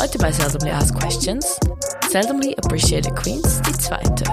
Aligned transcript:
Heute 0.00 0.16
bei 0.16 0.32
Seldomly 0.32 0.70
Asked 0.70 0.98
Questions. 0.98 1.60
Seldomly 2.08 2.56
Appreciated 2.56 3.14
Queens, 3.16 3.60
die 3.60 3.72
zweite. 3.72 4.24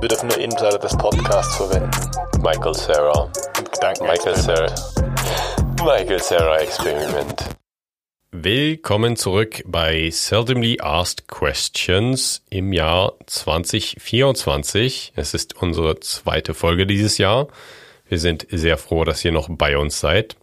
Wir 0.00 0.08
dürfen 0.08 0.28
nur 0.28 0.38
Insider 0.38 0.78
des 0.78 0.96
Podcasts 0.96 1.56
verwenden. 1.56 1.90
Michael 2.42 2.72
Sarah. 2.72 3.30
Gedanken 3.70 4.06
Michael 4.06 4.34
Sarah. 4.34 4.74
Michael 5.84 6.22
Sarah 6.22 6.56
Experiment. 6.56 7.44
Willkommen 8.30 9.16
zurück 9.16 9.62
bei 9.66 10.08
Seldomly 10.08 10.78
Asked 10.80 11.28
Questions 11.28 12.42
im 12.48 12.72
Jahr 12.72 13.12
2024. 13.26 15.12
Es 15.16 15.34
ist 15.34 15.60
unsere 15.60 16.00
zweite 16.00 16.54
Folge 16.54 16.86
dieses 16.86 17.18
Jahr. 17.18 17.48
Wir 18.08 18.18
sind 18.18 18.46
sehr 18.50 18.78
froh, 18.78 19.04
dass 19.04 19.22
ihr 19.22 19.32
noch 19.32 19.50
bei 19.50 19.76
uns 19.76 20.00
seid. 20.00 20.36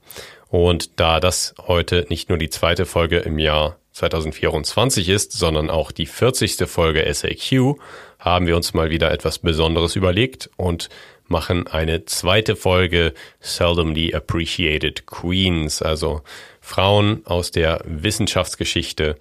Und 0.49 0.99
da 0.99 1.19
das 1.19 1.55
heute 1.65 2.05
nicht 2.09 2.29
nur 2.29 2.37
die 2.37 2.51
zweite 2.51 2.85
Folge 2.85 3.17
im 3.17 3.39
Jahr 3.39 3.80
2024 3.93 5.09
ist, 5.09 5.33
sondern 5.33 5.69
auch 5.69 5.91
die 5.91 6.05
40. 6.05 6.67
Folge 6.69 7.11
SAQ, 7.13 7.75
haben 8.19 8.47
wir 8.47 8.55
uns 8.55 8.73
mal 8.73 8.89
wieder 8.89 9.11
etwas 9.11 9.39
Besonderes 9.39 9.95
überlegt 9.95 10.49
und 10.55 10.89
machen 11.27 11.67
eine 11.67 12.05
zweite 12.05 12.55
Folge 12.55 13.13
Seldomly 13.39 14.13
Appreciated 14.13 15.07
Queens, 15.07 15.81
also 15.81 16.21
Frauen 16.59 17.21
aus 17.25 17.51
der 17.51 17.81
Wissenschaftsgeschichte, 17.85 19.15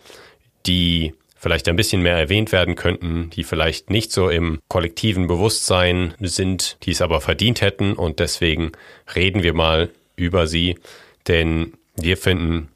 die 0.66 1.14
vielleicht 1.36 1.68
ein 1.68 1.76
bisschen 1.76 2.02
mehr 2.02 2.18
erwähnt 2.18 2.52
werden 2.52 2.74
könnten, 2.74 3.30
die 3.30 3.44
vielleicht 3.44 3.88
nicht 3.88 4.12
so 4.12 4.28
im 4.28 4.58
kollektiven 4.68 5.26
Bewusstsein 5.26 6.14
sind, 6.20 6.76
die 6.82 6.90
es 6.90 7.00
aber 7.00 7.22
verdient 7.22 7.62
hätten 7.62 7.94
und 7.94 8.18
deswegen 8.18 8.72
reden 9.14 9.42
wir 9.42 9.54
mal 9.54 9.88
über 10.16 10.46
sie, 10.46 10.78
denn 11.28 11.72
wir 11.96 12.18
finden, 12.18 12.68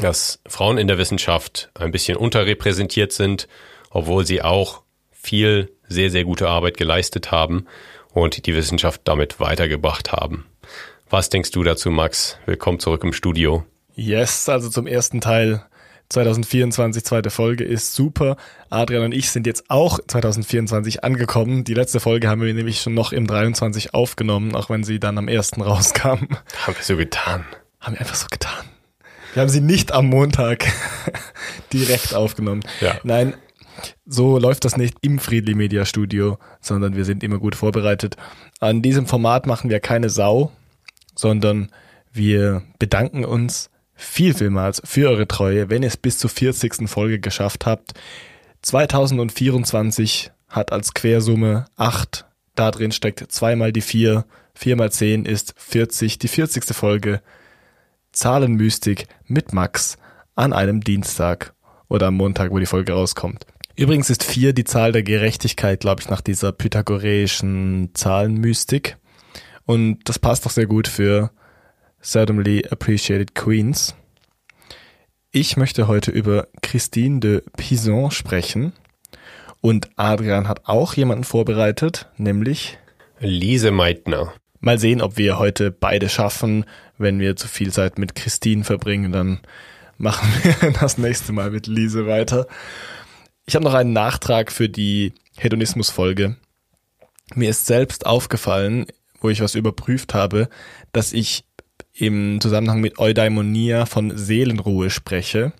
dass 0.00 0.40
Frauen 0.46 0.78
in 0.78 0.86
der 0.86 0.98
Wissenschaft 0.98 1.70
ein 1.74 1.90
bisschen 1.90 2.16
unterrepräsentiert 2.16 3.12
sind, 3.12 3.48
obwohl 3.90 4.26
sie 4.26 4.42
auch 4.42 4.82
viel 5.10 5.72
sehr, 5.88 6.10
sehr 6.10 6.24
gute 6.24 6.48
Arbeit 6.48 6.76
geleistet 6.76 7.30
haben 7.30 7.66
und 8.12 8.46
die 8.46 8.54
Wissenschaft 8.54 9.02
damit 9.04 9.40
weitergebracht 9.40 10.12
haben. 10.12 10.46
Was 11.10 11.30
denkst 11.30 11.50
du 11.50 11.62
dazu, 11.62 11.90
Max? 11.90 12.38
Willkommen 12.46 12.78
zurück 12.78 13.02
im 13.02 13.12
Studio. 13.12 13.64
Yes, 13.94 14.48
also 14.48 14.68
zum 14.68 14.86
ersten 14.86 15.20
Teil 15.20 15.64
2024, 16.10 17.04
zweite 17.04 17.30
Folge 17.30 17.64
ist 17.64 17.94
super. 17.94 18.36
Adrian 18.70 19.04
und 19.04 19.12
ich 19.12 19.30
sind 19.30 19.46
jetzt 19.46 19.68
auch 19.68 19.98
2024 20.06 21.04
angekommen. 21.04 21.64
Die 21.64 21.74
letzte 21.74 22.00
Folge 22.00 22.28
haben 22.28 22.40
wir 22.40 22.52
nämlich 22.54 22.80
schon 22.80 22.94
noch 22.94 23.12
im 23.12 23.26
23 23.26 23.94
aufgenommen, 23.94 24.54
auch 24.54 24.70
wenn 24.70 24.84
sie 24.84 25.00
dann 25.00 25.18
am 25.18 25.28
ersten 25.28 25.60
rauskam. 25.62 26.28
Haben 26.66 26.76
wir 26.76 26.82
so 26.82 26.96
getan. 26.96 27.44
Haben 27.80 27.94
wir 27.94 28.00
einfach 28.00 28.14
so 28.14 28.26
getan. 28.30 28.67
Wir 29.38 29.42
haben 29.42 29.50
sie 29.50 29.60
nicht 29.60 29.92
am 29.92 30.06
Montag 30.06 30.66
direkt 31.72 32.12
aufgenommen. 32.12 32.64
Ja. 32.80 32.98
Nein, 33.04 33.34
so 34.04 34.36
läuft 34.36 34.64
das 34.64 34.76
nicht 34.76 34.96
im 35.00 35.20
Friedli 35.20 35.54
Media 35.54 35.84
Studio, 35.84 36.38
sondern 36.60 36.96
wir 36.96 37.04
sind 37.04 37.22
immer 37.22 37.38
gut 37.38 37.54
vorbereitet. 37.54 38.16
An 38.58 38.82
diesem 38.82 39.06
Format 39.06 39.46
machen 39.46 39.70
wir 39.70 39.78
keine 39.78 40.10
Sau, 40.10 40.50
sondern 41.14 41.70
wir 42.12 42.64
bedanken 42.80 43.24
uns 43.24 43.70
viel, 43.94 44.34
vielmals 44.34 44.82
für 44.84 45.08
eure 45.08 45.28
Treue, 45.28 45.70
wenn 45.70 45.84
ihr 45.84 45.88
es 45.88 45.96
bis 45.96 46.18
zur 46.18 46.30
40. 46.30 46.88
Folge 46.88 47.20
geschafft 47.20 47.64
habt. 47.64 47.92
2024 48.62 50.32
hat 50.48 50.72
als 50.72 50.94
Quersumme 50.94 51.66
8, 51.76 52.26
da 52.56 52.72
drin 52.72 52.90
steckt 52.90 53.30
zweimal 53.30 53.72
die 53.72 53.82
4, 53.82 54.24
4 54.54 54.74
mal 54.74 54.90
10 54.90 55.26
ist 55.26 55.54
40, 55.56 56.18
die 56.18 56.26
40. 56.26 56.64
Folge 56.74 57.22
Zahlenmystik 58.18 59.06
mit 59.26 59.52
Max 59.52 59.96
an 60.34 60.52
einem 60.52 60.80
Dienstag 60.80 61.54
oder 61.88 62.08
am 62.08 62.16
Montag, 62.16 62.50
wo 62.50 62.58
die 62.58 62.66
Folge 62.66 62.92
rauskommt. 62.92 63.46
Übrigens 63.76 64.10
ist 64.10 64.24
4 64.24 64.52
die 64.52 64.64
Zahl 64.64 64.90
der 64.90 65.04
Gerechtigkeit, 65.04 65.78
glaube 65.78 66.02
ich, 66.02 66.08
nach 66.08 66.20
dieser 66.20 66.50
pythagoreischen 66.50 67.90
Zahlenmystik. 67.94 68.96
Und 69.66 70.00
das 70.08 70.18
passt 70.18 70.44
doch 70.44 70.50
sehr 70.50 70.66
gut 70.66 70.88
für 70.88 71.30
Seldomly 72.00 72.66
Appreciated 72.68 73.36
Queens. 73.36 73.94
Ich 75.30 75.56
möchte 75.56 75.86
heute 75.86 76.10
über 76.10 76.48
Christine 76.60 77.20
de 77.20 77.42
Pison 77.56 78.10
sprechen. 78.10 78.72
Und 79.60 79.90
Adrian 79.94 80.48
hat 80.48 80.68
auch 80.68 80.94
jemanden 80.94 81.22
vorbereitet, 81.22 82.08
nämlich 82.16 82.78
Lise 83.20 83.70
Meitner. 83.70 84.32
Mal 84.60 84.78
sehen, 84.78 85.00
ob 85.00 85.16
wir 85.16 85.38
heute 85.38 85.70
beide 85.70 86.08
schaffen. 86.08 86.64
Wenn 86.98 87.20
wir 87.20 87.36
zu 87.36 87.46
viel 87.46 87.72
Zeit 87.72 87.98
mit 87.98 88.14
Christine 88.14 88.64
verbringen, 88.64 89.12
dann 89.12 89.40
machen 89.98 90.28
wir 90.42 90.70
das 90.80 90.98
nächste 90.98 91.32
Mal 91.32 91.50
mit 91.50 91.66
Lise 91.66 92.06
weiter. 92.06 92.46
Ich 93.46 93.54
habe 93.54 93.64
noch 93.64 93.74
einen 93.74 93.92
Nachtrag 93.92 94.52
für 94.52 94.68
die 94.68 95.12
Hedonismus-Folge. 95.36 96.36
Mir 97.34 97.50
ist 97.50 97.66
selbst 97.66 98.06
aufgefallen, 98.06 98.86
wo 99.20 99.28
ich 99.28 99.40
was 99.40 99.54
überprüft 99.54 100.14
habe, 100.14 100.48
dass 100.92 101.12
ich 101.12 101.44
im 101.94 102.40
Zusammenhang 102.40 102.80
mit 102.80 102.98
Eudaimonia 102.98 103.86
von 103.86 104.16
Seelenruhe 104.16 104.90
spreche. 104.90 105.52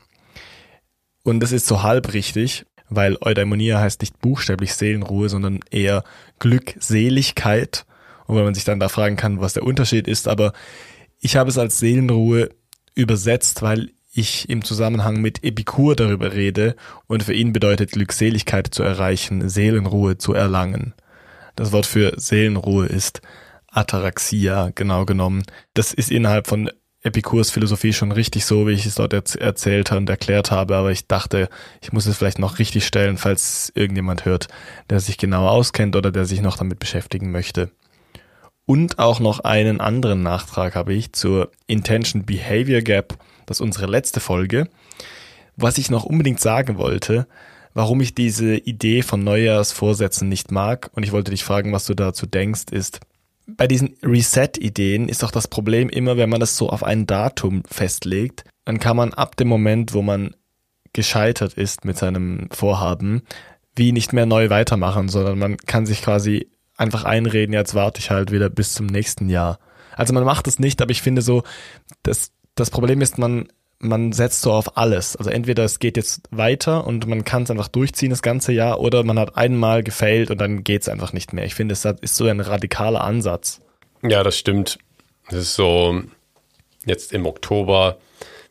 Und 1.25 1.41
das 1.41 1.53
ist 1.53 1.66
so 1.66 1.82
halb 1.82 2.12
richtig, 2.12 2.64
weil 2.88 3.19
Eudaimonia 3.20 3.81
heißt 3.81 4.00
nicht 4.00 4.20
buchstäblich 4.20 4.75
Seelenruhe, 4.75 5.28
sondern 5.28 5.60
eher 5.70 6.04
Glückseligkeit. 6.38 7.84
Und 8.28 8.36
wenn 8.36 8.44
man 8.44 8.54
sich 8.54 8.64
dann 8.64 8.78
da 8.78 8.88
fragen 8.88 9.16
kann, 9.16 9.40
was 9.40 9.54
der 9.54 9.64
Unterschied 9.64 10.06
ist, 10.06 10.28
aber 10.28 10.52
ich 11.18 11.36
habe 11.36 11.50
es 11.50 11.58
als 11.58 11.78
Seelenruhe 11.78 12.50
übersetzt, 12.94 13.62
weil 13.62 13.90
ich 14.12 14.48
im 14.48 14.64
Zusammenhang 14.64 15.20
mit 15.20 15.42
Epikur 15.42 15.96
darüber 15.96 16.32
rede 16.32 16.76
und 17.06 17.22
für 17.24 17.32
ihn 17.32 17.52
bedeutet 17.52 17.92
Glückseligkeit 17.92 18.68
zu 18.68 18.82
erreichen, 18.82 19.48
Seelenruhe 19.48 20.18
zu 20.18 20.34
erlangen. 20.34 20.94
Das 21.56 21.72
Wort 21.72 21.86
für 21.86 22.12
Seelenruhe 22.16 22.86
ist 22.86 23.22
Ataraxia, 23.68 24.70
genau 24.74 25.06
genommen. 25.06 25.42
Das 25.74 25.94
ist 25.94 26.10
innerhalb 26.10 26.46
von 26.46 26.70
Epikurs 27.00 27.50
Philosophie 27.50 27.92
schon 27.92 28.12
richtig 28.12 28.44
so, 28.44 28.66
wie 28.66 28.72
ich 28.72 28.84
es 28.84 28.96
dort 28.96 29.12
erzählt 29.12 29.92
und 29.92 30.10
erklärt 30.10 30.50
habe, 30.50 30.76
aber 30.76 30.90
ich 30.90 31.06
dachte, 31.06 31.48
ich 31.80 31.92
muss 31.92 32.06
es 32.06 32.16
vielleicht 32.16 32.40
noch 32.40 32.58
richtig 32.58 32.86
stellen, 32.86 33.16
falls 33.16 33.72
irgendjemand 33.74 34.24
hört, 34.24 34.48
der 34.90 35.00
sich 35.00 35.16
genauer 35.16 35.52
auskennt 35.52 35.96
oder 35.96 36.10
der 36.10 36.26
sich 36.26 36.42
noch 36.42 36.58
damit 36.58 36.78
beschäftigen 36.78 37.30
möchte. 37.30 37.70
Und 38.68 38.98
auch 38.98 39.18
noch 39.18 39.40
einen 39.40 39.80
anderen 39.80 40.22
Nachtrag 40.22 40.74
habe 40.74 40.92
ich 40.92 41.14
zur 41.14 41.50
Intention 41.66 42.26
Behavior 42.26 42.82
Gap, 42.82 43.16
das 43.46 43.56
ist 43.56 43.60
unsere 43.62 43.86
letzte 43.86 44.20
Folge. 44.20 44.68
Was 45.56 45.78
ich 45.78 45.90
noch 45.90 46.04
unbedingt 46.04 46.38
sagen 46.38 46.76
wollte, 46.76 47.26
warum 47.72 48.02
ich 48.02 48.14
diese 48.14 48.56
Idee 48.58 49.00
von 49.00 49.24
Neujahrsvorsätzen 49.24 50.28
nicht 50.28 50.52
mag, 50.52 50.90
und 50.92 51.02
ich 51.02 51.12
wollte 51.12 51.30
dich 51.30 51.44
fragen, 51.44 51.72
was 51.72 51.86
du 51.86 51.94
dazu 51.94 52.26
denkst, 52.26 52.64
ist, 52.70 53.00
bei 53.46 53.66
diesen 53.66 53.94
Reset-Ideen 54.02 55.08
ist 55.08 55.22
doch 55.22 55.30
das 55.30 55.48
Problem 55.48 55.88
immer, 55.88 56.18
wenn 56.18 56.28
man 56.28 56.40
das 56.40 56.58
so 56.58 56.68
auf 56.68 56.84
ein 56.84 57.06
Datum 57.06 57.62
festlegt, 57.70 58.44
dann 58.66 58.78
kann 58.78 58.98
man 58.98 59.14
ab 59.14 59.34
dem 59.36 59.48
Moment, 59.48 59.94
wo 59.94 60.02
man 60.02 60.36
gescheitert 60.92 61.54
ist 61.54 61.86
mit 61.86 61.96
seinem 61.96 62.50
Vorhaben, 62.50 63.22
wie 63.74 63.92
nicht 63.92 64.12
mehr 64.12 64.26
neu 64.26 64.50
weitermachen, 64.50 65.08
sondern 65.08 65.38
man 65.38 65.56
kann 65.56 65.86
sich 65.86 66.02
quasi 66.02 66.48
einfach 66.78 67.04
einreden, 67.04 67.52
jetzt 67.52 67.74
warte 67.74 68.00
ich 68.00 68.10
halt 68.10 68.32
wieder 68.32 68.48
bis 68.48 68.72
zum 68.72 68.86
nächsten 68.86 69.28
Jahr. 69.28 69.58
Also 69.96 70.14
man 70.14 70.24
macht 70.24 70.46
es 70.46 70.58
nicht, 70.58 70.80
aber 70.80 70.92
ich 70.92 71.02
finde 71.02 71.22
so, 71.22 71.42
das, 72.02 72.30
das 72.54 72.70
Problem 72.70 73.00
ist, 73.00 73.18
man, 73.18 73.48
man 73.80 74.12
setzt 74.12 74.42
so 74.42 74.52
auf 74.52 74.76
alles. 74.76 75.16
Also 75.16 75.28
entweder 75.30 75.64
es 75.64 75.80
geht 75.80 75.96
jetzt 75.96 76.22
weiter 76.30 76.86
und 76.86 77.06
man 77.06 77.24
kann 77.24 77.42
es 77.42 77.50
einfach 77.50 77.68
durchziehen 77.68 78.10
das 78.10 78.22
ganze 78.22 78.52
Jahr 78.52 78.80
oder 78.80 79.02
man 79.02 79.18
hat 79.18 79.36
einmal 79.36 79.82
gefailt 79.82 80.30
und 80.30 80.40
dann 80.40 80.64
geht 80.64 80.82
es 80.82 80.88
einfach 80.88 81.12
nicht 81.12 81.32
mehr. 81.32 81.44
Ich 81.44 81.54
finde, 81.54 81.72
es 81.72 81.84
ist 81.84 82.16
so 82.16 82.26
ein 82.26 82.40
radikaler 82.40 83.02
Ansatz. 83.02 83.60
Ja, 84.02 84.22
das 84.22 84.38
stimmt. 84.38 84.78
Es 85.28 85.36
ist 85.36 85.54
so, 85.54 86.00
jetzt 86.86 87.12
im 87.12 87.26
Oktober, 87.26 87.98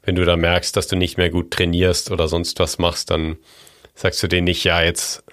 wenn 0.03 0.15
du 0.15 0.25
da 0.25 0.35
merkst, 0.35 0.75
dass 0.75 0.87
du 0.87 0.97
nicht 0.97 1.17
mehr 1.17 1.29
gut 1.29 1.51
trainierst 1.51 2.11
oder 2.11 2.27
sonst 2.27 2.59
was 2.59 2.77
machst, 2.77 3.09
dann 3.09 3.37
sagst 3.95 4.21
du 4.21 4.27
denen 4.27 4.45
nicht, 4.45 4.63
ja, 4.65 4.81
jetzt 4.81 5.23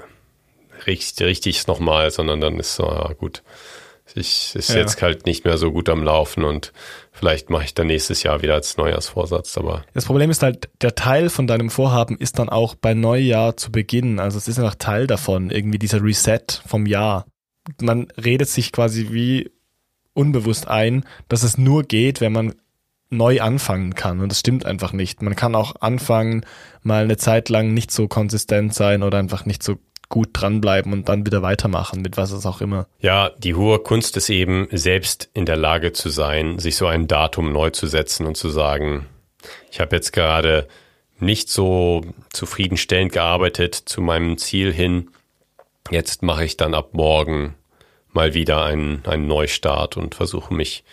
richtig, 0.86 1.26
richtig 1.26 1.66
nochmal, 1.66 2.10
sondern 2.10 2.40
dann 2.40 2.58
ist 2.58 2.74
so, 2.76 2.84
ja, 2.84 3.12
gut, 3.12 3.42
ich 4.14 4.54
ist 4.54 4.70
ja. 4.70 4.76
jetzt 4.76 5.00
halt 5.02 5.26
nicht 5.26 5.44
mehr 5.44 5.56
so 5.58 5.72
gut 5.72 5.88
am 5.88 6.02
Laufen 6.02 6.44
und 6.44 6.72
vielleicht 7.10 7.50
mache 7.50 7.64
ich 7.64 7.74
dann 7.74 7.86
nächstes 7.86 8.22
Jahr 8.22 8.42
wieder 8.42 8.54
als 8.54 8.76
Neujahrsvorsatz, 8.76 9.56
aber. 9.58 9.84
Das 9.94 10.04
Problem 10.04 10.30
ist 10.30 10.42
halt, 10.42 10.68
der 10.82 10.94
Teil 10.94 11.30
von 11.30 11.46
deinem 11.46 11.70
Vorhaben 11.70 12.16
ist 12.18 12.38
dann 12.38 12.48
auch 12.48 12.74
bei 12.74 12.94
Neujahr 12.94 13.56
zu 13.56 13.72
beginnen. 13.72 14.20
Also 14.20 14.38
es 14.38 14.46
ist 14.46 14.58
einfach 14.58 14.76
Teil 14.76 15.06
davon, 15.06 15.50
irgendwie 15.50 15.78
dieser 15.78 16.02
Reset 16.02 16.44
vom 16.66 16.86
Jahr. 16.86 17.26
Man 17.80 18.08
redet 18.22 18.48
sich 18.48 18.72
quasi 18.72 19.08
wie 19.10 19.50
unbewusst 20.12 20.68
ein, 20.68 21.04
dass 21.28 21.42
es 21.42 21.58
nur 21.58 21.82
geht, 21.82 22.20
wenn 22.20 22.32
man 22.32 22.54
neu 23.10 23.40
anfangen 23.40 23.94
kann. 23.94 24.20
Und 24.20 24.30
das 24.30 24.40
stimmt 24.40 24.66
einfach 24.66 24.92
nicht. 24.92 25.22
Man 25.22 25.36
kann 25.36 25.54
auch 25.54 25.76
anfangen, 25.80 26.44
mal 26.82 27.04
eine 27.04 27.16
Zeit 27.16 27.48
lang 27.48 27.72
nicht 27.72 27.90
so 27.90 28.06
konsistent 28.06 28.74
sein 28.74 29.02
oder 29.02 29.18
einfach 29.18 29.44
nicht 29.46 29.62
so 29.62 29.76
gut 30.08 30.30
dranbleiben 30.32 30.92
und 30.92 31.08
dann 31.08 31.26
wieder 31.26 31.42
weitermachen, 31.42 32.02
mit 32.02 32.16
was 32.16 32.30
es 32.30 32.46
auch 32.46 32.60
immer. 32.60 32.86
Ja, 33.00 33.30
die 33.38 33.54
hohe 33.54 33.78
Kunst 33.78 34.16
ist 34.16 34.30
eben, 34.30 34.68
selbst 34.70 35.30
in 35.34 35.46
der 35.46 35.56
Lage 35.56 35.92
zu 35.92 36.08
sein, 36.08 36.58
sich 36.58 36.76
so 36.76 36.86
ein 36.86 37.06
Datum 37.06 37.52
neu 37.52 37.70
zu 37.70 37.86
setzen 37.86 38.26
und 38.26 38.36
zu 38.36 38.48
sagen, 38.48 39.06
ich 39.70 39.80
habe 39.80 39.96
jetzt 39.96 40.12
gerade 40.12 40.68
nicht 41.18 41.48
so 41.48 42.02
zufriedenstellend 42.32 43.12
gearbeitet 43.12 43.74
zu 43.74 44.00
meinem 44.00 44.38
Ziel 44.38 44.72
hin. 44.72 45.10
Jetzt 45.90 46.22
mache 46.22 46.44
ich 46.44 46.56
dann 46.56 46.74
ab 46.74 46.90
morgen 46.92 47.54
mal 48.12 48.34
wieder 48.34 48.64
einen, 48.64 49.04
einen 49.06 49.26
Neustart 49.26 49.96
und 49.96 50.14
versuche 50.14 50.54
mich, 50.54 50.84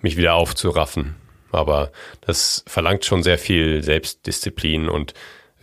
mich 0.00 0.16
wieder 0.16 0.34
aufzuraffen. 0.34 1.16
Aber 1.52 1.92
das 2.20 2.64
verlangt 2.66 3.04
schon 3.04 3.22
sehr 3.22 3.38
viel 3.38 3.82
Selbstdisziplin 3.82 4.88
und 4.88 5.14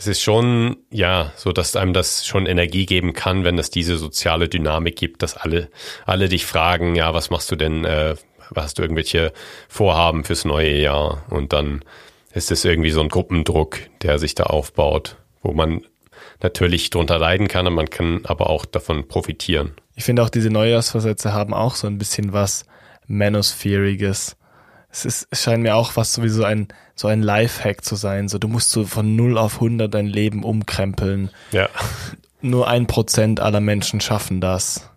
es 0.01 0.07
ist 0.07 0.21
schon, 0.23 0.77
ja, 0.89 1.31
so, 1.35 1.51
dass 1.51 1.75
einem 1.75 1.93
das 1.93 2.25
schon 2.25 2.47
Energie 2.47 2.87
geben 2.87 3.13
kann, 3.13 3.43
wenn 3.43 3.59
es 3.59 3.69
diese 3.69 3.97
soziale 3.97 4.49
Dynamik 4.49 4.95
gibt, 4.95 5.21
dass 5.21 5.37
alle, 5.37 5.69
alle 6.07 6.27
dich 6.27 6.47
fragen, 6.47 6.95
ja, 6.95 7.13
was 7.13 7.29
machst 7.29 7.51
du 7.51 7.55
denn, 7.55 7.85
äh, 7.85 8.15
hast 8.55 8.79
du 8.79 8.81
irgendwelche 8.81 9.31
Vorhaben 9.69 10.23
fürs 10.23 10.43
neue 10.43 10.73
Jahr? 10.73 11.23
Und 11.29 11.53
dann 11.53 11.85
ist 12.33 12.49
es 12.49 12.65
irgendwie 12.65 12.89
so 12.89 12.99
ein 12.99 13.09
Gruppendruck, 13.09 13.77
der 14.01 14.17
sich 14.17 14.33
da 14.33 14.45
aufbaut, 14.45 15.17
wo 15.43 15.51
man 15.51 15.85
natürlich 16.41 16.89
drunter 16.89 17.19
leiden 17.19 17.47
kann, 17.47 17.67
und 17.67 17.75
man 17.75 17.91
kann 17.91 18.21
aber 18.23 18.49
auch 18.49 18.65
davon 18.65 19.07
profitieren. 19.07 19.73
Ich 19.95 20.05
finde 20.05 20.23
auch 20.23 20.29
diese 20.29 20.49
Neujahrsversätze 20.49 21.31
haben 21.31 21.53
auch 21.53 21.75
so 21.75 21.85
ein 21.85 21.99
bisschen 21.99 22.33
was 22.33 22.65
Manosphäriges. 23.05 24.35
Es 24.91 25.05
ist, 25.05 25.27
es 25.31 25.43
scheint 25.43 25.63
mir 25.63 25.75
auch 25.75 25.95
was 25.95 26.13
sowieso 26.13 26.43
ein, 26.43 26.67
so 26.95 27.07
ein 27.07 27.21
Lifehack 27.21 27.83
zu 27.83 27.95
sein. 27.95 28.27
So, 28.27 28.37
du 28.37 28.47
musst 28.47 28.71
so 28.71 28.85
von 28.85 29.15
0 29.15 29.37
auf 29.37 29.55
100 29.55 29.93
dein 29.93 30.07
Leben 30.07 30.43
umkrempeln. 30.43 31.29
Ja. 31.51 31.69
Nur 32.41 32.67
ein 32.67 32.87
Prozent 32.87 33.39
aller 33.39 33.61
Menschen 33.61 34.01
schaffen 34.01 34.41
das. 34.41 34.89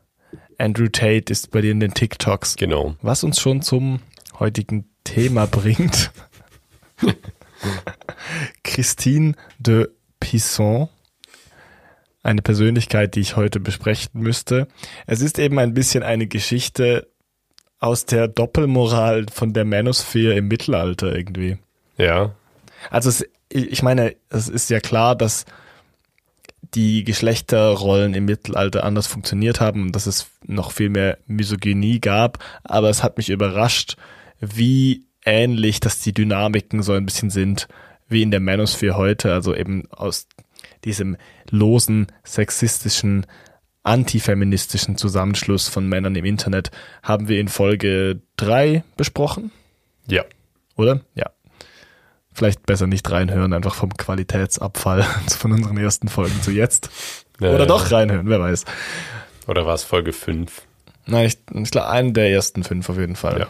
Andrew 0.58 0.88
Tate 0.88 1.32
ist 1.32 1.50
bei 1.50 1.60
dir 1.60 1.70
in 1.70 1.80
den 1.80 1.94
TikToks. 1.94 2.56
Genau. 2.56 2.96
Was 3.02 3.22
uns 3.22 3.40
schon 3.40 3.62
zum 3.62 4.00
heutigen 4.38 4.88
Thema 5.04 5.46
bringt. 5.46 6.10
Christine 8.64 9.34
de 9.58 9.88
Pisson. 10.18 10.88
Eine 12.22 12.42
Persönlichkeit, 12.42 13.14
die 13.14 13.20
ich 13.20 13.36
heute 13.36 13.60
besprechen 13.60 14.20
müsste. 14.20 14.66
Es 15.06 15.20
ist 15.20 15.38
eben 15.38 15.58
ein 15.58 15.74
bisschen 15.74 16.02
eine 16.02 16.26
Geschichte 16.26 17.06
aus 17.84 18.06
der 18.06 18.28
Doppelmoral 18.28 19.26
von 19.30 19.52
der 19.52 19.66
Manosphere 19.66 20.34
im 20.34 20.48
Mittelalter 20.48 21.14
irgendwie. 21.14 21.58
Ja. 21.98 22.34
Also 22.90 23.10
es, 23.10 23.26
ich 23.50 23.82
meine, 23.82 24.16
es 24.30 24.48
ist 24.48 24.70
ja 24.70 24.80
klar, 24.80 25.14
dass 25.14 25.44
die 26.74 27.04
Geschlechterrollen 27.04 28.14
im 28.14 28.24
Mittelalter 28.24 28.84
anders 28.84 29.06
funktioniert 29.06 29.60
haben 29.60 29.82
und 29.82 29.92
dass 29.92 30.06
es 30.06 30.30
noch 30.46 30.72
viel 30.72 30.88
mehr 30.88 31.18
Misogynie 31.26 32.00
gab, 32.00 32.38
aber 32.64 32.88
es 32.88 33.02
hat 33.02 33.18
mich 33.18 33.28
überrascht, 33.28 33.96
wie 34.40 35.04
ähnlich, 35.26 35.78
dass 35.78 36.00
die 36.00 36.14
Dynamiken 36.14 36.82
so 36.82 36.94
ein 36.94 37.04
bisschen 37.04 37.28
sind 37.28 37.68
wie 38.08 38.22
in 38.22 38.30
der 38.30 38.40
Manosphere 38.40 38.96
heute, 38.96 39.32
also 39.32 39.54
eben 39.54 39.90
aus 39.90 40.26
diesem 40.84 41.16
losen, 41.50 42.06
sexistischen, 42.24 43.26
antifeministischen 43.84 44.96
Zusammenschluss 44.96 45.68
von 45.68 45.88
Männern 45.88 46.16
im 46.16 46.24
Internet 46.24 46.70
haben 47.02 47.28
wir 47.28 47.38
in 47.38 47.48
Folge 47.48 48.20
drei 48.36 48.82
besprochen, 48.96 49.52
Ja. 50.08 50.24
oder? 50.76 51.00
Ja. 51.14 51.30
Vielleicht 52.32 52.66
besser 52.66 52.88
nicht 52.88 53.08
reinhören, 53.10 53.52
einfach 53.52 53.74
vom 53.76 53.94
Qualitätsabfall 53.96 55.02
von 55.38 55.52
unseren 55.52 55.76
ersten 55.78 56.08
Folgen 56.08 56.42
zu 56.42 56.50
jetzt. 56.50 56.90
Oder 57.40 57.60
Äh, 57.60 57.66
doch 57.66 57.92
reinhören, 57.92 58.28
wer 58.28 58.40
weiß. 58.40 58.64
Oder 59.46 59.66
war 59.66 59.74
es 59.74 59.84
Folge 59.84 60.12
5? 60.12 60.62
Nein, 61.06 61.26
ich, 61.26 61.38
ich 61.54 61.70
glaube, 61.70 61.90
einen 61.90 62.14
der 62.14 62.30
ersten 62.30 62.64
fünf 62.64 62.88
auf 62.88 62.96
jeden 62.98 63.14
Fall. 63.16 63.38
Ja. 63.40 63.48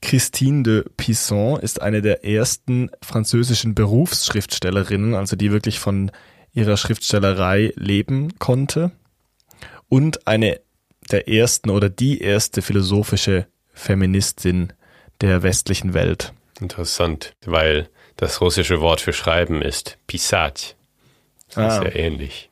Christine 0.00 0.62
de 0.62 0.84
Pisson 0.96 1.58
ist 1.60 1.82
eine 1.82 2.02
der 2.02 2.24
ersten 2.24 2.90
französischen 3.02 3.74
Berufsschriftstellerinnen, 3.74 5.14
also 5.14 5.34
die 5.36 5.50
wirklich 5.50 5.78
von 5.80 6.10
ihrer 6.58 6.76
Schriftstellerei 6.76 7.72
leben 7.76 8.38
konnte 8.38 8.90
und 9.88 10.26
eine 10.26 10.60
der 11.10 11.28
ersten 11.28 11.70
oder 11.70 11.88
die 11.88 12.20
erste 12.20 12.62
philosophische 12.62 13.46
Feministin 13.72 14.72
der 15.20 15.42
westlichen 15.42 15.94
Welt. 15.94 16.32
Interessant, 16.60 17.32
weil 17.46 17.88
das 18.16 18.40
russische 18.40 18.80
Wort 18.80 19.00
für 19.00 19.12
Schreiben 19.12 19.62
ist 19.62 19.98
Pisat. 20.08 20.74
Das 21.54 21.56
ah. 21.56 21.78
ist 21.78 21.84
ja 21.84 22.00
ähnlich. 22.00 22.50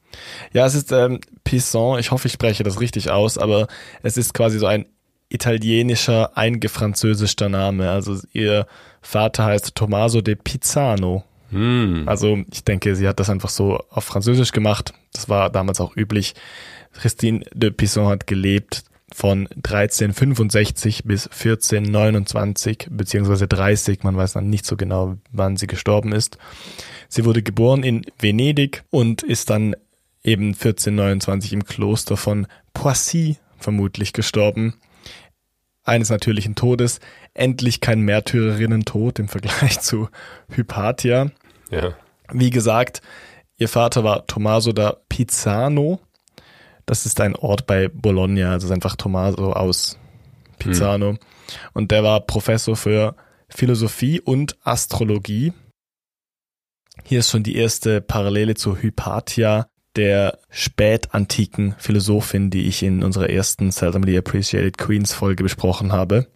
Ja, 0.52 0.64
es 0.64 0.74
ist 0.74 0.92
ähm, 0.92 1.20
Pisant, 1.44 1.98
ich 2.00 2.12
hoffe, 2.12 2.28
ich 2.28 2.34
spreche 2.34 2.62
das 2.62 2.80
richtig 2.80 3.10
aus, 3.10 3.36
aber 3.36 3.66
es 4.02 4.16
ist 4.16 4.32
quasi 4.32 4.58
so 4.58 4.66
ein 4.66 4.86
italienischer, 5.28 6.36
eingefranzösischer 6.38 7.48
Name. 7.48 7.90
Also 7.90 8.20
ihr 8.32 8.66
Vater 9.02 9.44
heißt 9.44 9.74
Tommaso 9.74 10.20
de 10.20 10.36
Pizzano. 10.36 11.24
Hm. 11.50 12.04
Also 12.06 12.38
ich 12.52 12.64
denke, 12.64 12.96
sie 12.96 13.08
hat 13.08 13.20
das 13.20 13.30
einfach 13.30 13.50
so 13.50 13.80
auf 13.90 14.04
Französisch 14.04 14.52
gemacht. 14.52 14.92
Das 15.12 15.28
war 15.28 15.50
damals 15.50 15.80
auch 15.80 15.96
üblich. 15.96 16.34
Christine 16.92 17.44
de 17.54 17.70
Pisson 17.70 18.08
hat 18.08 18.26
gelebt 18.26 18.84
von 19.12 19.48
1365 19.56 21.04
bis 21.04 21.26
1429 21.28 22.88
beziehungsweise 22.90 23.46
30. 23.46 24.02
Man 24.02 24.16
weiß 24.16 24.32
dann 24.32 24.50
nicht 24.50 24.66
so 24.66 24.76
genau, 24.76 25.16
wann 25.32 25.56
sie 25.56 25.66
gestorben 25.66 26.12
ist. 26.12 26.38
Sie 27.08 27.24
wurde 27.24 27.42
geboren 27.42 27.82
in 27.82 28.04
Venedig 28.18 28.82
und 28.90 29.22
ist 29.22 29.50
dann 29.50 29.76
eben 30.24 30.48
1429 30.48 31.52
im 31.52 31.64
Kloster 31.64 32.16
von 32.16 32.46
Poissy 32.74 33.36
vermutlich 33.58 34.12
gestorben. 34.12 34.74
Eines 35.86 36.10
natürlichen 36.10 36.56
Todes. 36.56 37.00
Endlich 37.32 37.80
kein 37.80 38.00
Märtyrerinnen-Tod 38.00 39.18
im 39.18 39.28
Vergleich 39.28 39.80
zu 39.80 40.08
Hypatia. 40.50 41.30
Ja. 41.70 41.94
Wie 42.32 42.50
gesagt, 42.50 43.00
ihr 43.56 43.68
Vater 43.68 44.04
war 44.04 44.26
Tommaso 44.26 44.72
da 44.72 44.96
Pizzano. 45.08 46.00
Das 46.86 47.06
ist 47.06 47.20
ein 47.20 47.36
Ort 47.36 47.66
bei 47.66 47.88
Bologna, 47.88 48.52
also 48.52 48.66
ist 48.66 48.72
einfach 48.72 48.96
Tommaso 48.96 49.52
aus 49.52 49.98
Pizzano. 50.58 51.16
Und 51.72 51.90
der 51.90 52.02
war 52.02 52.20
Professor 52.20 52.76
für 52.76 53.16
Philosophie 53.48 54.20
und 54.20 54.56
Astrologie. 54.62 55.52
Hier 57.04 57.20
ist 57.20 57.30
schon 57.30 57.42
die 57.42 57.56
erste 57.56 58.00
Parallele 58.00 58.54
zu 58.56 58.76
Hypatia, 58.76 59.68
der 59.96 60.38
spätantiken 60.50 61.74
Philosophin, 61.78 62.50
die 62.50 62.66
ich 62.66 62.82
in 62.82 63.02
unserer 63.02 63.30
ersten 63.30 63.70
Seldomly 63.70 64.16
Appreciated 64.16 64.78
Queens 64.78 65.12
Folge 65.12 65.42
besprochen 65.42 65.92
habe. 65.92 66.26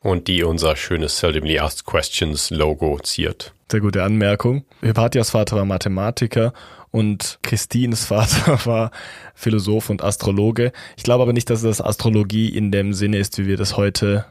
Und 0.00 0.28
die 0.28 0.44
unser 0.44 0.76
schönes 0.76 1.18
Seldomly 1.18 1.58
Asked 1.58 1.84
Questions 1.86 2.50
Logo 2.50 2.98
ziert. 3.00 3.52
Sehr 3.70 3.80
gute 3.80 4.04
Anmerkung. 4.04 4.64
Hypatias 4.80 5.30
Vater 5.30 5.56
war 5.56 5.64
Mathematiker 5.64 6.52
und 6.92 7.40
Christines 7.42 8.04
Vater 8.04 8.60
war 8.66 8.90
Philosoph 9.34 9.90
und 9.90 10.04
Astrologe. 10.04 10.72
Ich 10.96 11.02
glaube 11.02 11.22
aber 11.22 11.32
nicht, 11.32 11.50
dass 11.50 11.62
das 11.62 11.80
Astrologie 11.80 12.48
in 12.48 12.70
dem 12.70 12.92
Sinne 12.92 13.18
ist, 13.18 13.38
wie 13.38 13.46
wir 13.46 13.56
das 13.56 13.76
heute 13.76 14.26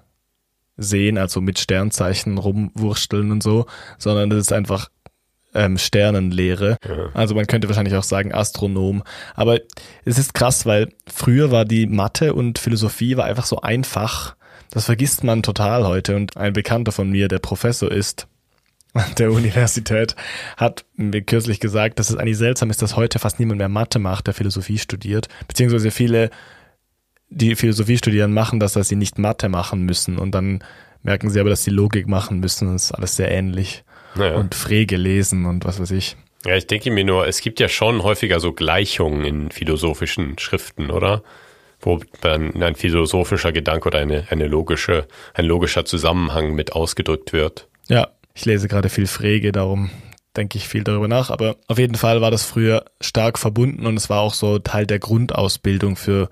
sehen, 0.78 1.18
also 1.18 1.42
mit 1.42 1.60
Sternzeichen 1.60 2.38
rumwursteln 2.38 3.32
und 3.32 3.44
so, 3.44 3.66
sondern 3.98 4.30
das 4.30 4.40
ist 4.40 4.54
einfach 4.54 4.90
ähm, 5.56 5.78
Sternenlehre. 5.78 6.78
Ja. 6.88 7.10
Also 7.14 7.34
man 7.34 7.48
könnte 7.48 7.68
wahrscheinlich 7.68 7.96
auch 7.96 8.04
sagen 8.04 8.34
Astronom. 8.34 9.04
Aber 9.34 9.60
es 10.04 10.20
ist 10.20 10.34
krass, 10.34 10.66
weil 10.66 10.90
früher 11.08 11.50
war 11.50 11.66
die 11.66 11.88
Mathe 11.88 12.34
und 12.34 12.60
Philosophie 12.60 13.18
war 13.18 13.26
einfach 13.26 13.46
so 13.46 13.62
einfach. 13.62 14.36
Das 14.70 14.86
vergisst 14.86 15.24
man 15.24 15.42
total 15.42 15.88
heute. 15.88 16.16
Und 16.16 16.38
ein 16.38 16.54
Bekannter 16.54 16.92
von 16.92 17.10
mir, 17.10 17.28
der 17.28 17.40
Professor 17.40 17.92
ist 17.92 18.28
an 18.94 19.16
der 19.18 19.32
Universität, 19.32 20.16
hat 20.58 20.86
mir 20.96 21.22
kürzlich 21.22 21.60
gesagt, 21.60 22.00
dass 22.00 22.10
es 22.10 22.16
eigentlich 22.16 22.38
seltsam 22.38 22.70
ist, 22.70 22.82
dass 22.82 22.96
heute 22.96 23.20
fast 23.20 23.40
niemand 23.40 23.58
mehr 23.58 23.70
Mathe 23.70 24.00
macht, 24.00 24.28
der 24.28 24.34
Philosophie 24.34 24.78
studiert. 24.78 25.28
Beziehungsweise 25.48 25.92
viele, 25.92 26.30
die 27.30 27.56
Philosophie 27.56 27.98
studieren, 27.98 28.34
machen 28.34 28.60
das, 28.60 28.74
dass 28.74 28.88
sie 28.88 28.96
nicht 28.96 29.18
Mathe 29.18 29.50
machen 29.50 29.84
müssen. 29.84 30.18
Und 30.18 30.32
dann 30.32 30.64
merken 31.04 31.30
sie 31.30 31.40
aber, 31.40 31.50
dass 31.50 31.64
sie 31.64 31.72
Logik 31.72 32.08
machen 32.08 32.40
müssen. 32.40 32.72
Das 32.72 32.86
ist 32.86 32.92
alles 32.92 33.16
sehr 33.16 33.32
ähnlich. 33.32 33.84
Naja. 34.16 34.36
Und 34.36 34.56
Frege 34.56 34.98
lesen 34.98 35.46
und 35.46 35.66
was 35.66 35.80
weiß 35.80 35.92
ich. 35.92 36.16
Ja, 36.46 36.56
ich 36.56 36.68
denke 36.68 36.92
mir 36.92 37.04
nur, 37.04 37.28
es 37.28 37.42
gibt 37.42 37.60
ja 37.60 37.68
schon 37.68 38.04
häufiger 38.04 38.40
so 38.40 38.54
Gleichungen 38.54 39.26
in 39.26 39.52
philosophischen 39.52 40.38
Schriften, 40.38 40.92
oder? 40.92 41.24
Wo 41.80 42.00
dann 42.22 42.62
ein 42.62 42.76
philosophischer 42.76 43.52
Gedanke 43.52 43.88
oder 43.88 44.00
eine, 44.00 44.28
eine 44.30 44.48
logische, 44.48 45.08
ein 45.34 45.46
logischer 45.46 45.86
Zusammenhang 45.86 46.54
mit 46.54 46.74
ausgedrückt 46.74 47.34
wird. 47.34 47.68
Ja, 47.90 48.10
ich 48.34 48.46
lese 48.46 48.68
gerade 48.68 48.90
viel 48.90 49.08
Frege, 49.08 49.52
darum 49.52 49.90
denke 50.38 50.58
ich 50.58 50.68
viel 50.68 50.84
darüber 50.84 51.08
nach. 51.08 51.30
Aber 51.30 51.58
auf 51.68 51.80
jeden 51.80 51.96
Fall 51.96 52.22
war 52.22 52.32
das 52.32 52.46
früher 52.46 52.86
stark 53.02 53.40
verbunden 53.40 53.86
und 53.86 53.98
es 53.98 54.10
war 54.10 54.22
auch 54.22 54.34
so 54.34 54.60
Teil 54.60 54.86
der 54.86 55.00
Grundausbildung 55.00 55.96
für 55.96 56.30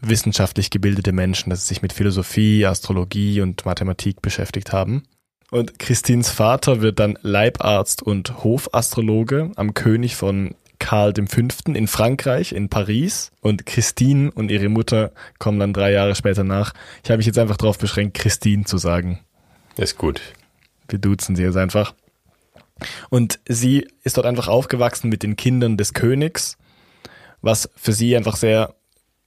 wissenschaftlich 0.00 0.70
gebildete 0.70 1.12
Menschen, 1.12 1.50
dass 1.50 1.62
sie 1.62 1.74
sich 1.74 1.82
mit 1.82 1.92
Philosophie, 1.92 2.66
Astrologie 2.66 3.40
und 3.40 3.64
Mathematik 3.64 4.22
beschäftigt 4.22 4.72
haben. 4.72 5.04
Und 5.52 5.78
Christins 5.78 6.30
Vater 6.30 6.80
wird 6.80 6.98
dann 6.98 7.18
Leibarzt 7.20 8.02
und 8.02 8.42
Hofastrologe 8.42 9.52
am 9.56 9.74
König 9.74 10.16
von 10.16 10.54
Karl 10.78 11.12
V. 11.14 11.42
in 11.74 11.86
Frankreich, 11.88 12.52
in 12.52 12.70
Paris. 12.70 13.32
Und 13.42 13.66
Christine 13.66 14.32
und 14.32 14.50
ihre 14.50 14.70
Mutter 14.70 15.12
kommen 15.38 15.60
dann 15.60 15.74
drei 15.74 15.92
Jahre 15.92 16.14
später 16.14 16.42
nach. 16.42 16.72
Ich 17.04 17.10
habe 17.10 17.18
mich 17.18 17.26
jetzt 17.26 17.38
einfach 17.38 17.58
darauf 17.58 17.76
beschränkt, 17.76 18.14
Christine 18.16 18.64
zu 18.64 18.78
sagen. 18.78 19.20
Ist 19.76 19.98
gut. 19.98 20.22
Wir 20.88 20.98
duzen 20.98 21.36
sie 21.36 21.42
jetzt 21.42 21.58
einfach. 21.58 21.92
Und 23.10 23.38
sie 23.46 23.86
ist 24.04 24.16
dort 24.16 24.26
einfach 24.26 24.48
aufgewachsen 24.48 25.10
mit 25.10 25.22
den 25.22 25.36
Kindern 25.36 25.76
des 25.76 25.92
Königs, 25.92 26.56
was 27.42 27.68
für 27.76 27.92
sie 27.92 28.16
einfach 28.16 28.36
sehr 28.36 28.74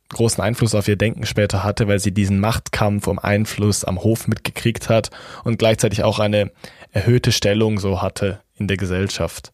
großen 0.10 0.44
Einfluss 0.44 0.76
auf 0.76 0.88
ihr 0.88 0.96
Denken 0.96 1.26
später 1.26 1.64
hatte, 1.64 1.88
weil 1.88 2.00
sie 2.00 2.14
diesen 2.14 2.40
Machtkampf 2.40 3.08
um 3.08 3.20
Einfluss 3.20 3.84
am 3.84 4.02
Hof 4.04 4.28
mitgekriegt 4.28 4.90
hat 4.90 5.10
und 5.44 5.58
gleichzeitig 5.58 6.04
auch 6.04 6.20
eine 6.20 6.52
erhöhte 6.92 7.32
Stellung 7.32 7.80
so 7.80 8.02
hatte 8.02 8.42
in 8.56 8.68
der 8.68 8.78
Gesellschaft. 8.78 9.52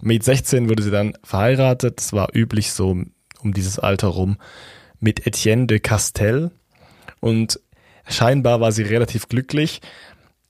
Mit 0.00 0.24
16 0.24 0.68
wurde 0.68 0.82
sie 0.82 0.90
dann 0.90 1.16
verheiratet, 1.22 1.98
das 1.98 2.12
war 2.12 2.28
üblich 2.34 2.72
so 2.72 2.90
um 3.42 3.54
dieses 3.54 3.78
Alter 3.78 4.08
rum, 4.08 4.36
mit 4.98 5.26
Etienne 5.26 5.66
de 5.66 5.78
Castel 5.78 6.50
und 7.20 7.60
scheinbar 8.08 8.60
war 8.60 8.72
sie 8.72 8.82
relativ 8.82 9.28
glücklich, 9.28 9.80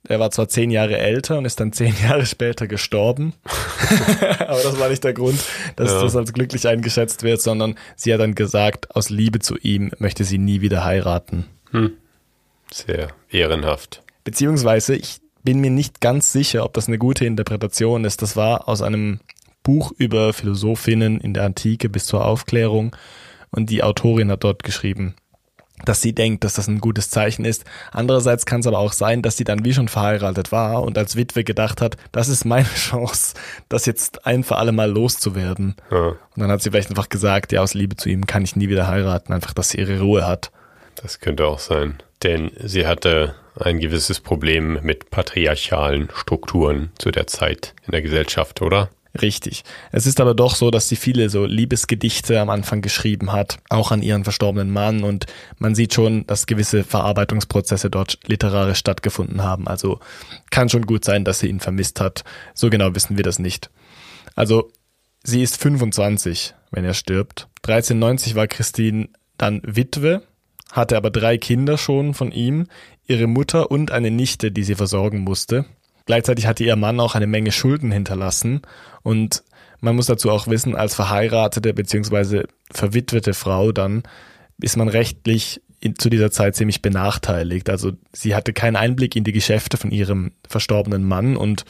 er 0.09 0.21
war 0.21 0.31
zwar 0.31 0.49
zehn 0.49 0.71
Jahre 0.71 0.99
älter 0.99 1.39
und 1.39 1.45
ist 1.45 1.61
dann 1.61 1.73
zehn 1.73 1.95
Jahre 2.03 2.27
später 2.27 2.67
gestorben. 2.67 3.35
Aber 4.41 4.63
das 4.63 4.79
war 4.79 4.89
nicht 4.89 5.05
der 5.05 5.13
Grund, 5.13 5.43
dass 5.77 5.93
ja. 5.93 6.03
das 6.03 6.17
als 6.17 6.33
glücklich 6.33 6.67
eingeschätzt 6.69 7.23
wird, 7.23 7.41
sondern 7.41 7.77
sie 7.97 8.13
hat 8.13 8.21
dann 8.21 8.35
gesagt, 8.35 8.95
aus 8.95 9.11
Liebe 9.11 9.39
zu 9.39 9.57
ihm 9.59 9.91
möchte 9.99 10.25
sie 10.25 10.39
nie 10.39 10.61
wieder 10.61 10.85
heiraten. 10.85 11.47
Hm. 11.71 11.93
Sehr 12.73 13.09
ehrenhaft. 13.31 14.03
Beziehungsweise, 14.25 14.97
ich 14.97 15.19
bin 15.45 15.61
mir 15.61 15.71
nicht 15.71 16.01
ganz 16.01 16.33
sicher, 16.33 16.65
ob 16.65 16.75
das 16.75 16.89
eine 16.89 16.99
gute 16.99 17.25
Interpretation 17.25 18.05
ist. 18.05 18.23
Das 18.23 18.37
war 18.37 18.69
aus 18.69 18.83
einem 18.83 19.21
Buch 19.63 19.93
über 19.97 20.33
Philosophinnen 20.33 21.21
in 21.21 21.35
der 21.35 21.45
Antike 21.45 21.89
bis 21.89 22.07
zur 22.07 22.25
Aufklärung 22.25 22.95
und 23.51 23.71
die 23.71 23.83
Autorin 23.83 24.31
hat 24.31 24.45
dort 24.45 24.63
geschrieben, 24.63 25.15
dass 25.85 26.01
sie 26.01 26.15
denkt, 26.15 26.45
dass 26.45 26.55
das 26.55 26.69
ein 26.69 26.81
gutes 26.81 27.11
Zeichen 27.11 27.45
ist. 27.45 27.65
Andererseits 27.93 28.47
kann 28.47 28.61
es 28.61 28.67
aber 28.67 28.79
auch 28.79 28.93
sein, 28.93 29.23
dass 29.23 29.37
sie 29.37 29.45
dann 29.45 29.65
wie 29.65 29.75
schon 29.75 29.89
verheiratet 29.89 30.53
war 30.53 30.83
und 30.83 30.97
als 30.97 31.17
Witwe 31.17 31.45
gedacht 31.45 31.81
hat, 31.81 31.97
das 32.13 32.29
ist 32.29 32.45
meine 32.45 32.69
Chance, 32.75 33.35
das 33.69 33.87
jetzt 33.87 34.27
ein 34.27 34.45
für 34.45 34.57
alle 34.57 34.73
Mal 34.73 34.91
loszuwerden. 34.91 35.77
Ja. 35.91 36.09
Und 36.09 36.19
dann 36.37 36.51
hat 36.51 36.63
sie 36.63 36.71
vielleicht 36.71 36.91
einfach 36.91 37.09
gesagt, 37.09 37.53
ja, 37.53 37.63
aus 37.63 37.75
Liebe 37.75 37.97
zu 37.97 38.09
ihm 38.09 38.27
kann 38.27 38.45
ich 38.45 38.57
nie 38.57 38.69
wieder 38.69 38.87
heiraten, 38.87 39.33
einfach, 39.33 39.53
dass 39.53 39.71
sie 39.71 39.79
ihre 39.79 40.01
Ruhe 40.01 40.27
hat. 40.27 40.51
Das 40.97 41.21
könnte 41.21 41.47
auch 41.47 41.59
sein. 41.59 41.99
Denn 42.23 42.51
sie 42.63 42.87
hatte 42.87 43.35
ein 43.59 43.79
gewisses 43.79 44.21
Problem 44.21 44.79
mit 44.83 45.11
patriarchalen 45.11 46.09
Strukturen 46.15 46.91
zu 46.99 47.11
der 47.11 47.27
Zeit 47.27 47.75
in 47.87 47.93
der 47.93 48.03
Gesellschaft, 48.03 48.63
oder? 48.63 48.91
Richtig. 49.23 49.65
Es 49.93 50.07
ist 50.07 50.21
aber 50.21 50.35
doch 50.35 50.55
so, 50.55 50.71
dass 50.71 50.89
sie 50.89 50.97
viele 50.97 51.31
so 51.31 51.47
Liebesgedichte 51.47 52.41
am 52.41 52.51
Anfang 52.51 52.83
geschrieben 52.83 53.33
hat, 53.33 53.59
auch 53.71 53.91
an 53.91 54.03
ihren 54.03 54.25
verstorbenen 54.25 54.71
Mann 54.71 55.05
und 55.05 55.27
man 55.59 55.75
sieht 55.75 55.95
schon, 55.95 56.27
dass 56.27 56.47
gewisse 56.47 56.85
Verarbeitungsprozesse 56.85 57.89
dort 57.89 58.19
literarisch 58.27 58.79
stattgefunden 58.79 59.43
haben. 59.43 59.69
Also 59.69 60.01
kann 60.51 60.69
schon 60.69 60.87
gut 60.87 61.05
sein, 61.05 61.25
dass 61.25 61.39
sie 61.39 61.49
ihn 61.49 61.61
vermisst 61.61 62.01
hat. 62.01 62.25
So 62.55 62.69
genau 62.69 62.95
wissen 62.95 63.17
wir 63.17 63.25
das 63.25 63.39
nicht. 63.39 63.71
Also 64.35 64.71
sie 65.23 65.43
ist 65.43 65.61
25, 65.61 66.55
wenn 66.71 66.85
er 66.85 66.95
stirbt. 66.95 67.49
1390 67.63 68.35
war 68.35 68.47
Christine 68.47 69.09
dann 69.39 69.61
Witwe, 69.65 70.23
hatte 70.73 70.97
aber 70.97 71.11
drei 71.11 71.39
Kinder 71.39 71.79
schon 71.79 72.13
von 72.13 72.33
ihm, 72.33 72.67
ihre 73.07 73.27
Mutter 73.27 73.71
und 73.71 73.93
eine 73.93 74.11
Nichte, 74.11 74.51
die 74.51 74.65
sie 74.65 74.75
versorgen 74.75 75.21
musste. 75.21 75.65
Gleichzeitig 76.07 76.47
hatte 76.47 76.65
ihr 76.65 76.77
Mann 76.77 77.01
auch 77.01 77.15
eine 77.15 77.27
Menge 77.27 77.53
Schulden 77.53 77.93
hinterlassen 77.93 78.63
und 79.03 79.43
man 79.81 79.97
muss 79.97 80.07
dazu 80.07 80.31
auch 80.31 80.47
wissen, 80.47 80.75
als 80.75 80.95
verheiratete 80.95 81.75
bzw. 81.75 82.45
verwitwete 82.71 83.35
Frau 83.35 83.73
dann 83.73 84.05
ist 84.61 84.77
man 84.77 84.89
rechtlich 84.89 85.61
in, 85.81 85.97
zu 85.97 86.09
dieser 86.09 86.31
Zeit 86.31 86.57
ziemlich 86.57 86.81
benachteiligt. 86.81 87.69
Also 87.69 87.93
sie 88.13 88.35
hatte 88.35 88.53
keinen 88.53 88.77
Einblick 88.77 89.17
in 89.17 89.25
die 89.25 89.33
Geschäfte 89.33 89.77
von 89.77 89.91
ihrem 89.91 90.33
verstorbenen 90.49 91.05
Mann 91.05 91.37
und 91.37 91.65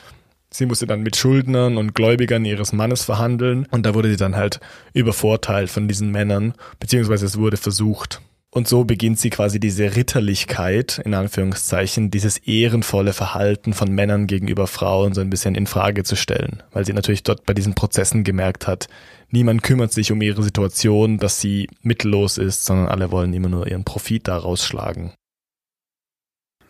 sie 0.51 0.67
musste 0.67 0.87
dann 0.87 1.03
mit 1.03 1.17
Schuldnern 1.17 1.77
und 1.77 1.95
Gläubigern 1.95 2.45
ihres 2.45 2.73
Mannes 2.73 3.05
verhandeln 3.05 3.67
und 3.71 3.85
da 3.85 3.95
wurde 3.95 4.11
sie 4.11 4.17
dann 4.17 4.37
halt 4.37 4.61
übervorteilt 4.93 5.71
von 5.71 5.89
diesen 5.89 6.11
Männern, 6.11 6.55
beziehungsweise 6.79 7.27
es 7.27 7.39
wurde 7.39 7.57
versucht. 7.57 8.21
Und 8.57 8.67
so 8.67 8.85
beginnt 8.85 9.19
sie 9.19 9.29
quasi 9.29 9.61
diese 9.61 9.97
Ritterlichkeit, 9.97 11.03
in 11.05 11.13
Anführungszeichen, 11.13 12.11
dieses 12.11 12.39
ehrenvolle 12.39 13.13
Verhalten 13.13 13.75
von 13.75 13.93
Männern 13.93 14.27
gegenüber 14.27 14.67
Frauen 14.67 15.13
so 15.13 15.21
ein 15.21 15.29
bisschen 15.29 15.55
in 15.55 15.67
Frage 15.67 16.05
zu 16.05 16.17
stellen, 16.17 16.63
weil 16.73 16.87
sie 16.87 16.95
natürlich 16.95 17.23
dort 17.23 17.45
bei 17.45 17.53
diesen 17.53 17.75
Prozessen 17.75 18.25
gemerkt 18.25 18.67
hat, 18.67 18.89
niemand 19.29 19.63
kümmert 19.63 19.93
sich 19.93 20.11
um 20.11 20.23
ihre 20.23 20.43
Situation, 20.43 21.19
dass 21.19 21.39
sie 21.39 21.69
mittellos 21.83 22.39
ist, 22.39 22.65
sondern 22.65 22.89
alle 22.89 23.11
wollen 23.11 23.35
immer 23.35 23.51
nur 23.51 23.67
ihren 23.67 23.85
Profit 23.85 24.27
daraus 24.27 24.65
schlagen. 24.65 25.13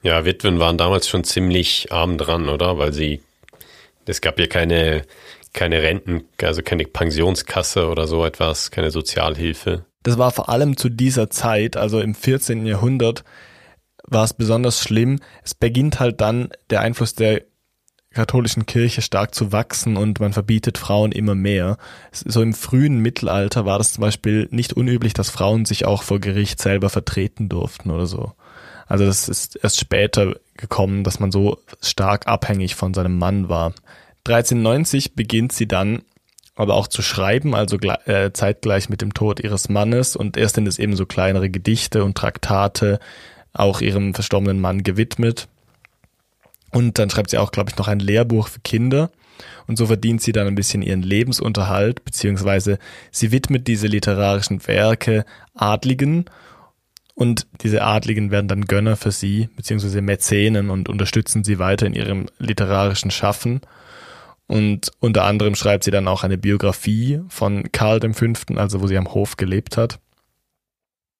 Ja, 0.02 0.24
Witwen 0.24 0.58
waren 0.58 0.78
damals 0.78 1.06
schon 1.06 1.22
ziemlich 1.22 1.92
arm 1.92 2.18
dran, 2.18 2.48
oder? 2.48 2.78
Weil 2.78 2.92
sie, 2.92 3.20
es 4.06 4.20
gab 4.20 4.40
ja 4.40 4.48
keine, 4.48 5.02
keine 5.52 5.82
Renten, 5.82 6.24
also 6.42 6.62
keine 6.62 6.82
Pensionskasse 6.82 7.86
oder 7.86 8.08
so 8.08 8.26
etwas, 8.26 8.72
keine 8.72 8.90
Sozialhilfe. 8.90 9.84
Das 10.06 10.18
war 10.18 10.30
vor 10.30 10.48
allem 10.48 10.76
zu 10.76 10.88
dieser 10.88 11.30
Zeit, 11.30 11.76
also 11.76 11.98
im 11.98 12.14
14. 12.14 12.64
Jahrhundert, 12.64 13.24
war 14.04 14.22
es 14.22 14.34
besonders 14.34 14.80
schlimm. 14.80 15.18
Es 15.42 15.52
beginnt 15.52 15.98
halt 15.98 16.20
dann 16.20 16.50
der 16.70 16.80
Einfluss 16.80 17.16
der 17.16 17.42
katholischen 18.10 18.66
Kirche 18.66 19.02
stark 19.02 19.34
zu 19.34 19.50
wachsen 19.50 19.96
und 19.96 20.20
man 20.20 20.32
verbietet 20.32 20.78
Frauen 20.78 21.10
immer 21.10 21.34
mehr. 21.34 21.76
So 22.12 22.40
im 22.40 22.54
frühen 22.54 23.00
Mittelalter 23.00 23.64
war 23.64 23.78
das 23.78 23.94
zum 23.94 24.02
Beispiel 24.02 24.46
nicht 24.52 24.74
unüblich, 24.74 25.12
dass 25.12 25.28
Frauen 25.28 25.64
sich 25.64 25.86
auch 25.86 26.04
vor 26.04 26.20
Gericht 26.20 26.62
selber 26.62 26.88
vertreten 26.88 27.48
durften 27.48 27.90
oder 27.90 28.06
so. 28.06 28.32
Also 28.86 29.06
das 29.06 29.28
ist 29.28 29.58
erst 29.60 29.80
später 29.80 30.36
gekommen, 30.56 31.02
dass 31.02 31.18
man 31.18 31.32
so 31.32 31.58
stark 31.82 32.28
abhängig 32.28 32.76
von 32.76 32.94
seinem 32.94 33.18
Mann 33.18 33.48
war. 33.48 33.74
1390 34.24 35.16
beginnt 35.16 35.50
sie 35.50 35.66
dann 35.66 36.02
aber 36.56 36.74
auch 36.74 36.88
zu 36.88 37.02
schreiben, 37.02 37.54
also 37.54 37.76
äh, 37.78 38.32
zeitgleich 38.32 38.88
mit 38.88 39.02
dem 39.02 39.14
Tod 39.14 39.40
ihres 39.40 39.68
Mannes 39.68 40.16
und 40.16 40.36
erst 40.36 40.56
sind 40.56 40.66
es 40.66 40.78
eben 40.78 40.96
so 40.96 41.06
kleinere 41.06 41.50
Gedichte 41.50 42.02
und 42.02 42.16
Traktate 42.16 42.98
auch 43.52 43.80
ihrem 43.80 44.14
verstorbenen 44.14 44.60
Mann 44.60 44.82
gewidmet. 44.82 45.48
Und 46.72 46.98
dann 46.98 47.10
schreibt 47.10 47.30
sie 47.30 47.38
auch, 47.38 47.52
glaube 47.52 47.70
ich, 47.70 47.76
noch 47.76 47.88
ein 47.88 48.00
Lehrbuch 48.00 48.48
für 48.48 48.60
Kinder. 48.60 49.10
Und 49.66 49.76
so 49.76 49.86
verdient 49.86 50.20
sie 50.22 50.32
dann 50.32 50.46
ein 50.46 50.54
bisschen 50.54 50.82
ihren 50.82 51.02
Lebensunterhalt, 51.02 52.04
beziehungsweise 52.04 52.78
sie 53.10 53.32
widmet 53.32 53.66
diese 53.66 53.86
literarischen 53.86 54.66
Werke 54.66 55.24
Adligen 55.54 56.26
und 57.16 57.46
diese 57.62 57.82
Adligen 57.82 58.30
werden 58.30 58.46
dann 58.46 58.66
Gönner 58.66 58.94
für 58.94 59.10
sie, 59.10 59.48
beziehungsweise 59.56 60.02
Mäzenen 60.02 60.68
und 60.68 60.90
unterstützen 60.90 61.44
sie 61.44 61.58
weiter 61.58 61.86
in 61.86 61.94
ihrem 61.94 62.26
literarischen 62.38 63.10
Schaffen. 63.10 63.62
Und 64.46 64.92
unter 65.00 65.24
anderem 65.24 65.54
schreibt 65.54 65.84
sie 65.84 65.90
dann 65.90 66.08
auch 66.08 66.22
eine 66.22 66.38
Biografie 66.38 67.20
von 67.28 67.70
Karl 67.72 68.00
V., 68.12 68.26
also 68.56 68.80
wo 68.80 68.86
sie 68.86 68.96
am 68.96 69.12
Hof 69.12 69.36
gelebt 69.36 69.76
hat. 69.76 69.98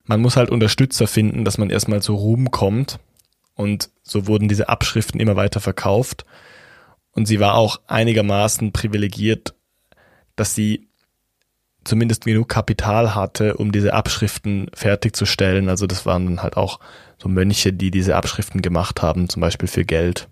Man 0.05 0.21
muss 0.21 0.37
halt 0.37 0.51
Unterstützer 0.51 1.09
finden, 1.09 1.45
dass 1.45 1.59
man 1.59 1.71
erstmal 1.71 2.03
zu 2.03 2.15
Ruhm 2.15 2.51
kommt. 2.51 3.01
Und 3.55 3.91
so 4.03 4.27
wurden 4.27 4.49
diese 4.49 4.69
Abschriften 4.69 5.19
immer 5.19 5.35
weiter 5.35 5.61
verkauft. 5.61 6.25
Und 7.11 7.27
sie 7.27 7.41
war 7.41 7.55
auch 7.55 7.81
einigermaßen 7.89 8.73
privilegiert, 8.73 9.55
dass 10.37 10.55
sie 10.55 10.89
zumindest 11.83 12.25
genug 12.25 12.49
Kapital 12.49 13.15
hatte, 13.15 13.57
um 13.57 13.73
diese 13.73 13.95
Abschriften 13.95 14.69
fertigzustellen. 14.75 15.69
Also 15.69 15.87
das 15.87 16.05
waren 16.07 16.27
dann 16.27 16.43
halt 16.43 16.57
auch 16.57 16.79
so 17.19 17.29
Mönche, 17.29 17.73
die 17.73 17.91
diese 17.91 18.17
Abschriften 18.17 18.63
gemacht 18.63 19.03
haben, 19.03 19.29
zum 19.29 19.41
Beispiel 19.41 19.69
für 19.69 19.85
Geld. 19.85 20.29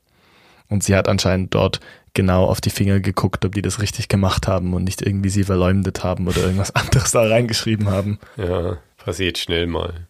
Und 0.68 0.84
sie 0.84 0.94
hat 0.94 1.08
anscheinend 1.08 1.54
dort 1.54 1.80
genau 2.14 2.44
auf 2.46 2.60
die 2.60 2.70
Finger 2.70 3.00
geguckt, 3.00 3.44
ob 3.44 3.54
die 3.54 3.62
das 3.62 3.80
richtig 3.80 4.08
gemacht 4.08 4.48
haben 4.48 4.72
und 4.72 4.84
nicht 4.84 5.02
irgendwie 5.02 5.30
sie 5.30 5.44
verleumdet 5.44 6.02
haben 6.02 6.26
oder 6.26 6.42
irgendwas 6.42 6.70
anderes 6.74 7.10
da 7.12 7.22
reingeschrieben 7.22 7.88
haben. 7.90 8.18
Ja, 8.36 8.78
passiert 8.96 9.38
schnell 9.38 9.66
mal. 9.66 10.06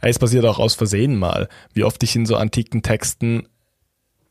es 0.00 0.18
passiert 0.18 0.44
auch 0.44 0.58
aus 0.58 0.74
Versehen 0.74 1.16
mal. 1.16 1.48
Wie 1.72 1.84
oft 1.84 2.02
ich 2.02 2.14
in 2.14 2.26
so 2.26 2.36
antiken 2.36 2.82
Texten 2.82 3.48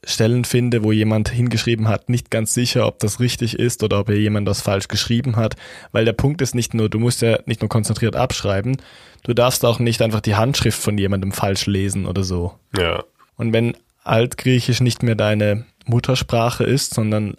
Stellen 0.05 0.45
finde, 0.45 0.83
wo 0.83 0.93
jemand 0.93 1.27
hingeschrieben 1.27 1.89
hat, 1.89 2.07
nicht 2.07 2.31
ganz 2.31 2.53
sicher, 2.53 2.87
ob 2.87 2.99
das 2.99 3.19
richtig 3.19 3.59
ist 3.59 3.83
oder 3.83 3.99
ob 3.99 4.09
er 4.09 4.15
jemand 4.15 4.47
das 4.47 4.61
falsch 4.61 4.87
geschrieben 4.87 5.35
hat, 5.35 5.57
weil 5.91 6.05
der 6.05 6.13
Punkt 6.13 6.41
ist 6.41 6.55
nicht 6.55 6.73
nur, 6.73 6.87
du 6.87 6.99
musst 6.99 7.21
ja 7.21 7.39
nicht 7.45 7.61
nur 7.61 7.67
konzentriert 7.67 8.15
abschreiben, 8.15 8.77
du 9.23 9.33
darfst 9.33 9.65
auch 9.65 9.79
nicht 9.79 10.01
einfach 10.01 10.21
die 10.21 10.35
Handschrift 10.35 10.81
von 10.81 10.97
jemandem 10.97 11.33
falsch 11.33 11.65
lesen 11.65 12.05
oder 12.05 12.23
so. 12.23 12.53
Ja. 12.77 13.03
Und 13.35 13.51
wenn 13.51 13.75
Altgriechisch 14.05 14.79
nicht 14.79 15.03
mehr 15.03 15.15
deine 15.15 15.65
Muttersprache 15.89 16.63
ist, 16.63 16.93
sondern 16.93 17.35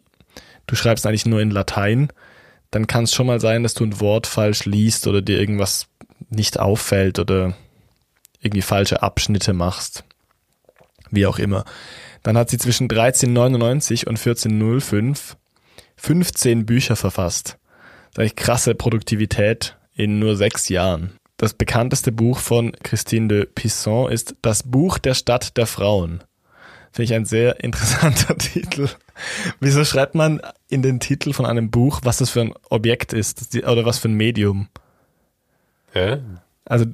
du 0.67 0.75
schreibst 0.75 1.07
eigentlich 1.07 1.27
nur 1.27 1.41
in 1.41 1.51
Latein, 1.51 2.09
dann 2.71 2.87
kann 2.87 3.05
es 3.05 3.15
schon 3.15 3.27
mal 3.27 3.41
sein, 3.41 3.63
dass 3.63 3.75
du 3.75 3.85
ein 3.85 4.01
Wort 4.01 4.27
falsch 4.27 4.65
liest 4.65 5.07
oder 5.07 5.23
dir 5.23 5.39
irgendwas 5.41 5.87
nicht 6.29 6.59
auffällt 6.61 7.19
oder 7.19 7.55
irgendwie 8.41 8.63
falsche 8.63 9.03
Abschnitte 9.03 9.53
machst. 9.53 10.05
Wie 11.11 11.27
auch 11.27 11.39
immer. 11.39 11.65
Dann 12.23 12.37
hat 12.37 12.51
sie 12.51 12.59
zwischen 12.59 12.85
1399 12.85 14.07
und 14.07 14.19
1405 14.19 15.37
15 15.97 16.65
Bücher 16.65 16.97
verfasst. 16.97 17.59
Das 18.13 18.13
ist 18.13 18.19
eigentlich 18.19 18.37
krasse 18.37 18.75
Produktivität 18.75 19.77
in 19.95 20.19
nur 20.19 20.37
sechs 20.37 20.69
Jahren. 20.71 21.13
Das 21.37 21.55
bekannteste 21.55 22.13
Buch 22.13 22.39
von 22.39 22.73
Christine 22.83 23.29
de 23.29 23.47
Pisson 23.47 24.11
ist 24.11 24.35
Das 24.43 24.63
Buch 24.63 24.99
der 24.99 25.15
Stadt 25.15 25.57
der 25.57 25.67
Frauen. 25.67 26.23
Finde 26.93 27.05
ich 27.05 27.15
ein 27.15 27.25
sehr 27.25 27.63
interessanter 27.63 28.37
Titel. 28.39 28.89
Wieso 29.61 29.85
schreibt 29.85 30.15
man 30.15 30.41
in 30.69 30.83
den 30.83 30.99
Titel 30.99 31.33
von 31.33 31.47
einem 31.47 31.71
Buch, 31.71 32.01
was 32.03 32.19
das 32.19 32.31
für 32.31 32.41
ein 32.41 32.55
Objekt 32.69 33.13
ist 33.13 33.57
oder 33.57 33.85
was 33.85 33.99
für 33.99 34.09
ein 34.09 34.15
Medium? 34.15 34.69
Ja? 35.95 36.19
Also 36.65 36.85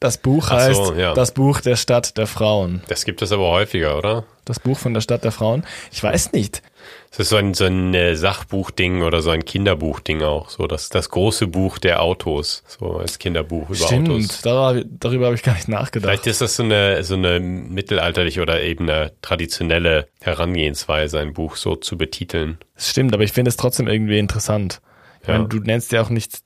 das 0.00 0.18
Buch 0.18 0.50
heißt 0.50 0.84
so, 0.86 0.94
ja. 0.94 1.14
das 1.14 1.32
Buch 1.32 1.60
der 1.60 1.76
Stadt 1.76 2.18
der 2.18 2.26
Frauen. 2.26 2.82
Das 2.88 3.04
gibt 3.04 3.22
es 3.22 3.32
aber 3.32 3.50
häufiger, 3.50 3.96
oder? 3.96 4.24
Das 4.44 4.60
Buch 4.60 4.78
von 4.78 4.92
der 4.94 5.00
Stadt 5.00 5.24
der 5.24 5.32
Frauen. 5.32 5.64
Ich 5.90 6.02
weiß 6.02 6.32
nicht. 6.32 6.62
Das 7.10 7.20
ist 7.20 7.28
so 7.30 7.36
ein, 7.36 7.54
so 7.54 7.64
ein 7.64 7.94
äh, 7.94 8.14
Sachbuchding 8.14 9.02
oder 9.02 9.22
so 9.22 9.30
ein 9.30 9.44
Kinderbuchding 9.44 10.22
auch. 10.22 10.50
So 10.50 10.66
das, 10.66 10.90
das 10.90 11.08
große 11.08 11.46
Buch 11.46 11.78
der 11.78 12.02
Autos. 12.02 12.62
So 12.66 12.98
als 12.98 13.18
Kinderbuch 13.18 13.70
über 13.70 13.86
Stimmt, 13.86 14.10
Autos. 14.10 14.42
darüber, 14.42 14.84
darüber 15.00 15.24
habe 15.26 15.34
ich 15.34 15.42
gar 15.42 15.54
nicht 15.54 15.68
nachgedacht. 15.68 16.10
Vielleicht 16.10 16.26
ist 16.26 16.42
das 16.42 16.56
so 16.56 16.62
eine, 16.62 17.02
so 17.02 17.14
eine 17.14 17.40
mittelalterliche 17.40 18.42
oder 18.42 18.62
eben 18.62 18.88
eine 18.88 19.12
traditionelle 19.22 20.08
Herangehensweise, 20.20 21.18
ein 21.20 21.32
Buch 21.32 21.56
so 21.56 21.74
zu 21.74 21.96
betiteln. 21.96 22.58
Das 22.74 22.90
stimmt, 22.90 23.14
aber 23.14 23.24
ich 23.24 23.32
finde 23.32 23.48
es 23.48 23.56
trotzdem 23.56 23.88
irgendwie 23.88 24.18
interessant. 24.18 24.80
Ich 25.22 25.28
Ja. 25.28 25.38
meine, 25.38 25.48
du 25.48 25.58
nennst 25.58 25.90
ja 25.92 26.02
auch 26.02 26.10
nicht 26.10 26.40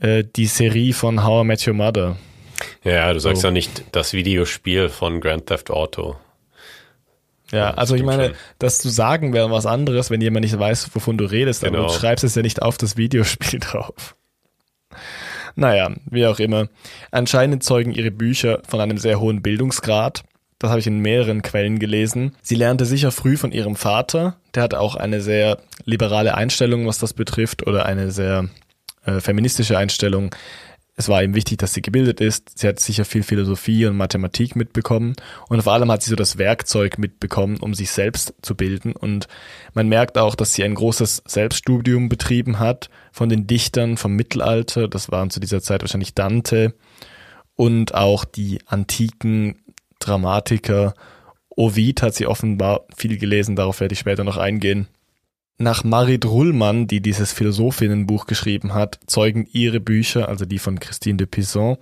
äh, 0.00 0.24
die 0.24 0.46
Serie 0.46 0.92
von 0.92 1.24
How 1.24 1.44
I 1.44 1.46
Met 1.46 1.66
Your 1.66 1.74
Mother. 1.74 2.16
Ja, 2.84 3.12
du 3.12 3.18
sagst 3.20 3.42
So. 3.42 3.48
ja 3.48 3.52
nicht 3.52 3.84
das 3.92 4.12
Videospiel 4.12 4.88
von 4.88 5.20
Grand 5.20 5.46
Theft 5.46 5.70
Auto. 5.70 6.16
Ja, 7.52 7.74
also 7.74 7.94
ich 7.94 8.02
meine, 8.02 8.28
schon. 8.28 8.34
das 8.58 8.78
zu 8.78 8.88
sagen 8.88 9.32
wäre 9.32 9.50
was 9.50 9.66
anderes, 9.66 10.10
wenn 10.10 10.20
jemand 10.20 10.44
nicht 10.44 10.58
weiß, 10.58 10.90
wovon 10.94 11.16
du 11.16 11.24
redest, 11.26 11.62
aber 11.64 11.76
Genau. 11.76 11.88
du 11.88 11.94
schreibst 11.94 12.24
es 12.24 12.34
ja 12.34 12.42
nicht 12.42 12.60
auf 12.62 12.76
das 12.76 12.96
Videospiel 12.96 13.60
drauf. 13.60 14.16
Naja, 15.54 15.90
wie 16.10 16.26
auch 16.26 16.38
immer. 16.38 16.68
Anscheinend 17.10 17.62
zeugen 17.62 17.92
ihre 17.92 18.10
Bücher 18.10 18.60
von 18.68 18.80
einem 18.80 18.98
sehr 18.98 19.20
hohen 19.20 19.42
Bildungsgrad. 19.42 20.24
Das 20.58 20.70
habe 20.70 20.80
ich 20.80 20.86
in 20.86 21.00
mehreren 21.00 21.42
Quellen 21.42 21.78
gelesen. 21.78 22.34
Sie 22.42 22.54
lernte 22.54 22.84
sicher 22.86 23.12
früh 23.12 23.36
von 23.36 23.52
ihrem 23.52 23.76
Vater. 23.76 24.36
Der 24.54 24.62
hat 24.62 24.74
auch 24.74 24.96
eine 24.96 25.20
sehr 25.20 25.58
liberale 25.84 26.34
Einstellung, 26.34 26.86
was 26.86 26.98
das 26.98 27.12
betrifft, 27.12 27.66
oder 27.66 27.86
eine 27.86 28.10
sehr 28.10 28.48
äh, 29.04 29.20
feministische 29.20 29.76
Einstellung. 29.78 30.34
Es 30.98 31.10
war 31.10 31.22
ihm 31.22 31.34
wichtig, 31.34 31.58
dass 31.58 31.74
sie 31.74 31.82
gebildet 31.82 32.22
ist. 32.22 32.58
Sie 32.58 32.66
hat 32.66 32.80
sicher 32.80 33.04
viel 33.04 33.22
Philosophie 33.22 33.84
und 33.84 33.98
Mathematik 33.98 34.56
mitbekommen. 34.56 35.14
Und 35.48 35.62
vor 35.62 35.74
allem 35.74 35.92
hat 35.92 36.02
sie 36.02 36.08
so 36.08 36.16
das 36.16 36.38
Werkzeug 36.38 36.98
mitbekommen, 36.98 37.58
um 37.60 37.74
sich 37.74 37.90
selbst 37.90 38.34
zu 38.40 38.54
bilden. 38.54 38.92
Und 38.92 39.28
man 39.74 39.88
merkt 39.88 40.16
auch, 40.16 40.34
dass 40.34 40.54
sie 40.54 40.64
ein 40.64 40.74
großes 40.74 41.22
Selbststudium 41.26 42.08
betrieben 42.08 42.58
hat 42.58 42.88
von 43.12 43.28
den 43.28 43.46
Dichtern 43.46 43.98
vom 43.98 44.14
Mittelalter. 44.14 44.88
Das 44.88 45.10
waren 45.10 45.28
zu 45.28 45.38
dieser 45.38 45.60
Zeit 45.60 45.82
wahrscheinlich 45.82 46.14
Dante 46.14 46.74
und 47.56 47.94
auch 47.94 48.24
die 48.24 48.60
antiken 48.66 49.58
Dramatiker. 49.98 50.94
Ovid 51.50 52.00
hat 52.00 52.14
sie 52.14 52.26
offenbar 52.26 52.86
viel 52.96 53.18
gelesen, 53.18 53.54
darauf 53.54 53.80
werde 53.80 53.92
ich 53.92 53.98
später 53.98 54.24
noch 54.24 54.38
eingehen. 54.38 54.88
Nach 55.58 55.84
Marit 55.84 56.26
Rullmann, 56.26 56.86
die 56.86 57.00
dieses 57.00 57.32
Philosophinnenbuch 57.32 58.26
geschrieben 58.26 58.74
hat, 58.74 58.98
zeugen 59.06 59.46
ihre 59.50 59.80
Bücher, 59.80 60.28
also 60.28 60.44
die 60.44 60.58
von 60.58 60.78
Christine 60.78 61.16
de 61.16 61.26
Pizan, 61.26 61.78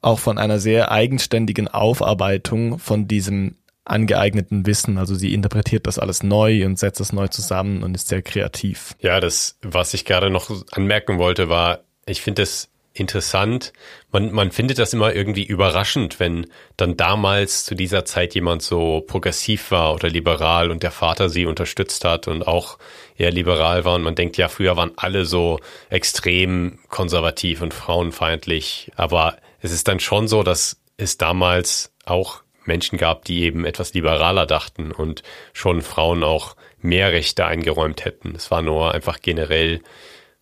auch 0.00 0.20
von 0.20 0.38
einer 0.38 0.60
sehr 0.60 0.92
eigenständigen 0.92 1.66
Aufarbeitung 1.66 2.78
von 2.78 3.08
diesem 3.08 3.56
angeeigneten 3.84 4.66
Wissen. 4.66 4.98
Also 4.98 5.14
sie 5.14 5.34
interpretiert 5.34 5.86
das 5.86 5.98
alles 5.98 6.22
neu 6.22 6.64
und 6.66 6.78
setzt 6.78 7.00
es 7.00 7.12
neu 7.12 7.28
zusammen 7.28 7.82
und 7.82 7.94
ist 7.94 8.08
sehr 8.08 8.22
kreativ. 8.22 8.94
Ja, 9.00 9.18
das, 9.18 9.58
was 9.62 9.94
ich 9.94 10.04
gerade 10.04 10.30
noch 10.30 10.50
anmerken 10.72 11.18
wollte, 11.18 11.48
war, 11.48 11.80
ich 12.06 12.22
finde 12.22 12.42
es 12.42 12.68
interessant. 13.00 13.72
Man, 14.10 14.32
man 14.32 14.50
findet 14.50 14.78
das 14.78 14.92
immer 14.92 15.14
irgendwie 15.14 15.44
überraschend, 15.44 16.20
wenn 16.20 16.46
dann 16.76 16.96
damals 16.96 17.64
zu 17.64 17.74
dieser 17.74 18.04
Zeit 18.04 18.34
jemand 18.34 18.62
so 18.62 19.00
progressiv 19.06 19.70
war 19.70 19.94
oder 19.94 20.08
liberal 20.08 20.70
und 20.70 20.82
der 20.82 20.90
Vater 20.90 21.28
sie 21.28 21.46
unterstützt 21.46 22.04
hat 22.04 22.28
und 22.28 22.46
auch 22.46 22.78
eher 23.16 23.30
liberal 23.30 23.84
war. 23.84 23.94
Und 23.94 24.02
man 24.02 24.14
denkt 24.14 24.36
ja, 24.36 24.48
früher 24.48 24.76
waren 24.76 24.92
alle 24.96 25.24
so 25.24 25.60
extrem 25.90 26.78
konservativ 26.88 27.62
und 27.62 27.74
frauenfeindlich. 27.74 28.92
Aber 28.96 29.36
es 29.60 29.72
ist 29.72 29.88
dann 29.88 30.00
schon 30.00 30.28
so, 30.28 30.42
dass 30.42 30.80
es 30.96 31.18
damals 31.18 31.92
auch 32.04 32.42
Menschen 32.64 32.98
gab, 32.98 33.24
die 33.24 33.42
eben 33.42 33.64
etwas 33.64 33.94
liberaler 33.94 34.46
dachten 34.46 34.92
und 34.92 35.22
schon 35.52 35.82
Frauen 35.82 36.22
auch 36.22 36.54
mehr 36.80 37.12
Rechte 37.12 37.46
eingeräumt 37.46 38.04
hätten. 38.04 38.34
Es 38.36 38.50
war 38.50 38.62
nur 38.62 38.94
einfach 38.94 39.20
generell 39.20 39.80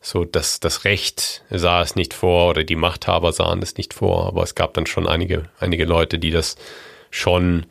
so, 0.07 0.25
dass 0.25 0.61
das 0.61 0.85
Recht 0.85 1.43
sah 1.51 1.83
es 1.83 1.97
nicht 1.97 2.15
vor 2.15 2.51
oder 2.51 2.63
die 2.63 2.77
Machthaber 2.77 3.33
sahen 3.33 3.61
es 3.61 3.77
nicht 3.77 3.93
vor, 3.93 4.27
aber 4.29 4.45
es 4.45 4.55
gab 4.55 4.75
dann 4.75 4.87
schon 4.87 5.09
einige, 5.09 5.49
einige 5.59 5.85
Leute, 5.85 6.21
die 6.21 6.31
das 6.31 6.55
schon 7.11 7.67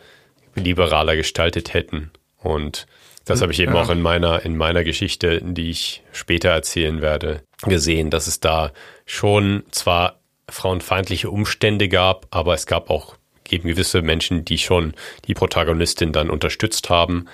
liberaler 0.53 1.15
gestaltet 1.15 1.73
hätten. 1.73 2.11
Und 2.37 2.87
das 3.23 3.41
habe 3.41 3.53
ich 3.53 3.59
eben 3.61 3.73
Ja. 3.73 3.81
auch 3.81 3.89
in 3.89 4.01
meiner, 4.01 4.43
in 4.45 4.57
meiner 4.57 4.83
Geschichte, 4.83 5.41
die 5.41 5.69
ich 5.69 6.03
später 6.11 6.49
erzählen 6.49 7.01
werde, 7.01 7.41
gesehen, 7.63 8.09
dass 8.09 8.27
es 8.27 8.41
da 8.41 8.71
schon 9.05 9.63
zwar 9.71 10.19
frauenfeindliche 10.49 11.29
Umstände 11.29 11.87
gab, 11.87 12.27
aber 12.31 12.53
es 12.53 12.65
gab 12.65 12.89
auch 12.89 13.15
eben 13.49 13.67
gewisse 13.67 14.01
Menschen, 14.01 14.43
die 14.43 14.57
schon 14.57 14.93
die 15.25 15.33
Protagonistin 15.35 16.11
dann 16.11 16.29
unterstützt 16.29 16.89
haben 16.89 17.27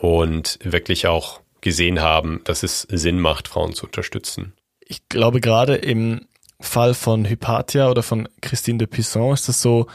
und 0.00 0.58
wirklich 0.62 1.06
auch 1.06 1.40
gesehen 1.62 2.02
haben, 2.02 2.42
dass 2.44 2.62
es 2.62 2.82
Sinn 2.82 3.18
macht, 3.18 3.48
Frauen 3.48 3.72
zu 3.72 3.86
unterstützen. 3.86 4.52
Ich 4.80 5.08
glaube, 5.08 5.40
gerade 5.40 5.76
im 5.76 6.26
Fall 6.60 6.92
von 6.92 7.28
Hypatia 7.28 7.90
oder 7.90 8.02
von 8.02 8.28
Christine 8.42 8.78
de 8.78 8.86
Pizan 8.86 9.32
ist 9.32 9.48
es 9.48 9.62
so, 9.62 9.86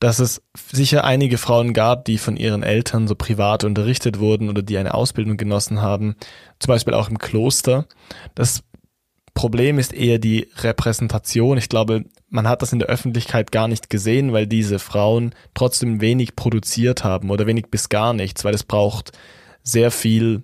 dass 0.00 0.18
es 0.18 0.42
sicher 0.56 1.04
einige 1.04 1.38
Frauen 1.38 1.72
gab, 1.74 2.04
die 2.06 2.18
von 2.18 2.36
ihren 2.36 2.64
Eltern 2.64 3.06
so 3.06 3.14
privat 3.14 3.62
unterrichtet 3.62 4.18
wurden 4.18 4.48
oder 4.48 4.60
die 4.60 4.76
eine 4.76 4.94
Ausbildung 4.94 5.36
genossen 5.36 5.80
haben, 5.80 6.16
zum 6.58 6.68
Beispiel 6.68 6.94
auch 6.94 7.08
im 7.08 7.18
Kloster. 7.18 7.86
Das 8.34 8.64
Problem 9.34 9.78
ist 9.78 9.94
eher 9.94 10.18
die 10.18 10.48
Repräsentation. 10.56 11.56
Ich 11.56 11.68
glaube, 11.68 12.04
man 12.28 12.48
hat 12.48 12.62
das 12.62 12.72
in 12.72 12.80
der 12.80 12.88
Öffentlichkeit 12.88 13.52
gar 13.52 13.68
nicht 13.68 13.90
gesehen, 13.90 14.32
weil 14.32 14.46
diese 14.46 14.78
Frauen 14.78 15.34
trotzdem 15.54 16.00
wenig 16.00 16.34
produziert 16.34 17.04
haben 17.04 17.30
oder 17.30 17.46
wenig 17.46 17.66
bis 17.70 17.88
gar 17.88 18.12
nichts, 18.12 18.44
weil 18.44 18.54
es 18.54 18.64
braucht 18.64 19.12
sehr 19.62 19.90
viel 19.92 20.42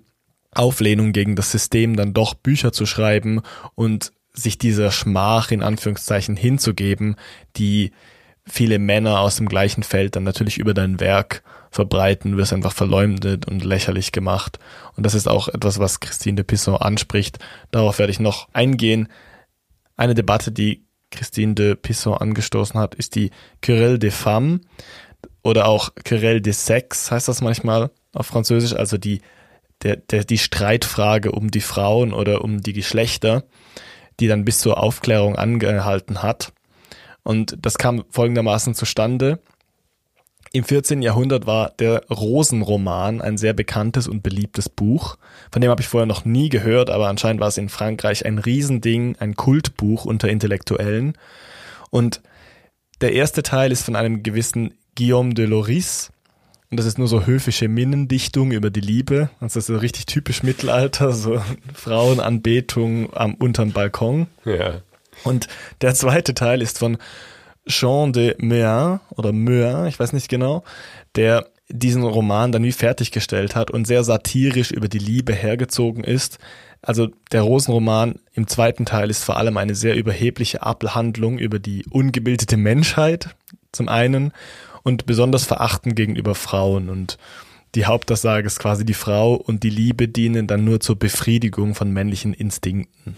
Auflehnung 0.51 1.11
gegen 1.11 1.35
das 1.35 1.51
System, 1.51 1.95
dann 1.95 2.13
doch 2.13 2.33
Bücher 2.33 2.71
zu 2.71 2.85
schreiben 2.85 3.41
und 3.75 4.11
sich 4.33 4.57
dieser 4.57 4.91
Schmach 4.91 5.51
in 5.51 5.63
Anführungszeichen 5.63 6.35
hinzugeben, 6.35 7.15
die 7.55 7.91
viele 8.45 8.79
Männer 8.79 9.19
aus 9.19 9.35
dem 9.35 9.47
gleichen 9.47 9.83
Feld 9.83 10.15
dann 10.15 10.23
natürlich 10.23 10.57
über 10.57 10.73
dein 10.73 10.99
Werk 10.99 11.43
verbreiten, 11.71 12.37
wirst 12.37 12.53
einfach 12.53 12.73
verleumdet 12.73 13.47
und 13.47 13.63
lächerlich 13.63 14.11
gemacht. 14.11 14.59
Und 14.95 15.05
das 15.05 15.13
ist 15.13 15.27
auch 15.27 15.49
etwas, 15.49 15.79
was 15.79 15.99
Christine 15.99 16.37
de 16.37 16.43
Pizan 16.43 16.75
anspricht. 16.75 17.37
Darauf 17.71 17.99
werde 17.99 18.11
ich 18.11 18.19
noch 18.19 18.47
eingehen. 18.53 19.07
Eine 19.95 20.15
Debatte, 20.15 20.51
die 20.51 20.85
Christine 21.11 21.53
de 21.53 21.75
Pizan 21.75 22.13
angestoßen 22.13 22.79
hat, 22.79 22.95
ist 22.95 23.15
die 23.15 23.31
Querelle 23.61 23.99
des 23.99 24.15
Femmes 24.15 24.61
oder 25.43 25.67
auch 25.67 25.93
Querelle 26.03 26.41
des 26.41 26.65
Sex 26.65 27.11
heißt 27.11 27.27
das 27.27 27.41
manchmal 27.41 27.91
auf 28.13 28.27
Französisch, 28.27 28.73
also 28.73 28.97
die 28.97 29.21
der, 29.83 29.97
der, 29.97 30.23
die 30.23 30.37
Streitfrage 30.37 31.31
um 31.31 31.51
die 31.51 31.61
Frauen 31.61 32.13
oder 32.13 32.43
um 32.43 32.61
die 32.61 32.73
Geschlechter, 32.73 33.43
die 34.19 34.27
dann 34.27 34.45
bis 34.45 34.59
zur 34.59 34.81
Aufklärung 34.81 35.35
angehalten 35.35 36.21
hat. 36.21 36.51
Und 37.23 37.57
das 37.61 37.77
kam 37.77 38.03
folgendermaßen 38.09 38.75
zustande. 38.75 39.39
Im 40.51 40.63
14. 40.63 41.03
Jahrhundert 41.03 41.45
war 41.45 41.71
der 41.77 42.07
Rosenroman 42.09 43.21
ein 43.21 43.37
sehr 43.37 43.53
bekanntes 43.53 44.07
und 44.07 44.23
beliebtes 44.23 44.67
Buch. 44.67 45.17
Von 45.51 45.61
dem 45.61 45.69
habe 45.69 45.81
ich 45.81 45.87
vorher 45.87 46.07
noch 46.07 46.25
nie 46.25 46.49
gehört, 46.49 46.89
aber 46.89 47.07
anscheinend 47.07 47.39
war 47.39 47.49
es 47.49 47.59
in 47.59 47.69
Frankreich 47.69 48.25
ein 48.25 48.39
Riesending, 48.39 49.15
ein 49.19 49.35
Kultbuch 49.35 50.05
unter 50.05 50.27
Intellektuellen. 50.27 51.13
Und 51.91 52.21
der 53.01 53.13
erste 53.13 53.43
Teil 53.43 53.71
ist 53.71 53.83
von 53.83 53.95
einem 53.95 54.23
gewissen 54.23 54.73
Guillaume 54.95 55.35
de 55.35 55.45
Loris. 55.45 56.11
Und 56.71 56.77
das 56.77 56.85
ist 56.85 56.99
nur 56.99 57.07
so 57.07 57.25
höfische 57.25 57.67
Minnendichtung 57.67 58.51
über 58.51 58.69
die 58.69 58.81
Liebe. 58.81 59.29
Also 59.39 59.55
das 59.55 59.55
ist 59.57 59.67
so 59.67 59.77
richtig 59.77 60.05
typisch 60.05 60.43
Mittelalter, 60.43 61.13
so 61.13 61.41
Frauenanbetung 61.73 63.11
am 63.13 63.33
unterm 63.33 63.71
Balkon. 63.71 64.27
Ja. 64.45 64.81
Und 65.23 65.47
der 65.81 65.95
zweite 65.95 66.33
Teil 66.33 66.61
ist 66.61 66.77
von 66.77 66.97
Jean 67.67 68.13
de 68.13 68.35
Meun 68.39 68.99
oder 69.09 69.31
Meun, 69.31 69.87
ich 69.87 69.99
weiß 69.99 70.13
nicht 70.13 70.29
genau, 70.29 70.63
der 71.15 71.47
diesen 71.69 72.03
Roman 72.03 72.51
dann 72.51 72.63
wie 72.63 72.71
fertiggestellt 72.71 73.55
hat 73.55 73.69
und 73.69 73.85
sehr 73.85 74.03
satirisch 74.03 74.71
über 74.71 74.87
die 74.87 74.97
Liebe 74.97 75.33
hergezogen 75.33 76.03
ist. 76.03 76.39
Also 76.81 77.09
der 77.31 77.41
Rosenroman 77.41 78.15
im 78.33 78.47
zweiten 78.47 78.85
Teil 78.85 79.09
ist 79.09 79.23
vor 79.23 79.37
allem 79.37 79.57
eine 79.57 79.75
sehr 79.75 79.95
überhebliche 79.95 80.63
Abhandlung 80.63 81.37
über 81.37 81.59
die 81.59 81.85
ungebildete 81.89 82.57
Menschheit 82.57 83.35
zum 83.71 83.87
einen 83.87 84.31
und 84.83 85.05
besonders 85.05 85.45
verachten 85.45 85.95
gegenüber 85.95 86.35
Frauen 86.35 86.89
und 86.89 87.17
die 87.75 87.85
Hauptaussage 87.85 88.47
ist 88.47 88.59
quasi 88.59 88.83
die 88.83 88.95
Frau 88.95 89.35
und 89.35 89.63
die 89.63 89.69
Liebe 89.69 90.07
dienen 90.07 90.47
dann 90.47 90.63
nur 90.63 90.79
zur 90.79 90.97
Befriedigung 90.97 91.75
von 91.75 91.91
männlichen 91.91 92.33
Instinkten. 92.33 93.15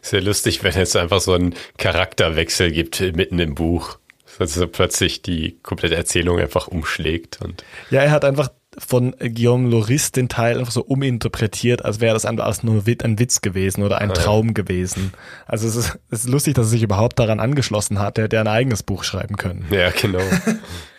Sehr 0.00 0.22
lustig, 0.22 0.64
wenn 0.64 0.74
es 0.74 0.96
einfach 0.96 1.20
so 1.20 1.34
einen 1.34 1.54
Charakterwechsel 1.76 2.72
gibt 2.72 3.00
mitten 3.14 3.38
im 3.38 3.54
Buch. 3.54 3.98
Also 4.38 4.66
plötzlich 4.66 5.20
die 5.20 5.58
komplette 5.62 5.96
Erzählung 5.96 6.38
einfach 6.38 6.66
umschlägt 6.68 7.40
und. 7.42 7.62
Ja, 7.90 8.00
er 8.00 8.10
hat 8.10 8.24
einfach 8.24 8.48
von 8.78 9.14
Guillaume 9.18 9.68
Loris 9.68 10.12
den 10.12 10.28
Teil 10.28 10.58
einfach 10.58 10.72
so 10.72 10.82
uminterpretiert, 10.82 11.84
als 11.84 12.00
wäre 12.00 12.14
das 12.14 12.24
einfach 12.24 12.62
nur 12.62 12.82
ein 12.86 13.18
Witz 13.18 13.42
gewesen 13.42 13.82
oder 13.82 13.98
ein 13.98 14.12
Ah, 14.12 14.14
Traum 14.14 14.54
gewesen. 14.54 15.12
Also 15.46 15.68
es 15.68 15.76
ist, 15.76 15.98
es 16.10 16.20
ist 16.20 16.28
lustig, 16.30 16.54
dass 16.54 16.66
er 16.66 16.70
sich 16.70 16.82
überhaupt 16.82 17.18
daran 17.18 17.40
angeschlossen 17.40 17.98
hat. 17.98 18.16
Der 18.16 18.24
hätte 18.24 18.40
ein 18.40 18.48
eigenes 18.48 18.82
Buch 18.82 19.04
schreiben 19.04 19.36
können. 19.36 19.66
Ja, 19.70 19.90
genau. 19.90 20.20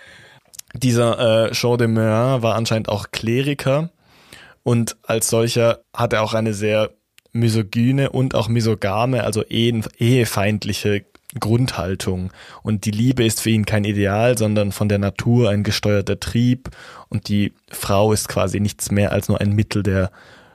Dieser 0.74 1.50
äh, 1.50 1.52
Jean 1.52 1.78
de 1.78 1.88
Meun 1.88 2.42
war 2.42 2.56
anscheinend 2.56 2.90
auch 2.90 3.12
Kleriker 3.12 3.90
und 4.64 4.98
als 5.04 5.30
solcher 5.30 5.80
hat 5.94 6.14
er 6.14 6.24
auch 6.24 6.34
eine 6.34 6.54
sehr 6.54 6.92
misogyne 7.34 8.10
und 8.10 8.36
auch 8.36 8.50
misogame, 8.50 9.24
also 9.24 9.44
ehefeindliche 9.44 11.06
Grundhaltung. 11.40 12.32
Und 12.62 12.86
die 12.86 12.92
Liebe 12.92 13.24
ist 13.24 13.42
für 13.42 13.52
ihn 13.52 13.66
kein 13.66 13.86
Ideal, 13.86 14.38
sondern 14.38 14.72
von 14.72 14.90
der 14.90 14.98
Natur 14.98 15.50
ein 15.50 15.64
gesteuerter 15.64 16.20
Trieb. 16.20 16.70
Und 17.10 17.30
die 17.30 17.54
Frau 17.70 18.12
ist 18.12 18.28
quasi 18.28 18.60
nichts 18.60 18.92
mehr 18.92 19.14
als 19.14 19.30
nur 19.30 19.40
ein 19.40 19.54
Mittel 19.54 19.82
der 19.82 20.12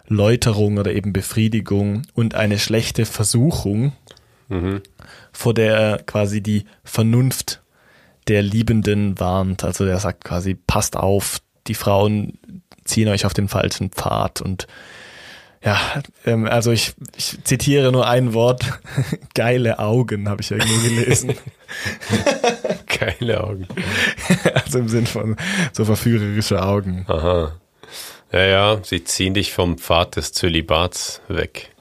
Läuterung 0.07 0.79
oder 0.79 0.93
eben 0.93 1.13
Befriedigung 1.13 2.03
und 2.15 2.35
eine 2.35 2.59
schlechte 2.59 3.07
Versuchung, 3.07 3.93
vor 5.33 5.55
der 5.55 5.77
er 5.77 5.99
quasi 5.99 6.43
die 6.43 6.65
Vernunft 6.85 7.63
der 8.29 8.43
Liebenden 8.43 9.19
warnt. 9.19 9.65
Also 9.65 9.85
der 9.85 9.99
sagt 9.99 10.25
quasi, 10.25 10.55
passt 10.55 10.97
auf, 10.97 11.39
die 11.67 11.75
Frauen 11.75 12.39
ziehen 12.85 13.09
euch 13.09 13.27
auf 13.27 13.35
den 13.35 13.49
falschen 13.49 13.91
Pfad 13.91 14.41
und 14.41 14.67
ja, 15.67 15.81
ähm, 16.25 16.47
also 16.47 16.71
ich, 16.71 16.95
ich 17.17 17.43
zitiere 17.43 17.91
nur 17.91 18.07
ein 18.07 18.35
Wort. 18.35 18.65
Geile 19.35 19.81
Augen, 19.81 20.29
habe 20.29 20.41
ich 20.41 20.53
irgendwo 20.53 20.81
gelesen. 20.81 21.35
Geile 22.87 23.43
Augen. 23.43 23.67
also 24.55 24.79
im 24.79 24.89
Sinn 24.89 25.07
von 25.07 25.37
so 25.73 25.85
verführerische 25.85 26.63
Augen. 26.63 27.05
Aha. 27.09 27.57
Ja, 28.33 28.45
ja, 28.45 28.79
sie 28.85 29.03
ziehen 29.03 29.35
dich 29.35 29.53
vom 29.53 29.77
Pfad 29.77 30.15
des 30.15 30.33
Zölibats 30.33 31.21
weg. 31.27 31.75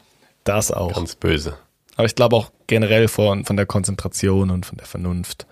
Das 0.44 0.72
auch. 0.72 0.94
Ganz 0.94 1.16
böse. 1.16 1.58
Aber 1.96 2.06
ich 2.06 2.16
glaube 2.16 2.36
auch 2.36 2.52
generell 2.68 3.08
von, 3.08 3.46
von 3.46 3.56
der 3.56 3.66
Konzentration 3.66 4.50
und 4.52 4.66
von 4.66 4.78
der 4.78 4.88
Vernunft. 4.88 5.48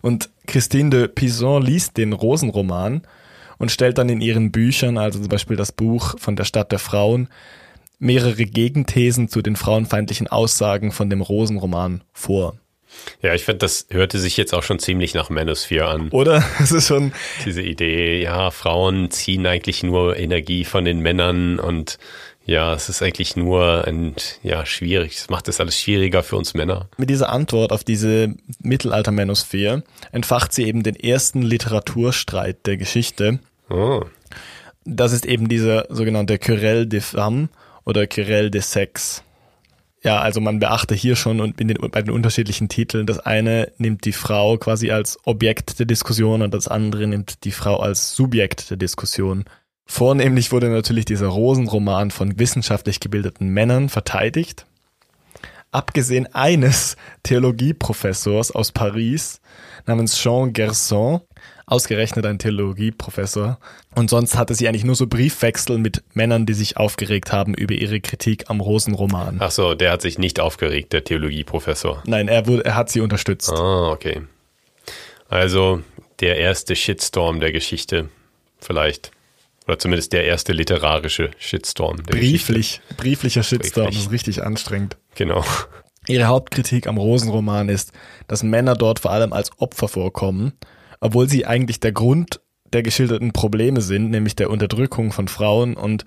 Und 0.00 0.30
Christine 0.46 0.90
de 0.90 1.08
Pizan 1.08 1.62
liest 1.62 1.96
den 1.96 2.12
Rosenroman 2.12 3.02
und 3.58 3.70
stellt 3.70 3.98
dann 3.98 4.08
in 4.08 4.20
ihren 4.20 4.52
Büchern, 4.52 4.98
also 4.98 5.18
zum 5.18 5.28
Beispiel 5.28 5.56
das 5.56 5.72
Buch 5.72 6.14
von 6.18 6.36
der 6.36 6.44
Stadt 6.44 6.72
der 6.72 6.78
Frauen, 6.78 7.28
mehrere 7.98 8.44
Gegenthesen 8.44 9.28
zu 9.28 9.42
den 9.42 9.56
frauenfeindlichen 9.56 10.28
Aussagen 10.28 10.92
von 10.92 11.10
dem 11.10 11.20
Rosenroman 11.20 12.02
vor. 12.12 12.56
Ja, 13.20 13.34
ich 13.34 13.44
finde, 13.44 13.58
das 13.58 13.86
hörte 13.90 14.18
sich 14.18 14.36
jetzt 14.36 14.54
auch 14.54 14.62
schon 14.62 14.78
ziemlich 14.78 15.14
nach 15.14 15.28
Manosphere 15.28 15.86
an. 15.86 16.08
Oder? 16.10 16.44
Es 16.60 16.72
ist 16.72 16.86
schon, 16.86 17.12
Diese 17.44 17.62
Idee, 17.62 18.22
ja, 18.22 18.50
Frauen 18.50 19.10
ziehen 19.10 19.46
eigentlich 19.46 19.82
nur 19.82 20.16
Energie 20.16 20.64
von 20.64 20.84
den 20.84 21.00
Männern 21.00 21.58
und 21.58 21.98
ja, 22.46 22.72
es 22.74 22.88
ist 22.88 23.02
eigentlich 23.02 23.36
nur 23.36 23.86
ein, 23.86 24.14
ja, 24.42 24.64
schwierig. 24.64 25.16
Es 25.16 25.28
macht 25.28 25.48
das 25.48 25.60
alles 25.60 25.78
schwieriger 25.78 26.22
für 26.22 26.36
uns 26.36 26.54
Männer. 26.54 26.88
mit 26.96 27.10
dieser 27.10 27.28
Antwort 27.30 27.72
auf 27.72 27.82
diese 27.82 28.34
Mittelalter-Manosphere 28.60 29.82
entfacht 30.12 30.52
sie 30.52 30.64
eben 30.64 30.82
den 30.84 30.94
ersten 30.96 31.42
Literaturstreit 31.42 32.64
der 32.66 32.76
Geschichte. 32.76 33.40
Oh, 33.68 34.04
Das 34.84 35.12
ist 35.12 35.26
eben 35.26 35.48
dieser 35.48 35.86
sogenannte 35.88 36.38
Querelle 36.38 36.86
des 36.86 37.10
Femmes 37.10 37.48
oder 37.84 38.06
Querelle 38.06 38.50
des 38.50 38.70
Sex. 38.70 39.24
Ja, 40.04 40.20
also 40.20 40.40
man 40.40 40.60
beachte 40.60 40.94
hier 40.94 41.16
schon 41.16 41.40
und 41.40 41.60
in 41.60 41.66
den, 41.66 41.78
bei 41.90 42.00
den 42.00 42.12
unterschiedlichen 42.12 42.68
Titeln, 42.68 43.06
das 43.06 43.18
eine 43.18 43.72
nimmt 43.78 44.04
die 44.04 44.12
Frau 44.12 44.56
quasi 44.56 44.92
als 44.92 45.18
Objekt 45.24 45.80
der 45.80 45.86
Diskussion 45.86 46.42
und 46.42 46.54
das 46.54 46.68
andere 46.68 47.08
nimmt 47.08 47.42
die 47.42 47.50
Frau 47.50 47.78
als 47.80 48.14
Subjekt 48.14 48.70
der 48.70 48.76
Diskussion. 48.76 49.44
Vornehmlich 49.86 50.52
wurde 50.52 50.68
natürlich 50.68 51.04
dieser 51.04 51.28
Rosenroman 51.28 52.10
von 52.10 52.38
wissenschaftlich 52.38 53.00
gebildeten 53.00 53.48
Männern 53.48 53.88
verteidigt. 53.88 54.66
Abgesehen 55.70 56.26
eines 56.34 56.96
Theologieprofessors 57.22 58.50
aus 58.50 58.72
Paris 58.72 59.40
namens 59.86 60.18
Jean 60.18 60.52
Gerson, 60.52 61.20
ausgerechnet 61.66 62.24
ein 62.26 62.38
Theologieprofessor. 62.38 63.58
Und 63.94 64.10
sonst 64.10 64.36
hatte 64.36 64.54
sie 64.54 64.68
eigentlich 64.68 64.84
nur 64.84 64.94
so 64.94 65.06
Briefwechsel 65.06 65.78
mit 65.78 66.02
Männern, 66.14 66.46
die 66.46 66.54
sich 66.54 66.76
aufgeregt 66.76 67.32
haben 67.32 67.54
über 67.54 67.74
ihre 67.74 68.00
Kritik 68.00 68.48
am 68.48 68.60
Rosenroman. 68.60 69.36
ach 69.40 69.50
so, 69.50 69.74
der 69.74 69.92
hat 69.92 70.02
sich 70.02 70.18
nicht 70.18 70.40
aufgeregt, 70.40 70.92
der 70.92 71.04
Theologieprofessor. 71.04 72.02
Nein, 72.06 72.28
er, 72.28 72.46
wurde, 72.46 72.64
er 72.64 72.74
hat 72.74 72.90
sie 72.90 73.00
unterstützt. 73.00 73.52
Ah, 73.52 73.90
okay. 73.90 74.22
Also 75.28 75.82
der 76.20 76.36
erste 76.38 76.76
Shitstorm 76.76 77.40
der 77.40 77.52
Geschichte, 77.52 78.08
vielleicht. 78.58 79.10
Oder 79.66 79.78
zumindest 79.78 80.12
der 80.12 80.24
erste 80.24 80.52
literarische 80.52 81.30
Shitstorm 81.38 82.02
der 82.04 82.18
Geschichte. 82.18 82.52
Brieflich, 82.52 82.80
brieflicher 82.96 83.42
Shitstorm, 83.42 83.86
Brieflich. 83.86 84.04
das 84.04 84.06
ist 84.06 84.12
richtig 84.12 84.42
anstrengend. 84.44 84.96
Genau. 85.14 85.44
Ihre 86.08 86.26
Hauptkritik 86.26 86.86
am 86.86 86.98
Rosenroman 86.98 87.68
ist, 87.68 87.92
dass 88.28 88.44
Männer 88.44 88.74
dort 88.74 89.00
vor 89.00 89.10
allem 89.10 89.32
als 89.32 89.50
Opfer 89.58 89.88
vorkommen, 89.88 90.52
obwohl 91.00 91.28
sie 91.28 91.46
eigentlich 91.46 91.80
der 91.80 91.92
Grund 91.92 92.40
der 92.72 92.82
geschilderten 92.82 93.32
Probleme 93.32 93.80
sind, 93.80 94.10
nämlich 94.10 94.36
der 94.36 94.50
Unterdrückung 94.50 95.12
von 95.12 95.28
Frauen 95.28 95.74
und 95.74 96.04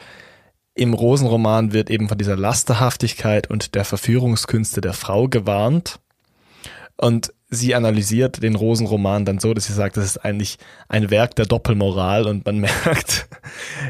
im 0.75 0.93
Rosenroman 0.93 1.73
wird 1.73 1.89
eben 1.89 2.07
von 2.07 2.17
dieser 2.17 2.37
Lasterhaftigkeit 2.37 3.49
und 3.49 3.75
der 3.75 3.83
Verführungskünste 3.83 4.79
der 4.79 4.93
Frau 4.93 5.27
gewarnt. 5.27 5.99
Und 6.95 7.33
sie 7.49 7.75
analysiert 7.75 8.43
den 8.43 8.55
Rosenroman 8.55 9.25
dann 9.25 9.39
so, 9.39 9.53
dass 9.53 9.65
sie 9.65 9.73
sagt, 9.73 9.97
das 9.97 10.05
ist 10.05 10.17
eigentlich 10.17 10.57
ein 10.87 11.09
Werk 11.09 11.35
der 11.35 11.45
Doppelmoral 11.45 12.27
und 12.27 12.45
man 12.45 12.59
merkt, 12.59 13.27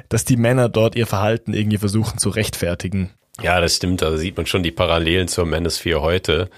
dass 0.09 0.25
die 0.25 0.37
Männer 0.37 0.69
dort 0.69 0.95
ihr 0.95 1.07
Verhalten 1.07 1.53
irgendwie 1.53 1.77
versuchen 1.77 2.17
zu 2.17 2.29
rechtfertigen. 2.29 3.11
Ja, 3.41 3.61
das 3.61 3.75
stimmt. 3.75 4.03
Also 4.03 4.17
sieht 4.17 4.37
man 4.37 4.45
schon 4.45 4.63
die 4.63 4.71
Parallelen 4.71 5.27
zur 5.27 5.45
Manosphere 5.45 6.01
heute, 6.01 6.49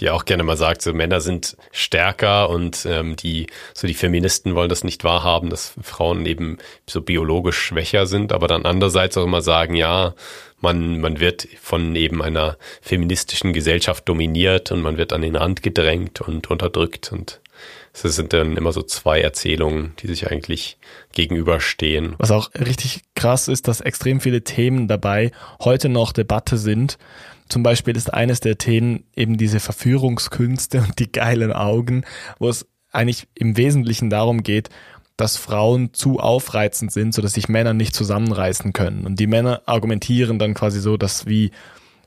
die 0.00 0.10
auch 0.10 0.26
gerne 0.26 0.42
mal 0.42 0.56
sagt, 0.56 0.82
so 0.82 0.92
Männer 0.92 1.20
sind 1.20 1.56
stärker 1.72 2.50
und 2.50 2.86
ähm, 2.86 3.16
die 3.16 3.46
so 3.72 3.86
die 3.86 3.94
Feministen 3.94 4.54
wollen 4.54 4.68
das 4.68 4.84
nicht 4.84 5.04
wahrhaben, 5.04 5.48
dass 5.48 5.74
Frauen 5.82 6.26
eben 6.26 6.58
so 6.86 7.00
biologisch 7.00 7.58
schwächer 7.58 8.06
sind, 8.06 8.32
aber 8.32 8.48
dann 8.48 8.66
andererseits 8.66 9.16
auch 9.16 9.24
immer 9.24 9.40
sagen, 9.40 9.74
ja, 9.74 10.14
man 10.60 11.00
man 11.00 11.20
wird 11.20 11.46
von 11.60 11.94
eben 11.96 12.22
einer 12.22 12.56
feministischen 12.80 13.52
Gesellschaft 13.52 14.08
dominiert 14.08 14.72
und 14.72 14.82
man 14.82 14.96
wird 14.96 15.12
an 15.12 15.22
den 15.22 15.36
Rand 15.36 15.62
gedrängt 15.62 16.20
und 16.20 16.50
unterdrückt 16.50 17.12
und 17.12 17.40
es 17.92 18.14
sind 18.14 18.32
dann 18.32 18.56
immer 18.56 18.72
so 18.72 18.82
zwei 18.82 19.20
Erzählungen, 19.20 19.94
die 20.00 20.06
sich 20.06 20.30
eigentlich 20.30 20.76
gegenüberstehen. 21.12 22.14
Was 22.18 22.30
auch 22.30 22.50
richtig 22.54 23.02
krass 23.14 23.48
ist, 23.48 23.68
dass 23.68 23.80
extrem 23.80 24.20
viele 24.20 24.42
Themen 24.42 24.86
dabei 24.86 25.30
heute 25.60 25.88
noch 25.88 26.12
Debatte 26.12 26.58
sind. 26.58 26.98
Zum 27.48 27.62
Beispiel 27.62 27.96
ist 27.96 28.12
eines 28.12 28.40
der 28.40 28.58
Themen 28.58 29.04
eben 29.14 29.38
diese 29.38 29.60
Verführungskünste 29.60 30.78
und 30.78 30.98
die 30.98 31.10
geilen 31.10 31.52
Augen, 31.52 32.04
wo 32.38 32.48
es 32.48 32.66
eigentlich 32.92 33.28
im 33.34 33.56
Wesentlichen 33.56 34.10
darum 34.10 34.42
geht, 34.42 34.68
dass 35.16 35.36
Frauen 35.36 35.94
zu 35.94 36.20
aufreizend 36.20 36.92
sind, 36.92 37.14
sodass 37.14 37.32
sich 37.32 37.48
Männer 37.48 37.72
nicht 37.72 37.94
zusammenreißen 37.94 38.72
können. 38.72 39.06
Und 39.06 39.18
die 39.18 39.26
Männer 39.26 39.62
argumentieren 39.66 40.38
dann 40.38 40.54
quasi 40.54 40.80
so, 40.80 40.96
dass 40.96 41.26
wie 41.26 41.50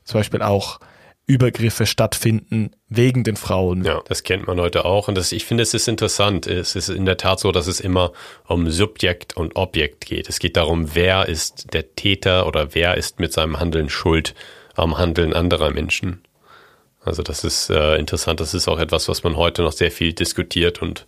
zum 0.04 0.20
Beispiel 0.20 0.42
auch 0.42 0.80
Übergriffe 1.26 1.86
stattfinden 1.86 2.72
wegen 2.88 3.22
den 3.22 3.36
Frauen. 3.36 3.84
Ja, 3.84 4.02
das 4.08 4.24
kennt 4.24 4.48
man 4.48 4.60
heute 4.60 4.84
auch. 4.84 5.06
Und 5.06 5.16
das, 5.16 5.30
ich 5.30 5.44
finde, 5.44 5.62
es 5.62 5.74
ist 5.74 5.86
interessant. 5.86 6.48
Es 6.48 6.74
ist 6.74 6.88
in 6.88 7.06
der 7.06 7.18
Tat 7.18 7.38
so, 7.38 7.52
dass 7.52 7.68
es 7.68 7.78
immer 7.78 8.12
um 8.48 8.68
Subjekt 8.68 9.36
und 9.36 9.54
Objekt 9.54 10.06
geht. 10.06 10.28
Es 10.28 10.40
geht 10.40 10.56
darum, 10.56 10.94
wer 10.94 11.28
ist 11.28 11.72
der 11.72 11.94
Täter 11.94 12.48
oder 12.48 12.74
wer 12.74 12.96
ist 12.96 13.20
mit 13.20 13.32
seinem 13.32 13.60
Handeln 13.60 13.88
schuld 13.88 14.34
am 14.74 14.98
Handeln 14.98 15.32
anderer 15.32 15.70
Menschen. 15.70 16.22
Also 17.02 17.22
das 17.22 17.44
ist 17.44 17.70
äh, 17.70 17.94
interessant. 17.96 18.40
Das 18.40 18.52
ist 18.52 18.66
auch 18.66 18.80
etwas, 18.80 19.08
was 19.08 19.22
man 19.22 19.36
heute 19.36 19.62
noch 19.62 19.72
sehr 19.72 19.92
viel 19.92 20.12
diskutiert 20.12 20.82
und 20.82 21.06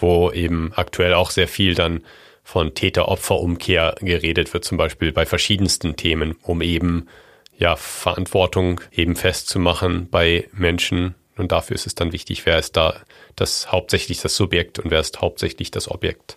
wo 0.00 0.30
eben 0.30 0.72
aktuell 0.74 1.14
auch 1.14 1.30
sehr 1.30 1.48
viel 1.48 1.74
dann 1.74 2.04
von 2.42 2.74
Täter-Opfer-Umkehr 2.74 3.96
geredet 4.00 4.52
wird, 4.52 4.64
zum 4.64 4.76
Beispiel 4.76 5.12
bei 5.12 5.24
verschiedensten 5.24 5.96
Themen, 5.96 6.36
um 6.42 6.60
eben 6.60 7.08
ja, 7.56 7.76
Verantwortung 7.76 8.80
eben 8.92 9.16
festzumachen 9.16 10.08
bei 10.10 10.48
Menschen. 10.52 11.14
Und 11.36 11.52
dafür 11.52 11.74
ist 11.74 11.86
es 11.86 11.94
dann 11.94 12.12
wichtig, 12.12 12.46
wer 12.46 12.58
ist 12.58 12.76
da 12.76 13.00
das 13.36 13.72
hauptsächlich 13.72 14.20
das 14.20 14.36
Subjekt 14.36 14.78
und 14.78 14.90
wer 14.90 15.00
ist 15.00 15.20
hauptsächlich 15.20 15.70
das 15.70 15.90
Objekt. 15.90 16.36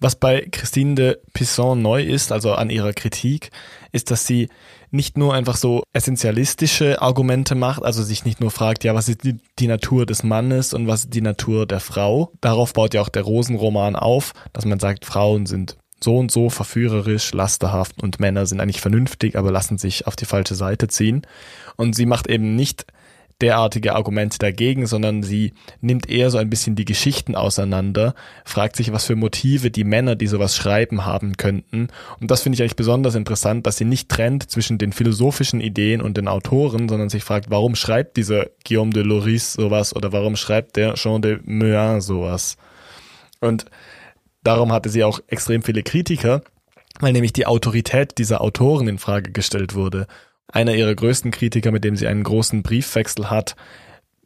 Was 0.00 0.14
bei 0.14 0.46
Christine 0.52 0.94
de 0.94 1.18
Pisson 1.32 1.82
neu 1.82 2.02
ist, 2.02 2.30
also 2.30 2.52
an 2.52 2.70
ihrer 2.70 2.92
Kritik, 2.92 3.50
ist, 3.90 4.10
dass 4.12 4.26
sie 4.26 4.48
nicht 4.90 5.18
nur 5.18 5.34
einfach 5.34 5.56
so 5.56 5.82
essentialistische 5.92 7.00
Argumente 7.02 7.54
macht, 7.54 7.82
also 7.82 8.02
sich 8.02 8.24
nicht 8.24 8.40
nur 8.40 8.50
fragt, 8.50 8.84
ja, 8.84 8.94
was 8.94 9.08
ist 9.08 9.24
die, 9.24 9.38
die 9.58 9.66
Natur 9.66 10.06
des 10.06 10.22
Mannes 10.22 10.74
und 10.74 10.86
was 10.86 11.04
ist 11.04 11.14
die 11.14 11.20
Natur 11.20 11.66
der 11.66 11.80
Frau. 11.80 12.32
Darauf 12.40 12.72
baut 12.72 12.94
ja 12.94 13.00
auch 13.00 13.08
der 13.08 13.22
Rosenroman 13.22 13.96
auf, 13.96 14.32
dass 14.52 14.64
man 14.64 14.80
sagt, 14.80 15.04
Frauen 15.04 15.46
sind 15.46 15.76
so 16.02 16.16
und 16.16 16.30
so 16.30 16.48
verführerisch, 16.48 17.32
lasterhaft 17.32 18.02
und 18.02 18.20
Männer 18.20 18.46
sind 18.46 18.60
eigentlich 18.60 18.80
vernünftig, 18.80 19.36
aber 19.36 19.50
lassen 19.50 19.78
sich 19.78 20.06
auf 20.06 20.16
die 20.16 20.26
falsche 20.26 20.54
Seite 20.54 20.88
ziehen. 20.88 21.22
Und 21.76 21.94
sie 21.94 22.06
macht 22.06 22.28
eben 22.28 22.54
nicht 22.54 22.86
derartige 23.40 23.94
Argumente 23.94 24.38
dagegen, 24.38 24.86
sondern 24.86 25.22
sie 25.22 25.52
nimmt 25.80 26.10
eher 26.10 26.30
so 26.30 26.38
ein 26.38 26.50
bisschen 26.50 26.74
die 26.74 26.84
Geschichten 26.84 27.36
auseinander, 27.36 28.14
fragt 28.44 28.76
sich, 28.76 28.92
was 28.92 29.04
für 29.04 29.14
Motive 29.14 29.70
die 29.70 29.84
Männer, 29.84 30.16
die 30.16 30.26
sowas 30.26 30.56
schreiben, 30.56 31.06
haben 31.06 31.36
könnten. 31.36 31.88
Und 32.20 32.30
das 32.30 32.42
finde 32.42 32.56
ich 32.56 32.62
eigentlich 32.62 32.76
besonders 32.76 33.14
interessant, 33.14 33.66
dass 33.66 33.76
sie 33.76 33.84
nicht 33.84 34.08
trennt 34.08 34.50
zwischen 34.50 34.78
den 34.78 34.92
philosophischen 34.92 35.60
Ideen 35.60 36.02
und 36.02 36.16
den 36.16 36.26
Autoren, 36.26 36.88
sondern 36.88 37.10
sich 37.10 37.22
fragt, 37.22 37.50
warum 37.50 37.76
schreibt 37.76 38.16
dieser 38.16 38.46
Guillaume 38.66 38.92
de 38.92 39.04
Loris 39.04 39.52
sowas 39.52 39.94
oder 39.94 40.12
warum 40.12 40.34
schreibt 40.34 40.76
der 40.76 40.94
Jean 40.94 41.22
de 41.22 41.38
Meun 41.44 42.00
sowas? 42.00 42.56
Und 43.40 43.66
darum 44.42 44.72
hatte 44.72 44.88
sie 44.88 45.04
auch 45.04 45.20
extrem 45.28 45.62
viele 45.62 45.84
Kritiker, 45.84 46.42
weil 46.98 47.12
nämlich 47.12 47.32
die 47.32 47.46
Autorität 47.46 48.18
dieser 48.18 48.40
Autoren 48.40 48.88
in 48.88 48.98
Frage 48.98 49.30
gestellt 49.30 49.74
wurde. 49.76 50.08
Einer 50.50 50.74
ihrer 50.74 50.94
größten 50.94 51.30
Kritiker, 51.30 51.72
mit 51.72 51.84
dem 51.84 51.96
sie 51.96 52.06
einen 52.06 52.22
großen 52.22 52.62
Briefwechsel 52.62 53.30
hat, 53.30 53.54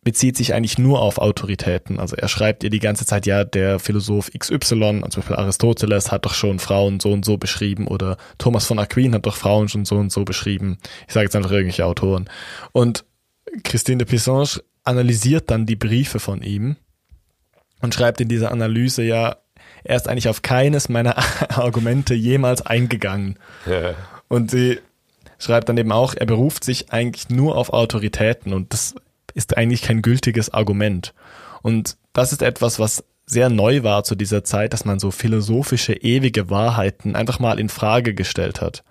bezieht 0.05 0.37
sich 0.37 0.55
eigentlich 0.55 0.79
nur 0.79 1.01
auf 1.01 1.19
Autoritäten. 1.19 2.01
Also 2.01 2.17
er 2.17 2.29
schreibt 2.29 2.65
ihr 2.65 2.71
die 2.71 2.81
ganze 2.81 3.07
Zeit, 3.07 3.25
ja, 3.25 3.45
der 3.45 3.79
Philosoph 3.79 4.31
XY, 4.37 5.03
zum 5.09 5.23
Beispiel 5.23 5.37
Aristoteles, 5.37 6.11
hat 6.11 6.25
doch 6.25 6.35
schon 6.35 6.59
Frauen 6.59 6.99
so 6.99 7.13
und 7.13 7.25
so 7.25 7.37
beschrieben 7.37 7.87
oder 7.87 8.17
Thomas 8.39 8.67
von 8.67 8.79
Aquin 8.79 9.15
hat 9.15 9.27
doch 9.27 9.37
Frauen 9.37 9.69
schon 9.69 9.85
so 9.85 9.97
und 9.97 10.11
so 10.11 10.25
beschrieben. 10.25 10.79
Ich 11.07 11.15
sage 11.15 11.25
jetzt 11.25 11.37
einfach 11.37 11.53
irgendwelche 11.53 11.87
Autoren. 11.87 12.29
Und 12.73 13.05
Christine 13.63 13.99
de 13.99 14.09
Pissange 14.09 14.63
analysiert 14.83 15.51
dann 15.51 15.67
die 15.67 15.77
Briefe 15.77 16.19
von 16.19 16.43
ihm 16.43 16.77
und 17.81 17.95
schreibt 17.95 18.21
in 18.21 18.29
dieser 18.29 18.51
Analyse 18.51 19.05
ja, 19.05 19.37
er 19.85 19.97
ist 19.97 20.09
eigentlich 20.09 20.29
auf 20.29 20.43
keines 20.43 20.89
meiner 20.89 21.17
Argumente 21.49 22.15
jemals 22.15 22.63
eingegangen. 22.63 23.39
Ja. 23.67 23.95
Und 24.29 24.51
sie 24.51 24.81
schreibt 25.43 25.69
dann 25.69 25.77
eben 25.77 25.93
auch, 25.93 26.15
er 26.15 26.27
beruft 26.27 26.65
sich 26.65 26.93
eigentlich 26.93 27.29
nur 27.29 27.57
auf 27.57 27.73
Autoritäten 27.73 28.53
und 28.53 28.73
das 28.73 28.95
ist 29.35 29.57
eigentlich 29.57 29.83
kein 29.83 30.03
gültiges 30.03 30.53
Argument. 30.53 31.15
Und 31.63 31.97
das 32.13 32.33
ist 32.33 32.43
etwas, 32.43 32.79
was 32.79 33.05
sehr 33.27 33.49
neu 33.49 33.83
war 33.83 34.05
zu 34.05 34.15
dieser 34.15 34.45
Zeit, 34.45 34.73
dass 34.73 34.85
man 34.85 34.99
so 34.99 35.11
philosophische, 35.11 35.95
ewige 35.95 36.51
Wahrheiten 36.51 37.17
einfach 37.17 37.39
mal 37.41 37.59
in 37.59 37.69
Frage 37.69 38.15
gestellt 38.15 38.61
hat. 38.61 38.85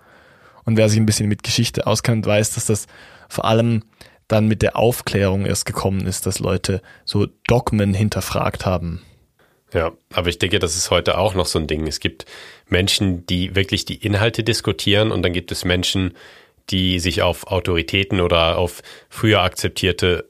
Und 0.64 0.76
wer 0.76 0.88
sich 0.88 0.98
ein 0.98 1.06
bisschen 1.06 1.28
mit 1.28 1.42
Geschichte 1.42 1.86
auskennt, 1.86 2.26
weiß, 2.26 2.54
dass 2.54 2.66
das 2.66 2.86
vor 3.28 3.44
allem 3.44 3.84
dann 4.28 4.46
mit 4.46 4.62
der 4.62 4.76
Aufklärung 4.76 5.46
erst 5.46 5.66
gekommen 5.66 6.06
ist, 6.06 6.26
dass 6.26 6.38
Leute 6.38 6.82
so 7.04 7.26
Dogmen 7.46 7.94
hinterfragt 7.94 8.66
haben. 8.66 9.02
Ja, 9.72 9.92
aber 10.12 10.28
ich 10.28 10.38
denke, 10.38 10.58
das 10.58 10.76
ist 10.76 10.90
heute 10.90 11.16
auch 11.18 11.34
noch 11.34 11.46
so 11.46 11.58
ein 11.58 11.66
Ding. 11.66 11.86
Es 11.86 12.00
gibt 12.00 12.26
Menschen, 12.68 13.26
die 13.26 13.54
wirklich 13.54 13.84
die 13.84 13.96
Inhalte 13.96 14.44
diskutieren 14.44 15.10
und 15.10 15.22
dann 15.22 15.32
gibt 15.32 15.50
es 15.50 15.64
Menschen, 15.64 16.14
die 16.70 16.98
sich 16.98 17.22
auf 17.22 17.46
Autoritäten 17.46 18.20
oder 18.20 18.58
auf 18.58 18.82
früher 19.08 19.40
akzeptierte 19.40 20.28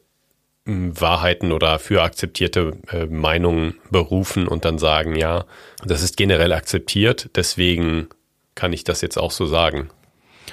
hm, 0.66 0.98
Wahrheiten 1.00 1.52
oder 1.52 1.78
für 1.78 2.02
akzeptierte 2.02 2.78
äh, 2.88 3.06
Meinungen 3.06 3.74
berufen 3.90 4.46
und 4.46 4.64
dann 4.64 4.78
sagen, 4.78 5.16
ja, 5.16 5.44
das 5.84 6.02
ist 6.02 6.16
generell 6.16 6.52
akzeptiert, 6.52 7.30
deswegen 7.34 8.08
kann 8.54 8.72
ich 8.72 8.84
das 8.84 9.00
jetzt 9.00 9.18
auch 9.18 9.32
so 9.32 9.46
sagen. 9.46 9.90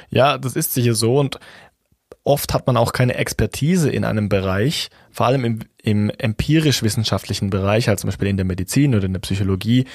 Ja, 0.10 0.38
das 0.38 0.56
ist 0.56 0.73
sicher 0.73 0.95
so 0.95 1.17
und 1.17 1.39
oft 2.23 2.54
hat 2.54 2.67
man 2.67 2.78
auch 2.78 2.91
keine 2.91 3.15
Expertise 3.15 3.89
in 3.89 4.04
einem 4.04 4.30
Bereich, 4.30 4.89
vor 5.12 5.28
allem 5.28 5.45
im, 5.45 5.60
im 5.82 6.10
empirisch-wissenschaftlichen 6.10 7.50
Bereich, 7.50 7.89
also 7.89 8.02
zum 8.02 8.10
Beispiel 8.10 8.28
in 8.28 8.38
der 8.38 8.46
Medizin 8.46 8.96
oder 8.96 9.06
in 9.06 9.13
der 9.13 9.22
Psychologie, 9.22 9.86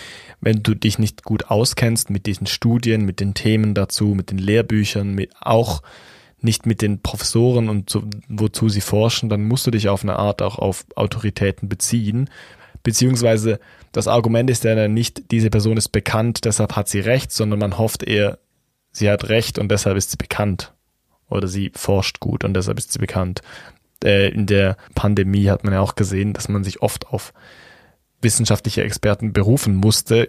wenn 0.41 0.63
du 0.63 0.75
dich 0.75 0.99
nicht 0.99 1.25
gut 1.25 1.51
auskennst 1.51 2.11
mit 2.11 2.27
diesen 2.27 2.47
Studien, 2.47 3.05
mit 3.05 3.21
den 3.21 3.35
Themen 3.35 3.75
dazu, 3.75 4.07
mit 4.09 4.31
den 4.31 4.39
Lehrbüchern, 4.39 5.15
mit 5.15 5.33
auch 5.41 5.83
nicht 6.41 6.67
mit 6.67 6.83
den 6.83 7.01
Professoren 7.01 7.69
und 7.69 7.89
so, 7.89 8.05
wozu 8.29 8.69
sie 8.69 8.83
forschen, 8.83 9.29
dann 9.29 9.45
musst 9.45 9.67
du 9.67 9.71
dich 9.71 9.89
auf 9.89 10.03
eine 10.03 10.17
Art 10.17 10.43
auch 10.43 10.59
auf 10.59 10.85
Autoritäten 10.95 11.69
beziehen. 11.69 12.29
Beziehungsweise 12.83 13.61
das 13.93 14.09
Argument 14.09 14.51
ist 14.51 14.65
ja 14.65 14.89
nicht, 14.89 15.31
diese 15.31 15.49
Person 15.49 15.77
ist 15.77 15.89
bekannt, 15.89 16.45
deshalb 16.45 16.77
hat 16.77 16.89
sie 16.89 17.01
recht, 17.01 17.33
sondern 17.33 17.61
man 17.61 17.79
hofft 17.79 18.03
eher, 18.03 18.39
sie 18.93 19.11
hat 19.11 19.29
recht 19.29 19.59
und 19.59 19.71
deshalb 19.71 19.97
ist 19.97 20.11
sie 20.11 20.17
bekannt 20.19 20.75
oder 21.29 21.49
sie 21.49 21.73
forscht 21.75 22.21
gut 22.21 22.45
und 22.45 22.55
deshalb 22.55 22.79
ist 22.79 22.93
sie 22.93 22.99
bekannt. 22.99 23.41
Äh, 24.03 24.29
in 24.29 24.47
der 24.47 24.77
Pandemie 24.95 25.49
hat 25.49 25.65
man 25.65 25.75
ja 25.75 25.81
auch 25.81 25.95
gesehen, 25.95 26.33
dass 26.33 26.49
man 26.49 26.65
sich 26.65 26.83
oft 26.83 27.07
auf 27.09 27.33
wissenschaftliche 28.21 28.83
Experten 28.83 29.33
berufen 29.33 29.75
musste, 29.77 30.29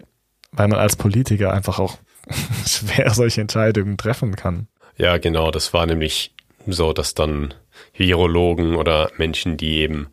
weil 0.52 0.68
man 0.68 0.80
als 0.80 0.96
Politiker 0.96 1.54
einfach 1.54 1.80
auch 1.80 1.98
schwer 2.68 3.12
solche 3.12 3.42
Entscheidungen 3.42 3.98
treffen 3.98 4.36
kann. 4.36 4.68
Ja, 4.98 5.18
genau, 5.18 5.52
das 5.52 5.74
war 5.74 5.86
nämlich 5.86 6.34
so, 6.68 6.94
dass 6.94 7.14
dann 7.14 7.54
Virologen 7.94 8.76
oder 8.76 9.12
Menschen, 9.18 9.58
die 9.58 9.78
eben 9.80 10.08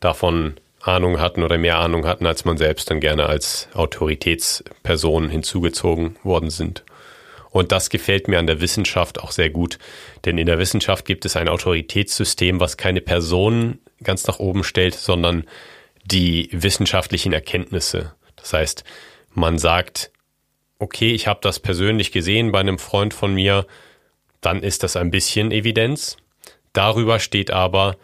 davon 0.00 0.54
Ahnung 0.80 1.18
hatten 1.18 1.42
oder 1.42 1.56
mehr 1.56 1.78
Ahnung 1.78 2.06
hatten 2.06 2.26
als 2.26 2.44
man 2.44 2.58
selbst, 2.58 2.90
dann 2.90 3.00
gerne 3.00 3.26
als 3.26 3.68
Autoritätspersonen 3.74 5.30
hinzugezogen 5.30 6.16
worden 6.22 6.50
sind. 6.50 6.84
Und 7.54 7.70
das 7.70 7.88
gefällt 7.88 8.26
mir 8.26 8.40
an 8.40 8.48
der 8.48 8.60
Wissenschaft 8.60 9.20
auch 9.20 9.30
sehr 9.30 9.48
gut, 9.48 9.78
denn 10.24 10.38
in 10.38 10.46
der 10.46 10.58
Wissenschaft 10.58 11.04
gibt 11.04 11.24
es 11.24 11.36
ein 11.36 11.48
Autoritätssystem, 11.48 12.58
was 12.58 12.76
keine 12.76 13.00
Personen 13.00 13.78
ganz 14.02 14.26
nach 14.26 14.40
oben 14.40 14.64
stellt, 14.64 14.96
sondern 14.96 15.44
die 16.04 16.48
wissenschaftlichen 16.50 17.32
Erkenntnisse. 17.32 18.12
Das 18.34 18.54
heißt, 18.54 18.82
man 19.34 19.58
sagt, 19.58 20.10
okay, 20.80 21.12
ich 21.12 21.28
habe 21.28 21.38
das 21.44 21.60
persönlich 21.60 22.10
gesehen 22.10 22.50
bei 22.50 22.58
einem 22.58 22.80
Freund 22.80 23.14
von 23.14 23.32
mir, 23.32 23.68
dann 24.40 24.64
ist 24.64 24.82
das 24.82 24.96
ein 24.96 25.12
bisschen 25.12 25.52
Evidenz. 25.52 26.16
Darüber 26.72 27.20
steht 27.20 27.52
aber 27.52 27.96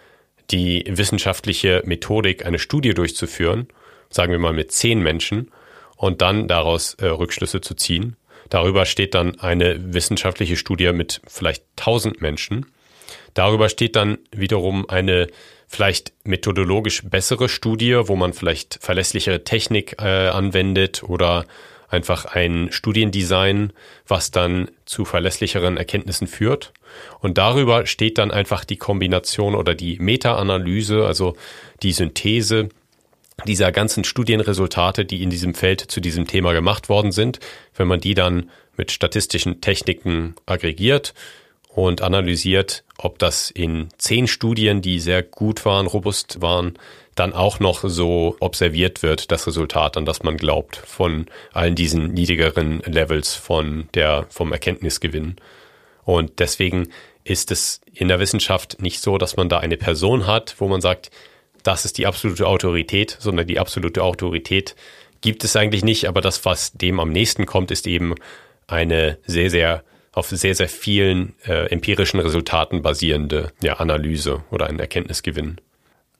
die 0.52 0.84
wissenschaftliche 0.86 1.82
Methodik, 1.84 2.46
eine 2.46 2.60
Studie 2.60 2.94
durchzuführen, 2.94 3.66
sagen 4.10 4.30
wir 4.30 4.38
mal 4.38 4.52
mit 4.52 4.70
zehn 4.70 5.00
Menschen, 5.00 5.50
und 5.96 6.22
dann 6.22 6.46
daraus 6.46 6.94
äh, 6.94 7.06
Rückschlüsse 7.06 7.60
zu 7.60 7.74
ziehen. 7.74 8.14
Darüber 8.50 8.84
steht 8.84 9.14
dann 9.14 9.40
eine 9.40 9.94
wissenschaftliche 9.94 10.56
Studie 10.56 10.92
mit 10.92 11.22
vielleicht 11.26 11.64
1000 11.78 12.20
Menschen. 12.20 12.66
Darüber 13.32 13.68
steht 13.68 13.96
dann 13.96 14.18
wiederum 14.32 14.88
eine 14.88 15.28
vielleicht 15.68 16.12
methodologisch 16.24 17.02
bessere 17.04 17.48
Studie, 17.48 17.96
wo 18.04 18.16
man 18.16 18.32
vielleicht 18.32 18.78
verlässlichere 18.82 19.44
Technik 19.44 19.96
äh, 20.02 20.28
anwendet 20.28 21.04
oder 21.04 21.46
einfach 21.88 22.24
ein 22.24 22.68
Studiendesign, 22.72 23.72
was 24.06 24.32
dann 24.32 24.70
zu 24.84 25.04
verlässlicheren 25.04 25.76
Erkenntnissen 25.76 26.26
führt. 26.26 26.72
Und 27.20 27.38
darüber 27.38 27.86
steht 27.86 28.18
dann 28.18 28.32
einfach 28.32 28.64
die 28.64 28.76
Kombination 28.76 29.54
oder 29.54 29.74
die 29.74 29.98
Meta-Analyse, 29.98 31.06
also 31.06 31.36
die 31.82 31.92
Synthese 31.92 32.68
dieser 33.46 33.72
ganzen 33.72 34.04
Studienresultate, 34.04 35.04
die 35.04 35.22
in 35.22 35.30
diesem 35.30 35.54
Feld 35.54 35.80
zu 35.80 36.00
diesem 36.00 36.26
Thema 36.26 36.52
gemacht 36.52 36.88
worden 36.88 37.12
sind, 37.12 37.40
wenn 37.74 37.88
man 37.88 38.00
die 38.00 38.14
dann 38.14 38.50
mit 38.76 38.90
statistischen 38.90 39.60
Techniken 39.60 40.34
aggregiert 40.46 41.14
und 41.68 42.02
analysiert, 42.02 42.84
ob 42.98 43.18
das 43.18 43.50
in 43.50 43.88
zehn 43.98 44.26
Studien, 44.26 44.82
die 44.82 45.00
sehr 45.00 45.22
gut 45.22 45.64
waren, 45.64 45.86
robust 45.86 46.40
waren, 46.40 46.74
dann 47.14 47.32
auch 47.32 47.60
noch 47.60 47.82
so 47.84 48.36
observiert 48.40 49.02
wird, 49.02 49.30
das 49.30 49.46
Resultat, 49.46 49.96
an 49.96 50.04
das 50.04 50.22
man 50.22 50.36
glaubt, 50.36 50.76
von 50.76 51.26
allen 51.52 51.74
diesen 51.74 52.12
niedrigeren 52.12 52.80
Levels 52.80 53.34
von 53.34 53.88
der, 53.94 54.26
vom 54.30 54.52
Erkenntnisgewinn. 54.52 55.36
Und 56.04 56.38
deswegen 56.38 56.88
ist 57.24 57.50
es 57.50 57.80
in 57.92 58.08
der 58.08 58.20
Wissenschaft 58.20 58.80
nicht 58.80 59.00
so, 59.00 59.18
dass 59.18 59.36
man 59.36 59.48
da 59.48 59.58
eine 59.58 59.76
Person 59.76 60.26
hat, 60.26 60.56
wo 60.58 60.68
man 60.68 60.80
sagt, 60.80 61.10
das 61.62 61.84
ist 61.84 61.98
die 61.98 62.06
absolute 62.06 62.46
Autorität, 62.46 63.16
sondern 63.20 63.46
die 63.46 63.58
absolute 63.58 64.02
Autorität 64.02 64.74
gibt 65.20 65.44
es 65.44 65.56
eigentlich 65.56 65.84
nicht, 65.84 66.08
aber 66.08 66.20
das, 66.20 66.44
was 66.44 66.72
dem 66.72 67.00
am 67.00 67.10
nächsten 67.10 67.46
kommt, 67.46 67.70
ist 67.70 67.86
eben 67.86 68.14
eine 68.66 69.18
sehr, 69.26 69.50
sehr 69.50 69.84
auf 70.12 70.28
sehr, 70.28 70.54
sehr 70.54 70.68
vielen 70.68 71.34
äh, 71.46 71.70
empirischen 71.70 72.18
Resultaten 72.20 72.82
basierende 72.82 73.52
ja, 73.62 73.74
Analyse 73.74 74.42
oder 74.50 74.66
ein 74.66 74.80
Erkenntnisgewinn. 74.80 75.60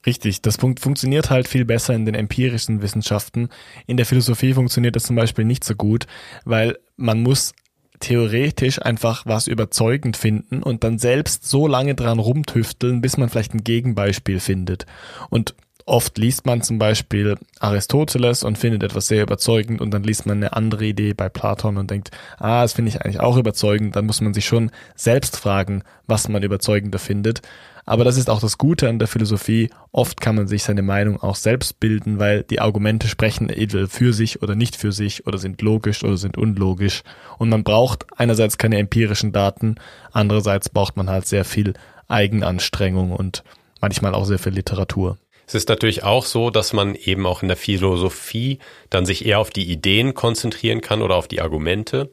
Richtig, 0.06 0.40
das 0.40 0.56
Punkt 0.56 0.80
funktioniert 0.80 1.28
halt 1.28 1.48
viel 1.48 1.64
besser 1.64 1.92
in 1.92 2.06
den 2.06 2.14
empirischen 2.14 2.82
Wissenschaften. 2.82 3.50
In 3.86 3.96
der 3.96 4.06
Philosophie 4.06 4.54
funktioniert 4.54 4.96
das 4.96 5.02
zum 5.02 5.16
Beispiel 5.16 5.44
nicht 5.44 5.64
so 5.64 5.74
gut, 5.74 6.06
weil 6.44 6.78
man 6.96 7.22
muss 7.22 7.52
theoretisch 8.00 8.80
einfach 8.82 9.26
was 9.26 9.46
überzeugend 9.46 10.16
finden 10.16 10.62
und 10.62 10.84
dann 10.84 10.98
selbst 10.98 11.48
so 11.48 11.66
lange 11.66 11.94
dran 11.94 12.18
rumtüfteln, 12.18 13.00
bis 13.00 13.16
man 13.16 13.28
vielleicht 13.28 13.54
ein 13.54 13.64
Gegenbeispiel 13.64 14.40
findet. 14.40 14.86
Und 15.28 15.54
oft 15.86 16.18
liest 16.18 16.46
man 16.46 16.62
zum 16.62 16.78
Beispiel 16.78 17.36
Aristoteles 17.58 18.44
und 18.44 18.58
findet 18.58 18.82
etwas 18.82 19.08
sehr 19.08 19.22
überzeugend 19.22 19.80
und 19.80 19.90
dann 19.90 20.02
liest 20.02 20.24
man 20.24 20.38
eine 20.38 20.54
andere 20.54 20.86
Idee 20.86 21.14
bei 21.14 21.28
Platon 21.28 21.76
und 21.76 21.90
denkt, 21.90 22.10
ah, 22.38 22.62
das 22.62 22.72
finde 22.72 22.90
ich 22.90 23.02
eigentlich 23.02 23.20
auch 23.20 23.36
überzeugend. 23.36 23.96
Dann 23.96 24.06
muss 24.06 24.20
man 24.20 24.32
sich 24.32 24.46
schon 24.46 24.70
selbst 24.94 25.36
fragen, 25.36 25.82
was 26.06 26.28
man 26.28 26.42
überzeugender 26.42 26.98
findet. 26.98 27.42
Aber 27.86 28.04
das 28.04 28.16
ist 28.16 28.30
auch 28.30 28.40
das 28.40 28.58
Gute 28.58 28.88
an 28.88 28.98
der 28.98 29.08
Philosophie. 29.08 29.70
Oft 29.92 30.20
kann 30.20 30.36
man 30.36 30.46
sich 30.46 30.62
seine 30.62 30.82
Meinung 30.82 31.20
auch 31.22 31.34
selbst 31.34 31.80
bilden, 31.80 32.18
weil 32.18 32.42
die 32.44 32.60
Argumente 32.60 33.08
sprechen 33.08 33.48
entweder 33.48 33.88
für 33.88 34.12
sich 34.12 34.42
oder 34.42 34.54
nicht 34.54 34.76
für 34.76 34.92
sich 34.92 35.26
oder 35.26 35.38
sind 35.38 35.62
logisch 35.62 36.04
oder 36.04 36.16
sind 36.16 36.38
unlogisch. 36.38 37.02
Und 37.38 37.48
man 37.48 37.64
braucht 37.64 38.06
einerseits 38.16 38.58
keine 38.58 38.78
empirischen 38.78 39.32
Daten, 39.32 39.76
andererseits 40.12 40.68
braucht 40.68 40.96
man 40.96 41.10
halt 41.10 41.26
sehr 41.26 41.44
viel 41.44 41.74
Eigenanstrengung 42.08 43.12
und 43.12 43.44
manchmal 43.80 44.14
auch 44.14 44.24
sehr 44.24 44.38
viel 44.38 44.52
Literatur. 44.52 45.18
Es 45.50 45.56
ist 45.56 45.68
natürlich 45.68 46.04
auch 46.04 46.26
so, 46.26 46.50
dass 46.50 46.72
man 46.72 46.94
eben 46.94 47.26
auch 47.26 47.42
in 47.42 47.48
der 47.48 47.56
Philosophie 47.56 48.60
dann 48.88 49.04
sich 49.04 49.26
eher 49.26 49.40
auf 49.40 49.50
die 49.50 49.68
Ideen 49.68 50.14
konzentrieren 50.14 50.80
kann 50.80 51.02
oder 51.02 51.16
auf 51.16 51.26
die 51.26 51.40
Argumente. 51.40 52.10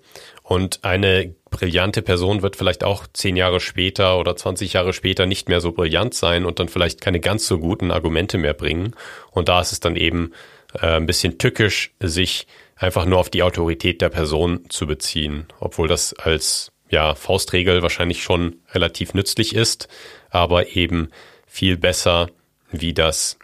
Und 0.47 0.85
eine 0.85 1.35
brillante 1.49 2.01
Person 2.01 2.41
wird 2.41 2.55
vielleicht 2.55 2.85
auch 2.85 3.05
zehn 3.11 3.35
Jahre 3.35 3.59
später 3.59 4.17
oder 4.17 4.37
20 4.37 4.71
Jahre 4.71 4.93
später 4.93 5.25
nicht 5.25 5.49
mehr 5.49 5.59
so 5.59 5.73
brillant 5.73 6.13
sein 6.13 6.45
und 6.45 6.59
dann 6.59 6.69
vielleicht 6.69 7.01
keine 7.01 7.19
ganz 7.19 7.45
so 7.45 7.59
guten 7.59 7.91
Argumente 7.91 8.37
mehr 8.37 8.53
bringen. 8.53 8.95
Und 9.31 9.49
da 9.49 9.59
ist 9.59 9.73
es 9.73 9.81
dann 9.81 9.97
eben 9.97 10.31
äh, 10.73 10.87
ein 10.87 11.05
bisschen 11.05 11.37
tückisch, 11.37 11.91
sich 11.99 12.47
einfach 12.77 13.03
nur 13.03 13.19
auf 13.19 13.29
die 13.29 13.43
Autorität 13.43 13.99
der 13.99 14.07
Person 14.07 14.69
zu 14.69 14.87
beziehen, 14.87 15.47
obwohl 15.59 15.89
das 15.89 16.13
als 16.13 16.71
ja, 16.89 17.13
Faustregel 17.13 17.81
wahrscheinlich 17.81 18.23
schon 18.23 18.55
relativ 18.71 19.13
nützlich 19.13 19.53
ist, 19.53 19.89
aber 20.29 20.77
eben 20.77 21.09
viel 21.45 21.75
besser, 21.75 22.29
wie 22.71 22.93
das 22.93 23.37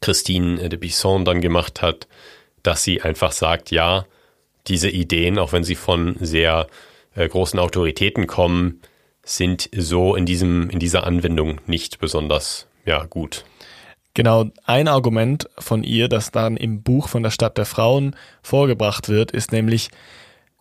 Christine 0.00 0.68
de 0.68 0.76
Bisson 0.76 1.24
dann 1.24 1.40
gemacht 1.40 1.82
hat, 1.82 2.08
dass 2.64 2.82
sie 2.82 3.00
einfach 3.00 3.30
sagt, 3.30 3.70
ja, 3.70 4.06
diese 4.68 4.88
Ideen, 4.88 5.38
auch 5.38 5.52
wenn 5.52 5.64
sie 5.64 5.74
von 5.74 6.16
sehr 6.20 6.66
äh, 7.14 7.28
großen 7.28 7.58
Autoritäten 7.58 8.26
kommen, 8.26 8.80
sind 9.24 9.68
so 9.74 10.16
in 10.16 10.26
diesem, 10.26 10.70
in 10.70 10.78
dieser 10.78 11.06
Anwendung 11.06 11.60
nicht 11.66 11.98
besonders, 11.98 12.66
ja, 12.84 13.04
gut. 13.04 13.44
Genau, 14.14 14.46
ein 14.66 14.88
Argument 14.88 15.48
von 15.58 15.84
ihr, 15.84 16.08
das 16.08 16.32
dann 16.32 16.56
im 16.56 16.82
Buch 16.82 17.08
von 17.08 17.22
der 17.22 17.30
Stadt 17.30 17.56
der 17.56 17.64
Frauen 17.64 18.14
vorgebracht 18.42 19.08
wird, 19.08 19.30
ist 19.30 19.52
nämlich, 19.52 19.90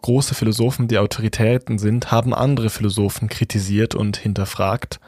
große 0.01 0.35
Philosophen, 0.35 0.87
die 0.87 0.97
Autoritäten 0.97 1.77
sind, 1.77 2.11
haben 2.11 2.33
andere 2.33 2.69
Philosophen 2.69 3.29
kritisiert 3.29 3.95
und 3.95 4.17
hinterfragt. 4.17 4.99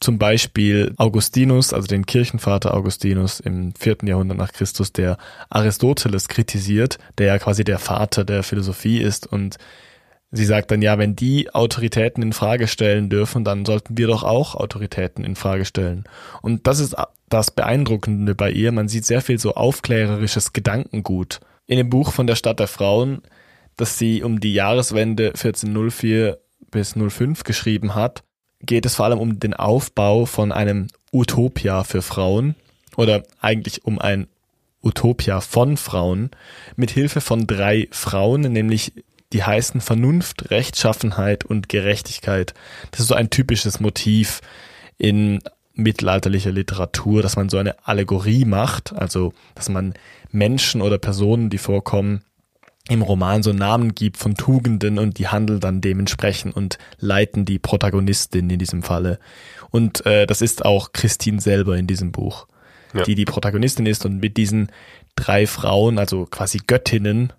Zum 0.00 0.18
Beispiel 0.18 0.92
Augustinus, 0.98 1.72
also 1.72 1.86
den 1.86 2.04
Kirchenvater 2.04 2.74
Augustinus 2.74 3.40
im 3.40 3.74
vierten 3.74 4.06
Jahrhundert 4.06 4.36
nach 4.36 4.52
Christus, 4.52 4.92
der 4.92 5.16
Aristoteles 5.48 6.28
kritisiert, 6.28 6.98
der 7.18 7.26
ja 7.28 7.38
quasi 7.38 7.64
der 7.64 7.78
Vater 7.78 8.24
der 8.24 8.42
Philosophie 8.42 8.98
ist 8.98 9.26
und 9.26 9.56
sie 10.30 10.44
sagt 10.44 10.70
dann 10.70 10.82
ja, 10.82 10.98
wenn 10.98 11.16
die 11.16 11.52
Autoritäten 11.54 12.22
in 12.22 12.32
Frage 12.32 12.68
stellen 12.68 13.08
dürfen, 13.08 13.44
dann 13.44 13.64
sollten 13.64 13.96
wir 13.96 14.06
doch 14.06 14.22
auch 14.22 14.54
Autoritäten 14.54 15.24
in 15.24 15.36
Frage 15.36 15.64
stellen. 15.64 16.04
Und 16.42 16.66
das 16.66 16.78
ist 16.78 16.94
das 17.28 17.50
Beeindruckende 17.50 18.34
bei 18.34 18.50
ihr. 18.50 18.72
Man 18.72 18.88
sieht 18.88 19.04
sehr 19.04 19.20
viel 19.20 19.38
so 19.38 19.54
aufklärerisches 19.54 20.52
Gedankengut. 20.52 21.40
In 21.66 21.78
dem 21.78 21.90
Buch 21.90 22.12
von 22.12 22.26
der 22.26 22.36
Stadt 22.36 22.60
der 22.60 22.68
Frauen, 22.68 23.22
das 23.76 23.98
sie 23.98 24.22
um 24.22 24.40
die 24.40 24.54
Jahreswende 24.54 25.28
1404 25.28 26.38
bis 26.70 26.94
05 26.94 27.44
geschrieben 27.44 27.94
hat, 27.94 28.22
geht 28.60 28.86
es 28.86 28.96
vor 28.96 29.06
allem 29.06 29.18
um 29.18 29.38
den 29.38 29.54
Aufbau 29.54 30.26
von 30.26 30.52
einem 30.52 30.88
Utopia 31.12 31.84
für 31.84 32.02
Frauen 32.02 32.54
oder 32.96 33.22
eigentlich 33.40 33.84
um 33.84 33.98
ein 33.98 34.26
Utopia 34.82 35.40
von 35.40 35.76
Frauen 35.76 36.30
mit 36.76 36.90
Hilfe 36.90 37.20
von 37.20 37.46
drei 37.46 37.88
Frauen, 37.90 38.42
nämlich 38.42 38.92
die 39.32 39.42
heißen 39.42 39.80
Vernunft, 39.80 40.50
Rechtschaffenheit 40.50 41.44
und 41.44 41.68
Gerechtigkeit. 41.68 42.54
Das 42.92 43.00
ist 43.00 43.08
so 43.08 43.14
ein 43.14 43.30
typisches 43.30 43.80
Motiv 43.80 44.40
in 44.98 45.40
mittelalterlicher 45.74 46.52
Literatur, 46.52 47.22
dass 47.22 47.36
man 47.36 47.48
so 47.48 47.58
eine 47.58 47.86
Allegorie 47.86 48.44
macht, 48.44 48.94
also 48.94 49.34
dass 49.54 49.68
man 49.68 49.94
Menschen 50.30 50.80
oder 50.80 50.98
Personen, 50.98 51.50
die 51.50 51.58
vorkommen, 51.58 52.22
im 52.88 53.02
Roman 53.02 53.42
so 53.42 53.52
Namen 53.52 53.94
gibt 53.94 54.16
von 54.16 54.34
Tugenden 54.34 54.98
und 54.98 55.18
die 55.18 55.28
handeln 55.28 55.60
dann 55.60 55.80
dementsprechend 55.80 56.54
und 56.54 56.78
leiten 56.98 57.44
die 57.44 57.58
Protagonistin 57.58 58.48
in 58.48 58.58
diesem 58.58 58.82
Falle. 58.82 59.18
Und 59.70 60.06
äh, 60.06 60.26
das 60.26 60.40
ist 60.40 60.64
auch 60.64 60.92
Christine 60.92 61.40
selber 61.40 61.76
in 61.76 61.86
diesem 61.86 62.12
Buch, 62.12 62.46
ja. 62.94 63.02
die 63.02 63.14
die 63.14 63.24
Protagonistin 63.24 63.86
ist 63.86 64.06
und 64.06 64.20
mit 64.20 64.36
diesen 64.36 64.70
drei 65.16 65.46
Frauen, 65.46 65.98
also 65.98 66.26
quasi 66.26 66.60
Göttinnen, 66.64 67.32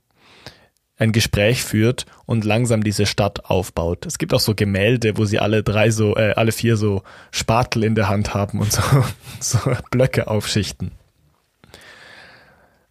ein 0.99 1.11
Gespräch 1.11 1.63
führt 1.63 2.05
und 2.25 2.43
langsam 2.43 2.83
diese 2.83 3.05
Stadt 3.05 3.45
aufbaut. 3.45 4.05
Es 4.05 4.17
gibt 4.17 4.33
auch 4.33 4.39
so 4.39 4.55
Gemälde, 4.55 5.17
wo 5.17 5.25
sie 5.25 5.39
alle 5.39 5.63
drei 5.63 5.91
so, 5.91 6.15
äh, 6.15 6.33
alle 6.35 6.51
vier 6.51 6.75
so 6.75 7.03
Spatel 7.31 7.83
in 7.83 7.95
der 7.95 8.09
Hand 8.09 8.33
haben 8.33 8.59
und 8.59 8.71
so, 8.71 8.81
so 9.39 9.59
Blöcke 9.91 10.27
aufschichten. 10.27 10.91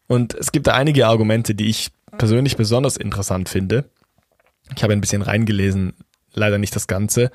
Und 0.07 0.35
es 0.35 0.53
gibt 0.53 0.69
da 0.69 0.75
einige 0.75 1.09
Argumente, 1.09 1.57
die 1.57 1.67
ich 1.67 1.91
persönlich 2.19 2.57
besonders 2.57 2.97
interessant 2.97 3.49
finde. 3.49 3.91
Ich 4.75 4.83
habe 4.83 4.93
ein 4.93 5.01
bisschen 5.01 5.23
reingelesen, 5.23 5.95
leider 6.33 6.59
nicht 6.59 6.75
das 6.75 6.87
Ganze. 6.87 7.31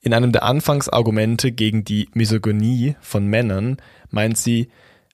In 0.00 0.14
einem 0.14 0.32
der 0.32 0.44
Anfangsargumente 0.44 1.52
gegen 1.52 1.84
die 1.84 2.08
Misogynie 2.14 2.96
von 3.00 3.26
Männern 3.26 3.78
meint 4.10 4.38
sie, 4.38 4.68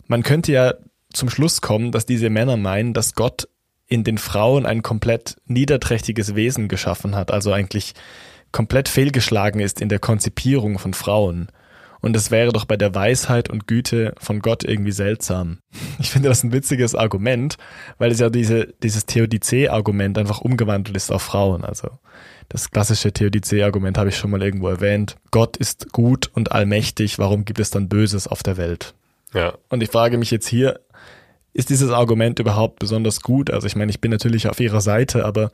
man 0.07 0.23
könnte 0.23 0.53
ja 0.53 0.75
zum 1.13 1.31
Schluss 1.31 1.61
kommen, 1.61 1.93
dass 1.93 2.07
diese 2.07 2.29
Männer 2.29 2.57
meinen, 2.57 2.93
dass 2.93 3.15
Gott 3.15 3.49
in 3.87 4.05
den 4.05 4.19
Frauen 4.19 4.67
ein 4.67 4.83
komplett 4.83 5.37
niederträchtiges 5.47 6.35
Wesen 6.35 6.69
geschaffen 6.69 7.15
hat, 7.15 7.31
also 7.31 7.53
eigentlich 7.53 7.95
komplett 8.53 8.89
fehlgeschlagen 8.89 9.61
ist 9.61 9.81
in 9.81 9.89
der 9.89 9.99
Konzipierung 9.99 10.79
von 10.79 10.95
Frauen. 10.95 11.49
Und 12.05 12.14
es 12.14 12.31
wäre 12.31 12.53
doch 12.53 12.67
bei 12.67 12.77
der 12.77 12.95
Weisheit 12.95 13.49
und 13.49 13.67
Güte 13.67 14.14
von 14.19 14.40
Gott 14.40 14.62
irgendwie 14.62 14.93
seltsam. 14.93 15.61
Ich 15.99 16.11
finde 16.11 16.29
das 16.29 16.45
ein 16.45 16.53
witziges 16.53 16.95
Argument, 16.95 17.57
weil 17.97 18.12
es 18.12 18.21
ja 18.21 18.29
diese, 18.29 18.75
dieses 18.83 19.07
Theodizee-Argument 19.07 20.19
einfach 20.19 20.43
umgewandelt 20.43 20.95
ist 20.99 21.11
auf 21.11 21.23
Frauen. 21.23 21.64
Also 21.64 21.88
das 22.51 22.71
klassische 22.71 23.11
Theodizee-Argument 23.11 23.97
habe 23.97 24.11
ich 24.11 24.19
schon 24.19 24.31
mal 24.31 24.43
irgendwo 24.43 24.69
erwähnt. 24.69 25.17
Gott 25.31 25.57
ist 25.57 25.95
gut 25.95 26.31
und 26.35 26.53
allmächtig, 26.53 27.19
warum 27.19 27.47
gibt 27.47 27.59
es 27.59 27.71
dann 27.71 27.88
Böses 27.88 28.29
auf 28.29 28.43
der 28.43 28.59
Welt? 28.59 28.93
Ja. 29.33 29.55
Und 29.71 29.83
ich 29.83 29.88
frage 29.88 30.19
mich 30.19 30.31
jetzt 30.31 30.47
hier, 30.47 30.81
ist 31.55 31.71
dieses 31.71 31.90
Argument 31.90 32.38
überhaupt 32.38 32.81
besonders 32.81 33.23
gut? 33.23 33.51
Also 33.51 33.67
ich 33.67 33.77
meine, 33.77 33.90
ich 33.90 34.03
bin 34.03 34.11
natürlich 34.11 34.47
auf 34.47 34.61
ihrer 34.61 34.83
Seite, 34.83 35.25
aber 35.25 35.51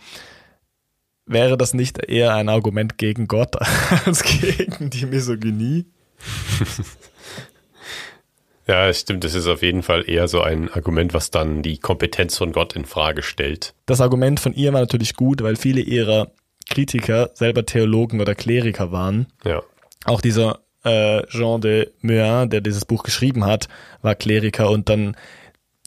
wäre 1.26 1.56
das 1.56 1.74
nicht 1.74 2.04
eher 2.08 2.34
ein 2.34 2.48
Argument 2.48 2.98
gegen 2.98 3.28
Gott 3.28 3.54
als 4.04 4.24
gegen 4.24 4.90
die 4.90 5.06
Misogynie? 5.06 5.86
ja, 8.66 8.92
stimmt. 8.92 9.24
Das 9.24 9.34
ist 9.34 9.46
auf 9.46 9.62
jeden 9.62 9.82
Fall 9.82 10.08
eher 10.08 10.28
so 10.28 10.42
ein 10.42 10.70
Argument, 10.70 11.14
was 11.14 11.30
dann 11.30 11.62
die 11.62 11.78
Kompetenz 11.78 12.36
von 12.36 12.52
Gott 12.52 12.76
in 12.76 12.84
Frage 12.84 13.22
stellt. 13.22 13.74
Das 13.86 14.00
Argument 14.00 14.40
von 14.40 14.54
ihr 14.54 14.72
war 14.72 14.80
natürlich 14.80 15.14
gut, 15.14 15.42
weil 15.42 15.56
viele 15.56 15.80
ihrer 15.80 16.30
Kritiker 16.68 17.30
selber 17.34 17.66
Theologen 17.66 18.20
oder 18.20 18.34
Kleriker 18.34 18.92
waren. 18.92 19.26
Ja. 19.44 19.62
Auch 20.04 20.20
dieser 20.20 20.60
äh, 20.84 21.26
Jean 21.26 21.60
de 21.60 21.90
Meun, 22.00 22.50
der 22.50 22.60
dieses 22.60 22.84
Buch 22.84 23.02
geschrieben 23.02 23.44
hat, 23.44 23.68
war 24.02 24.14
Kleriker 24.14 24.70
und 24.70 24.88
dann 24.88 25.16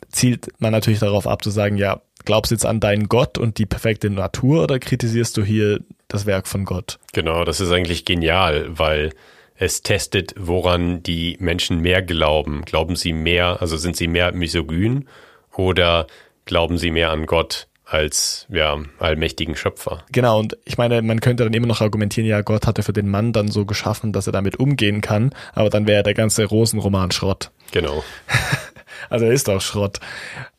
zielt 0.10 0.48
man 0.60 0.72
natürlich 0.72 1.00
darauf 1.00 1.28
ab 1.28 1.44
zu 1.44 1.50
sagen, 1.50 1.78
ja, 1.78 2.02
glaubst 2.26 2.52
du 2.52 2.56
jetzt 2.56 2.66
an 2.66 2.80
deinen 2.80 3.08
Gott 3.08 3.38
und 3.38 3.58
die 3.58 3.66
perfekte 3.66 4.10
Natur 4.10 4.64
oder 4.64 4.80
kritisierst 4.80 5.36
du 5.38 5.44
hier 5.44 5.80
das 6.08 6.26
Werk 6.26 6.48
von 6.48 6.66
Gott? 6.66 7.00
Genau, 7.14 7.44
das 7.44 7.60
ist 7.60 7.72
eigentlich 7.72 8.06
genial, 8.06 8.68
weil 8.70 9.12
es 9.56 9.82
testet, 9.82 10.34
woran 10.38 11.04
die 11.04 11.38
Menschen 11.40 11.80
mehr 11.80 12.02
glauben. 12.02 12.64
Glauben 12.66 12.96
sie 12.96 13.14
mehr, 13.14 13.62
also 13.62 13.78
sind 13.78 13.96
sie 13.96 14.08
mehr 14.08 14.34
misogyn 14.34 15.08
oder 15.56 16.08
glauben 16.46 16.78
sie 16.78 16.92
mehr 16.92 17.12
an 17.12 17.26
Gott 17.26 17.68
als 17.86 18.48
ja, 18.50 18.78
allmächtigen 19.00 19.56
Schöpfer? 19.56 20.04
Genau, 20.12 20.40
und 20.40 20.58
ich 20.66 20.78
meine, 20.78 21.02
man 21.02 21.20
könnte 21.20 21.44
dann 21.44 21.54
immer 21.54 21.68
noch 21.68 21.82
argumentieren, 21.82 22.28
ja, 22.28 22.42
Gott 22.42 22.66
hatte 22.66 22.84
für 22.84 22.94
den 22.94 23.10
Mann 23.10 23.34
dann 23.34 23.50
so 23.50 23.66
geschaffen, 23.66 24.14
dass 24.14 24.28
er 24.28 24.34
damit 24.34 24.58
umgehen 24.58 25.02
kann, 25.02 25.34
aber 25.54 25.70
dann 25.70 25.88
wäre 25.88 26.04
der 26.04 26.14
ganze 26.16 26.46
Rosenroman 26.46 27.12
Schrott. 27.12 27.52
Genau. 27.72 28.04
also 29.10 29.26
er 29.26 29.32
ist 29.32 29.50
auch 29.50 29.62
Schrott. 29.62 30.00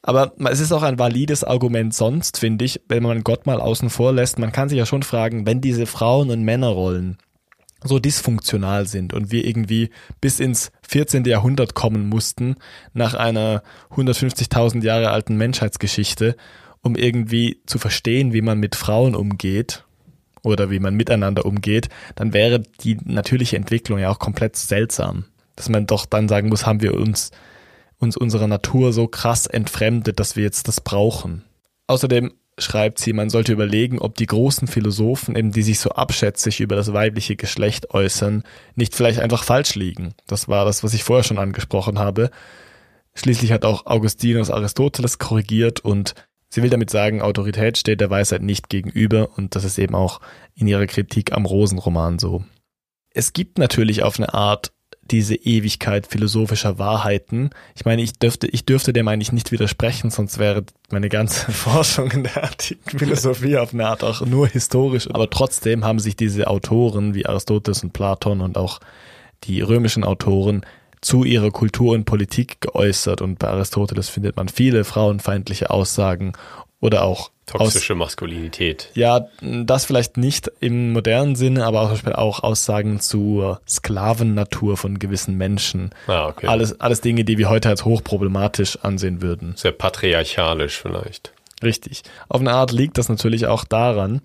Aber 0.02 0.32
es 0.50 0.60
ist 0.60 0.72
auch 0.72 0.82
ein 0.82 0.98
valides 0.98 1.44
Argument 1.44 1.92
sonst, 1.94 2.38
finde 2.38 2.64
ich, 2.64 2.80
wenn 2.88 3.02
man 3.02 3.24
Gott 3.24 3.46
mal 3.46 3.60
außen 3.60 3.90
vor 3.90 4.12
lässt. 4.12 4.38
Man 4.38 4.52
kann 4.52 4.68
sich 4.68 4.78
ja 4.78 4.86
schon 4.86 5.02
fragen, 5.02 5.46
wenn 5.46 5.60
diese 5.60 5.86
Frauen- 5.86 6.30
und 6.30 6.44
Männerrollen 6.44 7.18
so 7.84 7.98
dysfunktional 7.98 8.86
sind 8.86 9.12
und 9.12 9.30
wir 9.30 9.44
irgendwie 9.44 9.90
bis 10.20 10.40
ins 10.40 10.72
14. 10.88 11.24
Jahrhundert 11.24 11.74
kommen 11.74 12.08
mussten, 12.08 12.56
nach 12.94 13.14
einer 13.14 13.62
150.000 13.94 14.82
Jahre 14.82 15.10
alten 15.10 15.36
Menschheitsgeschichte, 15.36 16.36
um 16.80 16.96
irgendwie 16.96 17.60
zu 17.66 17.78
verstehen, 17.78 18.32
wie 18.32 18.42
man 18.42 18.58
mit 18.58 18.74
Frauen 18.74 19.14
umgeht 19.14 19.84
oder 20.42 20.70
wie 20.70 20.80
man 20.80 20.94
miteinander 20.94 21.44
umgeht, 21.44 21.88
dann 22.14 22.32
wäre 22.32 22.60
die 22.80 22.98
natürliche 23.04 23.56
Entwicklung 23.56 23.98
ja 23.98 24.10
auch 24.10 24.18
komplett 24.18 24.56
seltsam. 24.56 25.24
Dass 25.56 25.68
man 25.68 25.86
doch 25.86 26.06
dann 26.06 26.28
sagen 26.28 26.48
muss, 26.48 26.66
haben 26.66 26.82
wir 26.82 26.94
uns, 26.94 27.30
uns 27.98 28.16
unserer 28.16 28.48
Natur 28.48 28.92
so 28.92 29.06
krass 29.06 29.46
entfremdet, 29.46 30.18
dass 30.18 30.36
wir 30.36 30.42
jetzt 30.42 30.68
das 30.68 30.80
brauchen. 30.80 31.44
Außerdem 31.86 32.32
schreibt 32.58 32.98
sie, 32.98 33.12
man 33.12 33.30
sollte 33.30 33.52
überlegen, 33.52 33.98
ob 33.98 34.16
die 34.16 34.26
großen 34.26 34.68
Philosophen, 34.68 35.36
eben 35.36 35.52
die 35.52 35.62
sich 35.62 35.80
so 35.80 35.90
abschätzig 35.90 36.60
über 36.60 36.76
das 36.76 36.92
weibliche 36.92 37.36
Geschlecht 37.36 37.90
äußern, 37.90 38.44
nicht 38.74 38.94
vielleicht 38.94 39.20
einfach 39.20 39.44
falsch 39.44 39.74
liegen. 39.74 40.14
Das 40.26 40.48
war 40.48 40.64
das, 40.64 40.84
was 40.84 40.94
ich 40.94 41.04
vorher 41.04 41.24
schon 41.24 41.38
angesprochen 41.38 41.98
habe. 41.98 42.30
Schließlich 43.14 43.52
hat 43.52 43.64
auch 43.64 43.86
Augustinus 43.86 44.50
Aristoteles 44.50 45.18
korrigiert 45.18 45.80
und 45.80 46.14
sie 46.48 46.62
will 46.62 46.70
damit 46.70 46.90
sagen, 46.90 47.22
Autorität 47.22 47.78
steht 47.78 48.00
der 48.00 48.10
Weisheit 48.10 48.42
nicht 48.42 48.68
gegenüber 48.68 49.30
und 49.36 49.54
das 49.56 49.64
ist 49.64 49.78
eben 49.78 49.94
auch 49.94 50.20
in 50.54 50.66
ihrer 50.66 50.86
Kritik 50.86 51.32
am 51.32 51.46
Rosenroman 51.46 52.18
so. 52.18 52.44
Es 53.10 53.32
gibt 53.32 53.58
natürlich 53.58 54.02
auf 54.02 54.18
eine 54.18 54.34
Art 54.34 54.73
diese 55.10 55.34
Ewigkeit 55.34 56.06
philosophischer 56.06 56.78
Wahrheiten. 56.78 57.50
Ich 57.74 57.84
meine, 57.84 58.02
ich 58.02 58.14
dürfte, 58.14 58.46
ich 58.46 58.64
dürfte 58.64 58.92
dem 58.92 59.08
eigentlich 59.08 59.32
nicht 59.32 59.52
widersprechen, 59.52 60.10
sonst 60.10 60.38
wäre 60.38 60.64
meine 60.90 61.08
ganze 61.08 61.52
Forschung 61.52 62.10
in 62.10 62.24
der 62.24 62.44
antiken 62.44 62.98
Philosophie 62.98 63.56
auf 63.56 63.74
eine 63.74 63.86
Art 63.86 64.02
auch 64.04 64.24
nur 64.24 64.48
historisch. 64.48 65.08
Aber 65.10 65.28
trotzdem 65.28 65.84
haben 65.84 65.98
sich 65.98 66.16
diese 66.16 66.46
Autoren 66.46 67.14
wie 67.14 67.26
Aristoteles 67.26 67.82
und 67.82 67.92
Platon 67.92 68.40
und 68.40 68.56
auch 68.56 68.80
die 69.44 69.60
römischen 69.60 70.04
Autoren 70.04 70.64
zu 71.00 71.22
ihrer 71.22 71.50
Kultur 71.50 71.92
und 71.94 72.06
Politik 72.06 72.60
geäußert. 72.62 73.20
Und 73.20 73.38
bei 73.38 73.48
Aristoteles 73.48 74.08
findet 74.08 74.36
man 74.36 74.48
viele 74.48 74.84
frauenfeindliche 74.84 75.70
Aussagen 75.70 76.32
oder 76.84 77.02
auch 77.02 77.30
Toxische 77.46 77.94
aus, 77.94 77.98
Maskulinität. 77.98 78.90
Ja, 78.92 79.28
das 79.40 79.86
vielleicht 79.86 80.18
nicht 80.18 80.50
im 80.60 80.92
modernen 80.92 81.34
Sinne, 81.34 81.64
aber 81.64 81.80
auch, 81.80 82.04
auch 82.12 82.42
Aussagen 82.42 83.00
zur 83.00 83.62
Sklavennatur 83.66 84.76
von 84.76 84.98
gewissen 84.98 85.38
Menschen. 85.38 85.94
Ah, 86.06 86.26
okay. 86.28 86.46
Alles, 86.46 86.78
alles 86.80 87.00
Dinge, 87.00 87.24
die 87.24 87.38
wir 87.38 87.48
heute 87.48 87.70
als 87.70 87.86
hochproblematisch 87.86 88.80
ansehen 88.82 89.22
würden. 89.22 89.54
Sehr 89.56 89.72
patriarchalisch 89.72 90.76
vielleicht. 90.76 91.32
Richtig. 91.62 92.02
Auf 92.28 92.42
eine 92.42 92.52
Art 92.52 92.70
liegt 92.70 92.98
das 92.98 93.08
natürlich 93.08 93.46
auch 93.46 93.64
daran, 93.64 94.20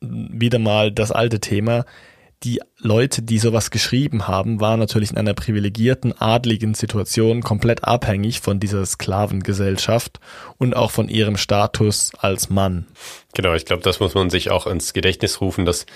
wieder 0.00 0.60
mal 0.60 0.92
das 0.92 1.10
alte 1.10 1.40
Thema, 1.40 1.84
die 2.44 2.60
Leute, 2.78 3.22
die 3.22 3.38
sowas 3.38 3.70
geschrieben 3.70 4.28
haben, 4.28 4.60
waren 4.60 4.78
natürlich 4.78 5.10
in 5.10 5.16
einer 5.16 5.34
privilegierten, 5.34 6.12
adligen 6.20 6.74
Situation 6.74 7.42
komplett 7.42 7.84
abhängig 7.84 8.40
von 8.40 8.60
dieser 8.60 8.86
Sklavengesellschaft 8.86 10.20
und 10.56 10.76
auch 10.76 10.90
von 10.92 11.08
ihrem 11.08 11.36
Status 11.36 12.12
als 12.18 12.48
Mann. 12.48 12.86
Genau, 13.34 13.54
ich 13.54 13.64
glaube, 13.64 13.82
das 13.82 13.98
muss 13.98 14.14
man 14.14 14.30
sich 14.30 14.50
auch 14.50 14.66
ins 14.66 14.92
Gedächtnis 14.92 15.40
rufen, 15.40 15.64
dass 15.64 15.86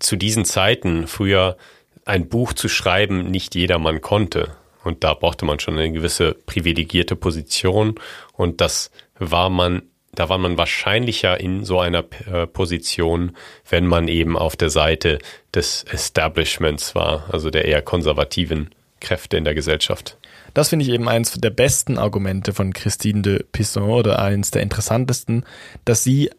zu 0.00 0.16
diesen 0.16 0.44
Zeiten 0.44 1.06
früher 1.06 1.56
ein 2.04 2.28
Buch 2.28 2.52
zu 2.52 2.68
schreiben 2.68 3.30
nicht 3.30 3.54
jedermann 3.54 4.00
konnte. 4.00 4.56
Und 4.84 5.02
da 5.02 5.14
brauchte 5.14 5.44
man 5.44 5.58
schon 5.58 5.78
eine 5.78 5.90
gewisse 5.90 6.34
privilegierte 6.34 7.16
Position. 7.16 7.96
Und 8.32 8.60
das 8.60 8.90
war 9.18 9.50
man 9.50 9.82
da 10.16 10.28
war 10.28 10.38
man 10.38 10.58
wahrscheinlicher 10.58 11.38
in 11.38 11.64
so 11.64 11.78
einer 11.78 12.04
äh, 12.30 12.46
Position, 12.46 13.36
wenn 13.68 13.86
man 13.86 14.08
eben 14.08 14.36
auf 14.36 14.56
der 14.56 14.70
Seite 14.70 15.18
des 15.54 15.84
Establishments 15.84 16.94
war, 16.94 17.26
also 17.32 17.50
der 17.50 17.66
eher 17.66 17.82
konservativen 17.82 18.70
Kräfte 19.00 19.36
in 19.36 19.44
der 19.44 19.54
Gesellschaft. 19.54 20.18
Das 20.54 20.70
finde 20.70 20.86
ich 20.86 20.90
eben 20.90 21.08
eins 21.08 21.32
der 21.32 21.50
besten 21.50 21.98
Argumente 21.98 22.54
von 22.54 22.72
Christine 22.72 23.22
de 23.22 23.44
Pisson 23.52 23.90
oder 23.90 24.18
eins 24.20 24.50
der 24.50 24.62
interessantesten, 24.62 25.44
dass 25.84 26.02
sie 26.02 26.30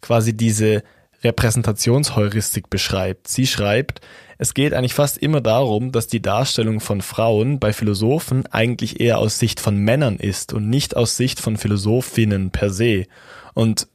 quasi 0.00 0.34
diese 0.34 0.82
Repräsentationsheuristik 1.22 2.70
beschreibt. 2.70 3.28
Sie 3.28 3.46
schreibt, 3.46 4.00
es 4.38 4.54
geht 4.54 4.72
eigentlich 4.72 4.94
fast 4.94 5.18
immer 5.18 5.40
darum, 5.40 5.90
dass 5.90 6.06
die 6.06 6.22
Darstellung 6.22 6.78
von 6.78 7.02
Frauen 7.02 7.58
bei 7.58 7.72
Philosophen 7.72 8.46
eigentlich 8.46 9.00
eher 9.00 9.18
aus 9.18 9.38
Sicht 9.38 9.58
von 9.58 9.76
Männern 9.76 10.16
ist 10.16 10.52
und 10.52 10.68
nicht 10.68 10.96
aus 10.96 11.16
Sicht 11.16 11.40
von 11.40 11.56
Philosophinnen 11.56 12.50
per 12.50 12.70
se. 12.70 13.06
Und 13.54 13.88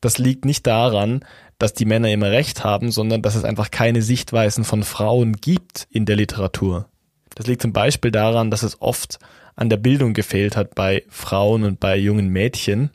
das 0.00 0.18
liegt 0.18 0.44
nicht 0.44 0.66
daran, 0.66 1.24
dass 1.58 1.74
die 1.74 1.84
Männer 1.84 2.10
immer 2.10 2.30
recht 2.30 2.64
haben, 2.64 2.90
sondern 2.90 3.22
dass 3.22 3.36
es 3.36 3.44
einfach 3.44 3.70
keine 3.70 4.02
Sichtweisen 4.02 4.64
von 4.64 4.82
Frauen 4.82 5.36
gibt 5.36 5.86
in 5.90 6.04
der 6.04 6.16
Literatur. 6.16 6.88
Das 7.36 7.46
liegt 7.46 7.62
zum 7.62 7.72
Beispiel 7.72 8.10
daran, 8.10 8.50
dass 8.50 8.64
es 8.64 8.82
oft 8.82 9.18
an 9.56 9.68
der 9.68 9.76
Bildung 9.76 10.12
gefehlt 10.12 10.56
hat 10.56 10.74
bei 10.74 11.04
Frauen 11.08 11.62
und 11.62 11.78
bei 11.78 11.96
jungen 11.96 12.28
Mädchen. 12.28 12.90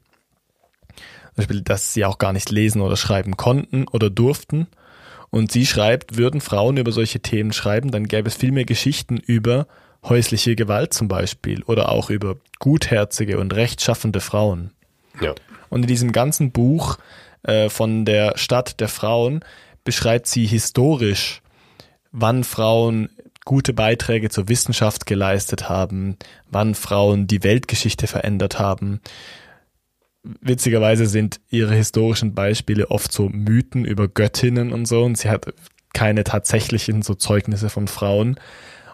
Beispiel, 1.40 1.62
dass 1.62 1.94
sie 1.94 2.06
auch 2.06 2.18
gar 2.18 2.34
nicht 2.34 2.50
lesen 2.50 2.82
oder 2.82 2.96
schreiben 2.96 3.38
konnten 3.38 3.88
oder 3.88 4.10
durften 4.10 4.68
und 5.30 5.52
sie 5.52 5.66
schreibt, 5.66 6.18
würden 6.18 6.42
Frauen 6.42 6.78
über 6.78 6.92
solche 6.92 7.20
Themen 7.20 7.54
schreiben, 7.54 7.92
dann 7.92 8.08
gäbe 8.08 8.28
es 8.28 8.36
viel 8.36 8.52
mehr 8.52 8.66
Geschichten 8.66 9.18
über 9.18 9.68
häusliche 10.04 10.56
Gewalt 10.56 10.94
zum 10.94 11.08
Beispiel 11.08 11.64
oder 11.64 11.90
auch 11.90 12.10
über 12.10 12.38
gutherzige 12.60 13.40
und 13.40 13.54
rechtschaffende 13.54 14.22
Frauen. 14.22 14.72
Ja. 15.22 15.36
Und 15.70 15.82
in 15.84 15.88
diesem 15.88 16.12
ganzen 16.12 16.52
Buch 16.52 16.98
äh, 17.44 17.70
von 17.70 18.06
der 18.06 18.38
Stadt 18.38 18.80
der 18.80 18.88
Frauen 18.88 19.42
beschreibt 19.84 20.28
sie 20.28 20.46
historisch, 20.46 21.42
wann 22.12 22.44
Frauen 22.44 23.10
gute 23.46 23.74
Beiträge 23.74 24.30
zur 24.30 24.48
Wissenschaft 24.50 25.06
geleistet 25.06 25.70
haben, 25.70 26.18
wann 26.50 26.76
Frauen 26.76 27.28
die 27.28 27.44
Weltgeschichte 27.44 28.08
verändert 28.08 28.60
haben, 28.60 29.02
witzigerweise 30.42 31.06
sind 31.06 31.40
ihre 31.50 31.76
historischen 31.76 32.34
Beispiele 32.34 32.92
oft 32.92 33.12
so 33.12 33.30
Mythen 33.30 33.86
über 33.86 34.08
Göttinnen 34.08 34.74
und 34.74 34.86
so 34.86 35.04
und 35.04 35.18
sie 35.18 35.30
hat 35.30 35.54
keine 35.94 36.24
tatsächlichen 36.24 37.02
so 37.02 37.16
Zeugnisse 37.16 37.70
von 37.70 37.88
Frauen. 37.88 38.40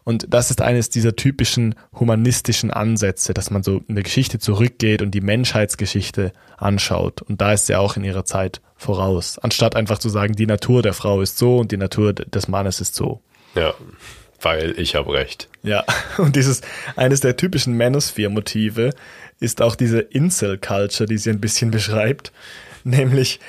Und 0.03 0.27
das 0.29 0.51
ist 0.51 0.61
eines 0.61 0.91
dieser 0.91 1.15
typischen 1.15 1.73
humanistischen 1.99 2.69
Ansätze, 2.69 3.33
dass 3.33 3.49
man 3.49 3.63
so 3.63 3.81
in 3.87 3.95
der 3.95 4.03
Geschichte 4.03 4.37
zurückgeht 4.37 5.01
und 5.01 5.11
die 5.11 5.21
Menschheitsgeschichte 5.21 6.31
anschaut. 6.57 7.23
Und 7.23 7.41
da 7.41 7.53
ist 7.53 7.65
sie 7.65 7.75
auch 7.75 7.97
in 7.97 8.03
ihrer 8.03 8.23
Zeit 8.23 8.61
voraus. 8.75 9.39
Anstatt 9.39 9.75
einfach 9.75 9.97
zu 9.97 10.09
sagen, 10.09 10.33
die 10.35 10.45
Natur 10.45 10.83
der 10.83 10.93
Frau 10.93 11.21
ist 11.21 11.39
so 11.39 11.57
und 11.57 11.71
die 11.71 11.77
Natur 11.77 12.13
des 12.13 12.47
Mannes 12.47 12.81
ist 12.81 12.93
so. 12.93 13.21
Ja, 13.55 13.73
weil 14.41 14.75
ich 14.77 14.93
habe 14.93 15.11
recht. 15.11 15.49
Ja, 15.63 15.83
und 16.19 16.35
dieses, 16.35 16.61
eines 16.95 17.21
der 17.21 17.35
typischen 17.35 17.75
Manosphere-Motive 17.75 18.91
ist 19.45 19.61
auch 19.61 19.75
diese 19.75 19.99
Incel-Culture, 19.99 21.07
die 21.07 21.17
sie 21.17 21.29
ein 21.29 21.39
bisschen 21.39 21.71
beschreibt. 21.71 22.33
Nämlich 22.83 23.39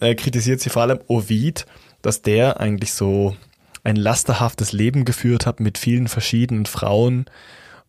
äh, 0.00 0.14
kritisiert 0.14 0.60
sie 0.60 0.70
vor 0.70 0.82
allem 0.82 1.00
Ovid, 1.06 1.66
dass 2.02 2.22
der 2.22 2.60
eigentlich 2.60 2.92
so 2.92 3.36
ein 3.84 3.96
lasterhaftes 3.96 4.72
Leben 4.72 5.04
geführt 5.04 5.46
hat 5.46 5.60
mit 5.60 5.78
vielen 5.78 6.08
verschiedenen 6.08 6.66
Frauen 6.66 7.26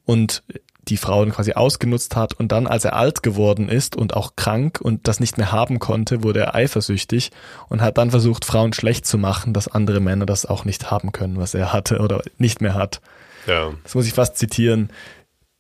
und 0.06 0.44
die 0.88 0.98
Frauen 0.98 1.32
quasi 1.32 1.54
ausgenutzt 1.54 2.16
hat 2.16 2.34
und 2.34 2.52
dann, 2.52 2.68
als 2.68 2.86
er 2.86 2.96
alt 2.96 3.24
geworden 3.24 3.68
ist 3.68 3.96
und 3.96 4.16
auch 4.16 4.36
krank 4.36 4.80
und 4.82 5.08
das 5.08 5.20
nicht 5.20 5.38
mehr 5.38 5.52
haben 5.52 5.80
konnte, 5.80 6.24
wurde 6.24 6.40
er 6.40 6.56
eifersüchtig 6.56 7.32
und 7.68 7.82
hat 7.82 7.98
dann 7.98 8.12
versucht, 8.12 8.46
Frauen 8.46 8.74
schlecht 8.74 9.06
zu 9.06 9.18
machen, 9.18 9.54
dass 9.54 9.68
andere 9.68 10.00
Männer 10.00 10.26
das 10.26 10.46
auch 10.46 10.66
nicht 10.66 10.90
haben 10.92 11.12
können, 11.12 11.38
was 11.38 11.54
er 11.54 11.74
hatte 11.74 12.00
oder 12.00 12.22
nicht 12.38 12.62
mehr 12.62 12.74
hat. 12.74 13.02
Ja. 13.48 13.74
Das 13.84 13.96
muss 13.96 14.08
ich 14.08 14.14
fast 14.14 14.38
zitieren. 14.38 14.90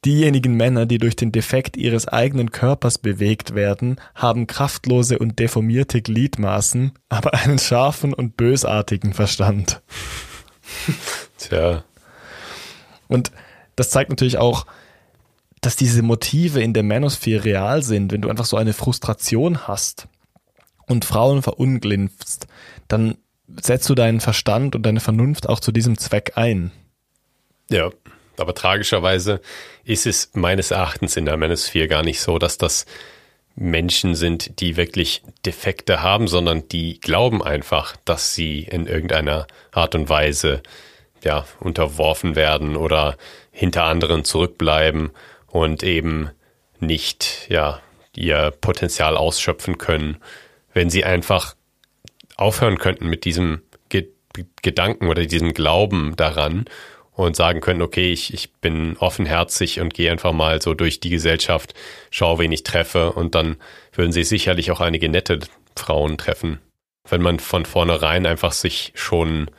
Diejenigen 0.05 0.55
Männer, 0.55 0.85
die 0.85 0.99
durch 0.99 1.15
den 1.15 1.31
Defekt 1.31 1.75
ihres 1.75 2.07
eigenen 2.07 2.51
Körpers 2.51 2.97
bewegt 2.97 3.55
werden, 3.55 3.99
haben 4.13 4.45
kraftlose 4.45 5.17
und 5.17 5.39
deformierte 5.39 6.01
Gliedmaßen, 6.01 6.91
aber 7.09 7.33
einen 7.33 7.57
scharfen 7.57 8.13
und 8.13 8.37
bösartigen 8.37 9.13
Verstand. 9.13 9.81
Tja. 11.37 11.83
Und 13.07 13.31
das 13.75 13.89
zeigt 13.89 14.09
natürlich 14.09 14.37
auch, 14.37 14.65
dass 15.61 15.75
diese 15.75 16.03
Motive 16.03 16.61
in 16.61 16.73
der 16.73 16.83
Manosphere 16.83 17.43
real 17.43 17.81
sind. 17.81 18.11
Wenn 18.11 18.21
du 18.21 18.29
einfach 18.29 18.45
so 18.45 18.57
eine 18.57 18.73
Frustration 18.73 19.67
hast 19.67 20.07
und 20.85 21.05
Frauen 21.05 21.41
verunglimpfst, 21.41 22.47
dann 22.87 23.17
setzt 23.61 23.89
du 23.89 23.95
deinen 23.95 24.19
Verstand 24.19 24.75
und 24.75 24.83
deine 24.83 24.99
Vernunft 24.99 25.49
auch 25.49 25.59
zu 25.59 25.71
diesem 25.71 25.97
Zweck 25.97 26.33
ein. 26.35 26.71
Ja, 27.69 27.89
aber 28.39 28.53
tragischerweise 28.53 29.41
ist 29.83 30.05
es 30.05 30.31
meines 30.33 30.71
Erachtens 30.71 31.17
in 31.17 31.25
der 31.25 31.37
Manosphere 31.37 31.87
gar 31.87 32.03
nicht 32.03 32.19
so, 32.21 32.39
dass 32.39 32.57
das 32.57 32.85
Menschen 33.55 34.13
sind, 34.13 34.59
die 34.61 34.77
wirklich 34.77 35.23
Defekte 35.45 36.03
haben, 36.03 36.27
sondern 36.27 36.67
die 36.69 36.99
glauben 36.99 37.41
einfach, 37.41 37.97
dass 38.05 38.35
sie 38.35 38.61
in 38.61 38.85
irgendeiner 38.85 39.47
Art 39.71 39.95
und 39.95 40.09
Weise 40.09 40.61
ja 41.23 41.45
unterworfen 41.59 42.35
werden 42.35 42.75
oder 42.75 43.17
hinter 43.51 43.85
anderen 43.85 44.23
zurückbleiben 44.23 45.09
und 45.47 45.81
eben 45.81 46.29
nicht 46.79 47.47
ja 47.49 47.81
ihr 48.15 48.51
Potenzial 48.61 49.17
ausschöpfen 49.17 49.79
können, 49.79 50.17
wenn 50.73 50.91
sie 50.91 51.03
einfach 51.03 51.55
aufhören 52.35 52.77
könnten 52.77 53.07
mit 53.07 53.25
diesem 53.25 53.61
Ge 53.89 54.09
Gedanken 54.61 55.07
oder 55.07 55.25
diesem 55.25 55.55
Glauben 55.55 56.15
daran 56.15 56.65
und 57.17 57.35
sagen 57.35 57.61
können, 57.61 57.81
okay, 57.81 58.13
ich, 58.13 58.33
ich 58.33 58.53
bin 58.53 58.95
offenherzig 58.97 59.79
und 59.81 59.93
gehe 59.93 60.11
einfach 60.11 60.33
mal 60.33 60.61
so 60.61 60.75
durch 60.75 60.99
die 60.99 61.09
Gesellschaft, 61.09 61.73
schaue, 62.11 62.39
wen 62.39 62.51
ich 62.51 62.63
treffe 62.63 63.11
und 63.11 63.33
dann 63.33 63.57
würden 63.91 64.11
sie 64.11 64.23
sicherlich 64.23 64.69
auch 64.69 64.81
einige 64.81 65.09
nette 65.09 65.39
Frauen 65.75 66.17
treffen. 66.17 66.59
Wenn 67.09 67.23
man 67.23 67.39
von 67.39 67.65
vornherein 67.65 68.27
einfach 68.27 68.51
sich 68.51 68.91
schon 68.93 69.49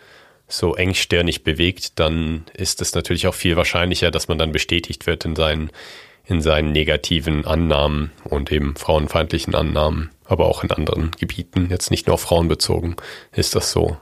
so 0.47 0.77
engstirnig 0.77 1.43
bewegt, 1.43 1.99
dann 1.99 2.45
ist 2.55 2.81
es 2.81 2.95
natürlich 2.95 3.27
auch 3.27 3.35
viel 3.35 3.57
wahrscheinlicher, 3.57 4.13
dass 4.13 4.29
man 4.29 4.39
dann 4.39 4.53
bestätigt 4.53 5.07
wird 5.07 5.25
in 5.25 5.35
seinen, 5.35 5.71
in 6.27 6.41
seinen 6.41 6.71
negativen 6.71 7.45
Annahmen 7.45 8.13
und 8.23 8.53
eben 8.53 8.77
frauenfeindlichen 8.77 9.57
Annahmen, 9.57 10.11
aber 10.25 10.47
auch 10.47 10.63
in 10.63 10.71
anderen 10.71 11.11
Gebieten, 11.19 11.69
jetzt 11.71 11.91
nicht 11.91 12.07
nur 12.07 12.15
auf 12.15 12.21
Frauen 12.21 12.47
bezogen, 12.47 12.95
ist 13.33 13.57
das 13.57 13.73
so. 13.73 13.97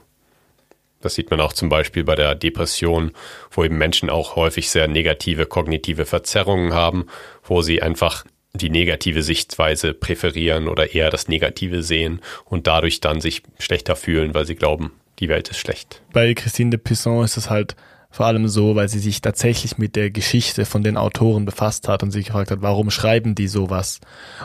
Das 1.01 1.15
sieht 1.15 1.29
man 1.29 1.39
auch 1.39 1.53
zum 1.53 1.69
Beispiel 1.69 2.03
bei 2.03 2.15
der 2.15 2.35
Depression, 2.35 3.11
wo 3.51 3.63
eben 3.63 3.77
Menschen 3.77 4.09
auch 4.09 4.35
häufig 4.35 4.69
sehr 4.69 4.87
negative 4.87 5.45
kognitive 5.45 6.05
Verzerrungen 6.05 6.73
haben, 6.73 7.05
wo 7.43 7.61
sie 7.61 7.81
einfach 7.81 8.25
die 8.53 8.69
negative 8.69 9.21
Sichtweise 9.21 9.93
präferieren 9.93 10.67
oder 10.67 10.93
eher 10.93 11.09
das 11.09 11.27
Negative 11.27 11.83
sehen 11.83 12.21
und 12.45 12.67
dadurch 12.67 13.01
dann 13.01 13.21
sich 13.21 13.43
schlechter 13.59 13.95
fühlen, 13.95 14.33
weil 14.33 14.45
sie 14.45 14.55
glauben, 14.55 14.91
die 15.19 15.29
Welt 15.29 15.49
ist 15.49 15.59
schlecht. 15.59 16.01
Bei 16.13 16.33
Christine 16.33 16.71
de 16.71 16.79
Pisson 16.79 17.23
ist 17.23 17.37
es 17.37 17.49
halt 17.49 17.75
vor 18.09 18.25
allem 18.25 18.47
so, 18.47 18.75
weil 18.75 18.89
sie 18.89 18.99
sich 18.99 19.21
tatsächlich 19.21 19.77
mit 19.77 19.95
der 19.95 20.09
Geschichte 20.09 20.65
von 20.65 20.81
den 20.81 20.97
Autoren 20.97 21.45
befasst 21.45 21.87
hat 21.87 22.03
und 22.03 22.11
sich 22.11 22.27
gefragt 22.27 22.51
hat, 22.51 22.61
warum 22.61 22.89
schreiben 22.89 23.35
die 23.35 23.47
sowas? 23.47 23.99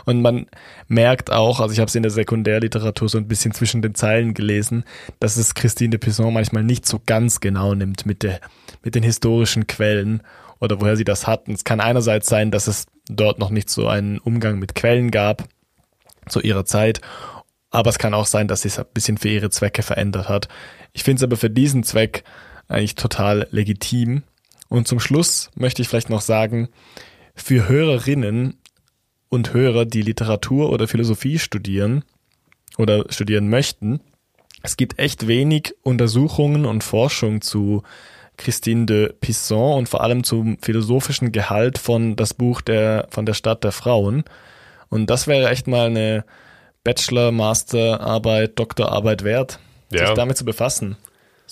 Und 0.04 0.20
man 0.20 0.46
merkt 0.88 1.30
auch, 1.30 1.60
also 1.60 1.72
ich 1.72 1.78
habe 1.78 1.88
es 1.88 1.94
in 1.94 2.02
der 2.02 2.10
Sekundärliteratur 2.10 3.08
so 3.08 3.18
ein 3.18 3.28
bisschen 3.28 3.52
zwischen 3.52 3.80
den 3.80 3.94
Zeilen 3.94 4.34
gelesen, 4.34 4.84
dass 5.20 5.36
es 5.36 5.54
Christine 5.54 5.90
de 5.90 5.98
Pizan 5.98 6.32
manchmal 6.32 6.64
nicht 6.64 6.86
so 6.86 7.00
ganz 7.04 7.40
genau 7.40 7.74
nimmt 7.74 8.04
mit 8.04 8.22
der 8.22 8.40
mit 8.82 8.94
den 8.94 9.02
historischen 9.02 9.66
Quellen 9.66 10.22
oder 10.60 10.80
woher 10.80 10.96
sie 10.96 11.04
das 11.04 11.26
hatten. 11.26 11.52
Es 11.52 11.64
kann 11.64 11.80
einerseits 11.80 12.28
sein, 12.28 12.50
dass 12.50 12.66
es 12.66 12.86
dort 13.08 13.38
noch 13.38 13.50
nicht 13.50 13.70
so 13.70 13.88
einen 13.88 14.18
Umgang 14.18 14.58
mit 14.58 14.74
Quellen 14.74 15.10
gab 15.10 15.44
zu 16.28 16.40
ihrer 16.40 16.64
Zeit, 16.64 17.00
aber 17.70 17.90
es 17.90 17.98
kann 17.98 18.14
auch 18.14 18.26
sein, 18.26 18.48
dass 18.48 18.62
sie 18.62 18.68
es 18.68 18.78
ein 18.78 18.86
bisschen 18.92 19.18
für 19.18 19.28
ihre 19.28 19.50
Zwecke 19.50 19.82
verändert 19.82 20.28
hat. 20.28 20.48
Ich 20.92 21.04
finde 21.04 21.20
es 21.20 21.24
aber 21.24 21.36
für 21.36 21.50
diesen 21.50 21.84
Zweck 21.84 22.22
eigentlich 22.72 22.94
total 22.94 23.46
legitim. 23.50 24.22
Und 24.68 24.88
zum 24.88 25.00
Schluss 25.00 25.50
möchte 25.54 25.82
ich 25.82 25.88
vielleicht 25.88 26.10
noch 26.10 26.20
sagen, 26.20 26.68
für 27.34 27.68
Hörerinnen 27.68 28.58
und 29.28 29.54
Hörer, 29.54 29.84
die 29.84 30.02
Literatur 30.02 30.70
oder 30.70 30.88
Philosophie 30.88 31.38
studieren 31.38 32.04
oder 32.78 33.04
studieren 33.10 33.48
möchten, 33.48 34.00
es 34.62 34.76
gibt 34.76 34.98
echt 34.98 35.26
wenig 35.26 35.74
Untersuchungen 35.82 36.64
und 36.66 36.84
Forschung 36.84 37.40
zu 37.40 37.82
Christine 38.36 38.86
de 38.86 39.12
Pisson 39.12 39.78
und 39.78 39.88
vor 39.88 40.02
allem 40.02 40.24
zum 40.24 40.58
philosophischen 40.60 41.32
Gehalt 41.32 41.78
von 41.78 42.16
das 42.16 42.34
Buch 42.34 42.60
der, 42.60 43.08
von 43.10 43.26
der 43.26 43.34
Stadt 43.34 43.64
der 43.64 43.72
Frauen. 43.72 44.24
Und 44.88 45.10
das 45.10 45.26
wäre 45.26 45.50
echt 45.50 45.66
mal 45.66 45.86
eine 45.86 46.24
Bachelor, 46.84 47.32
Masterarbeit, 47.32 48.58
Doktorarbeit 48.58 49.24
wert, 49.24 49.58
ja. 49.90 50.06
sich 50.06 50.14
damit 50.14 50.36
zu 50.36 50.44
befassen. 50.44 50.96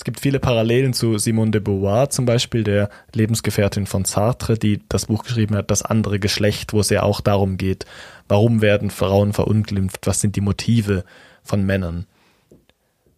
Es 0.01 0.05
gibt 0.05 0.20
viele 0.20 0.40
Parallelen 0.40 0.94
zu 0.94 1.18
Simone 1.18 1.51
de 1.51 1.61
Beauvoir 1.61 2.09
zum 2.09 2.24
Beispiel, 2.24 2.64
der 2.64 2.88
Lebensgefährtin 3.12 3.84
von 3.84 4.07
Sartre, 4.07 4.57
die 4.57 4.80
das 4.88 5.05
Buch 5.05 5.24
geschrieben 5.24 5.55
hat, 5.55 5.70
Das 5.70 5.82
andere 5.82 6.18
Geschlecht, 6.18 6.72
wo 6.72 6.80
es 6.80 6.88
ja 6.88 7.03
auch 7.03 7.20
darum 7.20 7.59
geht, 7.59 7.84
warum 8.26 8.62
werden 8.62 8.88
Frauen 8.88 9.34
verunglimpft, 9.34 10.07
was 10.07 10.22
sind 10.22 10.36
die 10.36 10.40
Motive 10.40 11.05
von 11.42 11.66
Männern. 11.66 12.07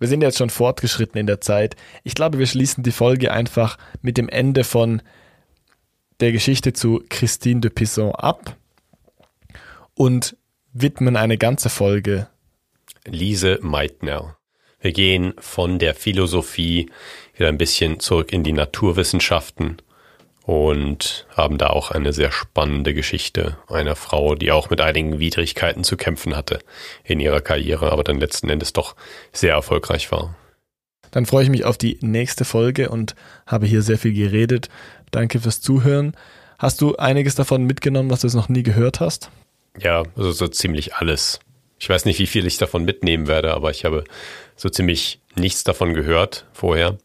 Wir 0.01 0.09
sind 0.09 0.23
jetzt 0.23 0.39
schon 0.39 0.51
fortgeschritten 0.51 1.21
in 1.21 1.29
der 1.29 1.41
Zeit. 1.41 1.77
Ich 2.03 2.17
glaube, 2.17 2.41
wir 2.41 2.49
schließen 2.49 2.83
die 2.83 2.91
Folge 2.91 3.31
einfach 3.31 3.79
mit 4.01 4.19
dem 4.19 4.29
Ende 4.29 4.65
von 4.65 5.03
der 6.19 6.33
Geschichte 6.33 6.73
zu 6.73 7.05
Christine 7.09 7.61
de 7.61 7.71
Pisson 7.71 8.11
ab 8.11 8.57
und 9.95 10.37
widmen 10.73 11.17
eine 11.17 11.39
ganze 11.39 11.69
Folge 11.69 12.27
Lise 13.05 13.61
Meitner. 13.63 14.37
Wir 14.83 14.93
gehen 14.93 15.35
von 15.39 15.79
der 15.79 15.95
Philosophie 15.95 16.91
wieder 17.37 17.49
ein 17.49 17.57
bisschen 17.57 18.01
zurück 18.01 18.33
in 18.33 18.43
die 18.43 18.53
Naturwissenschaften 18.53 19.77
und 20.43 21.25
haben 21.37 21.57
da 21.57 21.69
auch 21.69 21.93
eine 21.93 22.13
sehr 22.13 22.33
spannende 22.33 22.93
Geschichte 22.93 23.57
einer 23.69 23.95
Frau, 23.95 24.35
die 24.35 24.51
auch 24.51 24.71
mit 24.71 24.81
einigen 24.81 25.21
Widrigkeiten 25.21 25.85
zu 25.85 25.97
kämpfen 25.97 26.37
hatte 26.37 26.59
in 27.05 27.21
ihrer 27.21 27.41
Karriere, 27.41 27.93
aber 27.93 28.03
dann 28.03 28.19
letzten 28.19 28.49
Endes 28.49 28.73
doch 28.73 28.97
sehr 29.33 29.53
erfolgreich 29.53 30.11
war. 30.11 30.35
Dann 31.13 31.27
freue 31.27 31.45
ich 31.45 31.51
mich 31.51 31.65
auf 31.65 31.79
die 31.79 31.99
nächste 32.01 32.45
Folge 32.45 32.89
und 32.89 33.15
habe 33.47 33.67
hier 33.67 33.83
sehr 33.83 33.99
viel 33.99 34.15
geredet. 34.15 34.69
Danke 35.13 35.39
fürs 35.39 35.61
Zuhören. 35.61 36.17
Hast 36.59 36.81
du 36.81 36.97
einiges 36.97 37.37
davon 37.37 37.65
mitgenommen, 37.65 38.11
was 38.11 38.23
du 38.23 38.27
es 38.27 38.35
noch 38.35 38.49
nie 38.49 38.65
gehört 38.65 38.99
hast? 38.99 39.31
Ja, 39.79 40.03
also 40.17 40.33
so 40.33 40.49
ziemlich 40.49 40.95
alles. 40.95 41.39
Ich 41.79 41.89
weiß 41.89 42.05
nicht, 42.05 42.21
wie 42.21 42.27
viel 42.27 42.47
ich 42.47 42.59
davon 42.59 42.85
mitnehmen 42.85 43.27
werde, 43.27 43.55
aber 43.55 43.71
ich 43.71 43.85
habe 43.85 44.05
so 44.63 44.69
ziemlich 44.69 45.19
nichts 45.35 45.65
davon 45.65 45.93
gehört 45.93 46.47
vorher. 46.53 46.97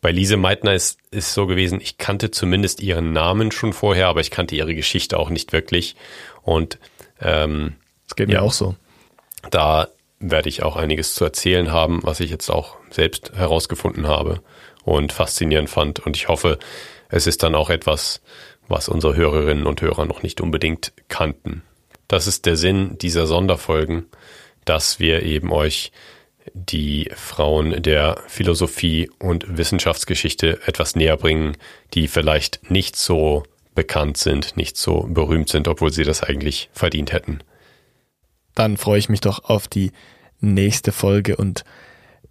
Bei 0.00 0.12
Lise 0.12 0.36
Meitner 0.36 0.74
ist 0.74 0.98
es 1.10 1.34
so 1.34 1.46
gewesen, 1.46 1.80
ich 1.80 1.98
kannte 1.98 2.30
zumindest 2.30 2.80
ihren 2.80 3.12
Namen 3.12 3.50
schon 3.50 3.72
vorher, 3.72 4.06
aber 4.06 4.20
ich 4.20 4.30
kannte 4.30 4.54
ihre 4.54 4.76
Geschichte 4.76 5.18
auch 5.18 5.28
nicht 5.28 5.52
wirklich. 5.52 5.96
Und 6.42 6.78
ähm, 7.20 7.74
das 8.06 8.14
geht 8.14 8.28
mir 8.28 8.34
ja, 8.34 8.40
auch 8.42 8.52
so. 8.52 8.76
Da 9.50 9.88
werde 10.20 10.48
ich 10.48 10.62
auch 10.62 10.76
einiges 10.76 11.14
zu 11.14 11.24
erzählen 11.24 11.72
haben, 11.72 12.00
was 12.04 12.20
ich 12.20 12.30
jetzt 12.30 12.48
auch 12.48 12.76
selbst 12.90 13.32
herausgefunden 13.34 14.06
habe 14.06 14.40
und 14.84 15.12
faszinierend 15.12 15.70
fand. 15.70 15.98
Und 15.98 16.16
ich 16.16 16.28
hoffe, 16.28 16.58
es 17.08 17.26
ist 17.26 17.42
dann 17.42 17.56
auch 17.56 17.70
etwas, 17.70 18.20
was 18.68 18.88
unsere 18.88 19.16
Hörerinnen 19.16 19.66
und 19.66 19.82
Hörer 19.82 20.04
noch 20.04 20.22
nicht 20.22 20.40
unbedingt 20.40 20.92
kannten. 21.08 21.62
Das 22.06 22.28
ist 22.28 22.46
der 22.46 22.56
Sinn 22.56 22.98
dieser 22.98 23.26
Sonderfolgen, 23.26 24.06
dass 24.64 25.00
wir 25.00 25.24
eben 25.24 25.50
euch 25.50 25.90
die 26.54 27.10
Frauen 27.14 27.82
der 27.82 28.22
Philosophie 28.28 29.10
und 29.18 29.58
Wissenschaftsgeschichte 29.58 30.60
etwas 30.66 30.94
näher 30.94 31.16
bringen, 31.16 31.56
die 31.92 32.06
vielleicht 32.06 32.70
nicht 32.70 32.96
so 32.96 33.42
bekannt 33.74 34.16
sind, 34.16 34.56
nicht 34.56 34.76
so 34.76 35.06
berühmt 35.08 35.48
sind, 35.48 35.66
obwohl 35.66 35.92
sie 35.92 36.04
das 36.04 36.22
eigentlich 36.22 36.70
verdient 36.72 37.12
hätten. 37.12 37.40
Dann 38.54 38.76
freue 38.76 39.00
ich 39.00 39.08
mich 39.08 39.20
doch 39.20 39.44
auf 39.44 39.66
die 39.66 39.90
nächste 40.40 40.92
Folge 40.92 41.36
und 41.36 41.64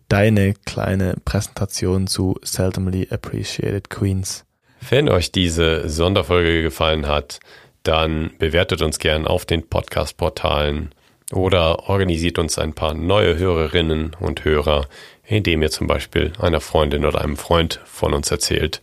deine 0.07 0.53
kleine 0.65 1.15
Präsentation 1.25 2.07
zu 2.07 2.39
Seldomly 2.43 3.09
Appreciated 3.11 3.89
Queens. 3.89 4.45
Wenn 4.89 5.09
euch 5.09 5.31
diese 5.31 5.89
Sonderfolge 5.89 6.61
gefallen 6.61 7.07
hat, 7.07 7.39
dann 7.83 8.31
bewertet 8.39 8.81
uns 8.81 8.99
gern 8.99 9.27
auf 9.27 9.45
den 9.45 9.67
Podcast-Portalen 9.67 10.93
oder 11.33 11.89
organisiert 11.89 12.39
uns 12.39 12.57
ein 12.57 12.73
paar 12.73 12.93
neue 12.93 13.37
Hörerinnen 13.37 14.15
und 14.19 14.45
Hörer, 14.45 14.87
indem 15.25 15.61
ihr 15.61 15.71
zum 15.71 15.87
Beispiel 15.87 16.33
einer 16.39 16.61
Freundin 16.61 17.05
oder 17.05 17.21
einem 17.21 17.37
Freund 17.37 17.79
von 17.85 18.13
uns 18.13 18.31
erzählt, 18.31 18.81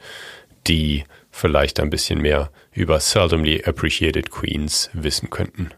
die 0.67 1.05
vielleicht 1.31 1.81
ein 1.81 1.91
bisschen 1.91 2.21
mehr 2.21 2.51
über 2.73 3.01
Seldomly 3.01 3.63
Appreciated 3.65 4.31
Queens 4.31 4.91
wissen 4.93 5.31
könnten. 5.31 5.71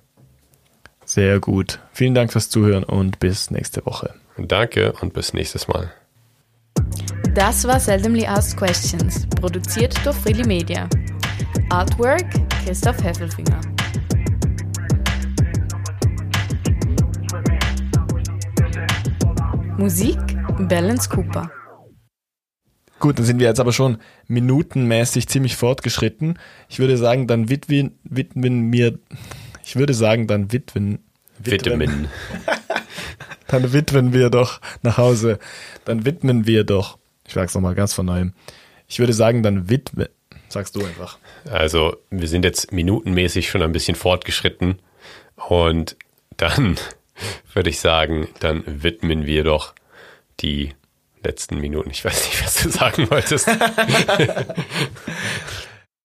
Sehr 1.05 1.41
gut. 1.41 1.79
Vielen 1.93 2.15
Dank 2.15 2.33
fürs 2.33 2.49
Zuhören 2.49 2.85
und 2.85 3.19
bis 3.19 3.51
nächste 3.51 3.85
Woche. 3.85 4.15
Danke 4.39 4.93
und 5.01 5.13
bis 5.13 5.35
nächstes 5.35 5.69
Mal. 5.69 5.93
Das 7.35 7.65
war 7.67 7.81
Seldomly 7.81 8.27
Asked 8.27 8.57
Questions, 8.59 9.27
produziert 9.41 9.95
durch 10.05 10.17
Freely 10.17 10.47
Media. 10.47 10.89
Artwork 11.71 12.27
Christoph 12.65 13.03
Heffelfinger. 13.03 13.61
Musik 19.79 20.19
Balance 20.69 21.09
Cooper. 21.09 21.51
Gut, 23.01 23.19
dann 23.19 23.27
sind 23.27 23.41
wir 23.41 23.49
jetzt 23.49 23.59
aber 23.59 23.73
schon 23.73 23.99
minutenmäßig 24.29 25.29
ziemlich 25.29 25.57
fortgeschritten. 25.57 26.39
Ich 26.69 26.79
würde 26.79 26.97
sagen, 26.97 27.27
dann 27.27 27.49
widmen, 27.49 27.99
widmen 28.05 28.69
mir, 28.69 28.99
ich 29.65 29.77
würde 29.77 29.95
sagen, 29.95 30.27
dann 30.27 30.53
widmen, 30.53 31.01
widmen. 31.39 32.09
dann 33.49 33.73
widmen 33.73 34.13
wir 34.13 34.31
doch 34.31 34.61
nach 34.83 34.99
Hause. 34.99 35.39
Dann 35.85 36.05
widmen 36.05 36.47
wir 36.47 36.65
doch, 36.65 36.99
ich 37.27 37.33
sag's 37.33 37.55
nochmal 37.55 37.75
ganz 37.75 37.95
von 37.95 38.07
neuem. 38.07 38.35
Ich 38.87 38.99
würde 38.99 39.15
sagen, 39.15 39.43
dann 39.43 39.69
widmen, 39.69 40.09
sagst 40.49 40.77
du 40.77 40.85
einfach. 40.85 41.19
Also, 41.51 41.97
wir 42.11 42.29
sind 42.29 42.45
jetzt 42.45 42.73
minutenmäßig 42.73 43.49
schon 43.49 43.63
ein 43.63 43.73
bisschen 43.73 43.97
fortgeschritten 43.97 44.81
und 45.49 45.97
dann 46.37 46.77
würde 47.53 47.71
ich 47.71 47.81
sagen, 47.81 48.29
dann 48.41 48.63
widmen 48.67 49.27
wir 49.27 49.45
doch 49.45 49.75
die 50.41 50.75
letzten 51.23 51.59
Minuten. 51.59 51.91
Ich 51.91 52.05
weiß 52.05 52.27
nicht, 52.27 52.45
was 52.45 52.55
du 52.63 52.69
sagen 52.71 53.11
wolltest. 53.11 53.49